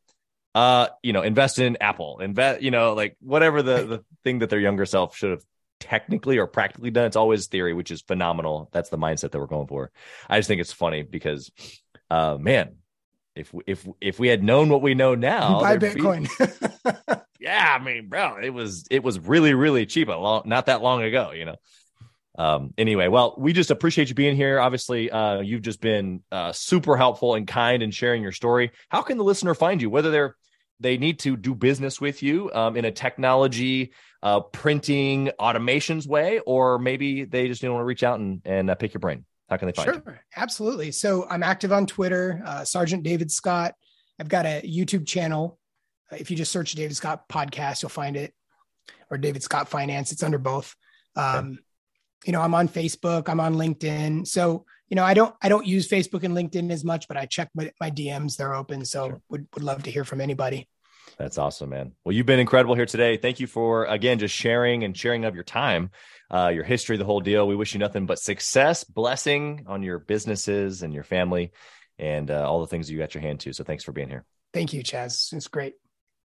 uh, 0.59 0.89
you 1.05 1.13
know, 1.13 1.23
invest 1.23 1.61
in 1.61 1.77
Apple, 1.81 2.19
invest, 2.19 2.63
you 2.63 2.73
know, 2.73 2.95
like 2.95 3.17
whatever 3.21 3.63
the 3.63 3.87
the 3.87 4.05
thing 4.25 4.41
that 4.41 4.51
their 4.51 4.59
younger 4.59 4.87
self 4.87 5.17
should 5.17 5.31
have 5.31 5.45
technically 5.79 6.39
or 6.39 6.49
practically 6.49 6.91
done. 6.91 7.07
It's 7.07 7.15
always 7.15 7.47
theory, 7.47 7.75
which 7.75 7.93
is 7.93 8.03
phenomenal. 8.03 8.69
That's 8.73 8.89
the 8.89 8.99
mindset 8.99 9.31
that 9.31 9.39
we're 9.39 9.47
going 9.47 9.69
for. 9.69 9.93
I 10.29 10.37
just 10.37 10.49
think 10.49 10.61
it's 10.61 10.73
funny 10.73 11.05
because, 11.05 11.53
uh, 12.11 12.39
man, 12.41 12.79
if 13.37 13.55
if 13.69 13.87
if 14.01 14.19
we 14.19 14.27
had 14.27 14.43
known 14.43 14.69
what 14.69 14.83
we 14.83 14.95
know 14.95 15.15
now, 15.15 15.61
buy 15.61 15.77
Bitcoin. 15.77 16.27
Be, 16.27 17.15
yeah, 17.39 17.77
I 17.79 17.85
mean, 17.85 18.09
bro, 18.09 18.39
it 18.43 18.51
was 18.51 18.85
it 18.91 19.05
was 19.05 19.21
really 19.21 19.55
really 19.55 19.87
cheap 19.87 20.09
a 20.09 20.13
long 20.13 20.43
not 20.47 20.67
that 20.67 20.83
long 20.83 21.05
ago, 21.05 21.31
you 21.31 21.45
know. 21.45 21.57
Um, 22.37 22.75
anyway, 22.77 23.07
well, 23.07 23.37
we 23.39 23.53
just 23.53 23.71
appreciate 23.71 24.09
you 24.09 24.17
being 24.17 24.35
here. 24.35 24.59
Obviously, 24.59 25.09
uh, 25.09 25.39
you've 25.39 25.63
just 25.63 25.81
been 25.81 26.25
uh, 26.33 26.51
super 26.51 26.97
helpful 26.97 27.37
and 27.37 27.47
kind 27.47 27.81
in 27.81 27.93
sharing 27.93 28.23
your 28.25 28.33
story. 28.33 28.73
How 28.89 29.03
can 29.03 29.19
the 29.19 29.25
listener 29.25 29.55
find 29.55 29.81
you? 29.81 29.89
Whether 29.89 30.11
they're 30.11 30.35
they 30.81 30.97
need 30.97 31.19
to 31.21 31.37
do 31.37 31.55
business 31.55 32.01
with 32.01 32.23
you 32.23 32.51
um, 32.53 32.77
in 32.77 32.85
a 32.85 32.91
technology, 32.91 33.93
uh, 34.23 34.41
printing, 34.41 35.31
automations 35.41 36.07
way, 36.07 36.41
or 36.47 36.79
maybe 36.79 37.25
they 37.25 37.49
just 37.49 37.61
didn't 37.61 37.75
want 37.75 37.83
to 37.83 37.87
reach 37.87 38.03
out 38.03 38.21
and, 38.21 38.43
and 38.45 38.71
uh, 38.71 38.75
pick 38.75 38.95
your 38.95 39.01
brain. 39.01 39.25
How 39.49 39.57
can 39.57 39.67
they 39.67 39.73
find 39.73 39.87
sure, 39.87 40.03
you? 40.07 40.15
Absolutely. 40.37 40.93
So 40.93 41.27
I'm 41.29 41.43
active 41.43 41.73
on 41.73 41.87
Twitter, 41.87 42.43
uh, 42.45 42.65
Sergeant 42.65 43.03
David 43.03 43.31
Scott. 43.31 43.75
I've 44.21 44.29
got 44.29 44.47
a 44.47 44.63
YouTube 44.63 45.07
channel. 45.07 45.59
Uh, 46.13 46.17
if 46.17 46.31
you 46.31 46.37
just 46.37 46.53
search 46.53 46.73
David 46.73 46.97
Scott 46.97 47.29
podcast, 47.29 47.83
you'll 47.83 47.89
find 47.89 48.17
it, 48.17 48.35
or 49.11 49.19
David 49.19 49.43
Scott 49.43 49.69
Finance. 49.69 50.13
It's 50.13 50.23
under 50.23 50.39
both. 50.39 50.75
Um, 51.17 51.47
okay. 51.53 51.59
You 52.27 52.33
know, 52.33 52.41
I'm 52.43 52.55
on 52.55 52.69
Facebook. 52.69 53.29
I'm 53.29 53.41
on 53.41 53.55
LinkedIn. 53.55 54.27
So 54.27 54.65
you 54.89 54.95
know, 54.95 55.05
I 55.05 55.15
don't 55.15 55.35
I 55.43 55.49
don't 55.49 55.67
use 55.67 55.89
Facebook 55.89 56.25
and 56.25 56.35
LinkedIn 56.35 56.71
as 56.71 56.85
much, 56.85 57.09
but 57.09 57.17
I 57.17 57.27
check 57.27 57.51
my, 57.55 57.71
my 57.81 57.91
DMs. 57.91 58.37
They're 58.37 58.55
open. 58.55 58.85
So 58.85 59.09
sure. 59.09 59.23
would 59.29 59.47
would 59.55 59.63
love 59.63 59.83
to 59.85 59.91
hear 59.91 60.05
from 60.05 60.21
anybody. 60.21 60.69
That's 61.19 61.39
awesome, 61.39 61.71
man. 61.71 61.93
Well, 62.05 62.15
you've 62.15 62.27
been 62.27 62.39
incredible 62.39 62.75
here 62.75 62.87
today. 62.87 63.17
Thank 63.17 63.41
you 63.41 63.47
for 63.47 63.85
again 63.87 64.19
just 64.19 64.35
sharing 64.35 64.85
and 64.85 64.97
sharing 64.97 65.25
of 65.25 65.35
your 65.35 65.45
time, 65.45 65.91
uh, 66.31 66.51
your 66.55 66.65
history, 66.65 66.97
the 66.97 67.05
whole 67.05 67.21
deal. 67.21 67.47
We 67.47 67.57
wish 67.57 67.73
you 67.73 67.81
nothing 67.81 68.07
but 68.07 68.19
success, 68.19 68.85
blessing 68.85 69.65
on 69.67 69.83
your 69.83 69.99
businesses 69.99 70.83
and 70.83 70.95
your 70.95 71.05
family, 71.05 71.53
and 71.99 72.31
uh, 72.31 72.49
all 72.49 72.61
the 72.61 72.67
things 72.67 72.91
you 72.91 72.99
got 72.99 73.15
your 73.15 73.23
hand 73.23 73.41
to. 73.41 73.53
So 73.53 73.65
thanks 73.65 73.85
for 73.85 73.93
being 73.93 74.09
here. 74.09 74.25
Thank 74.55 74.73
you, 74.73 74.83
Chaz. 74.83 75.33
It's 75.33 75.49
great. 75.49 75.75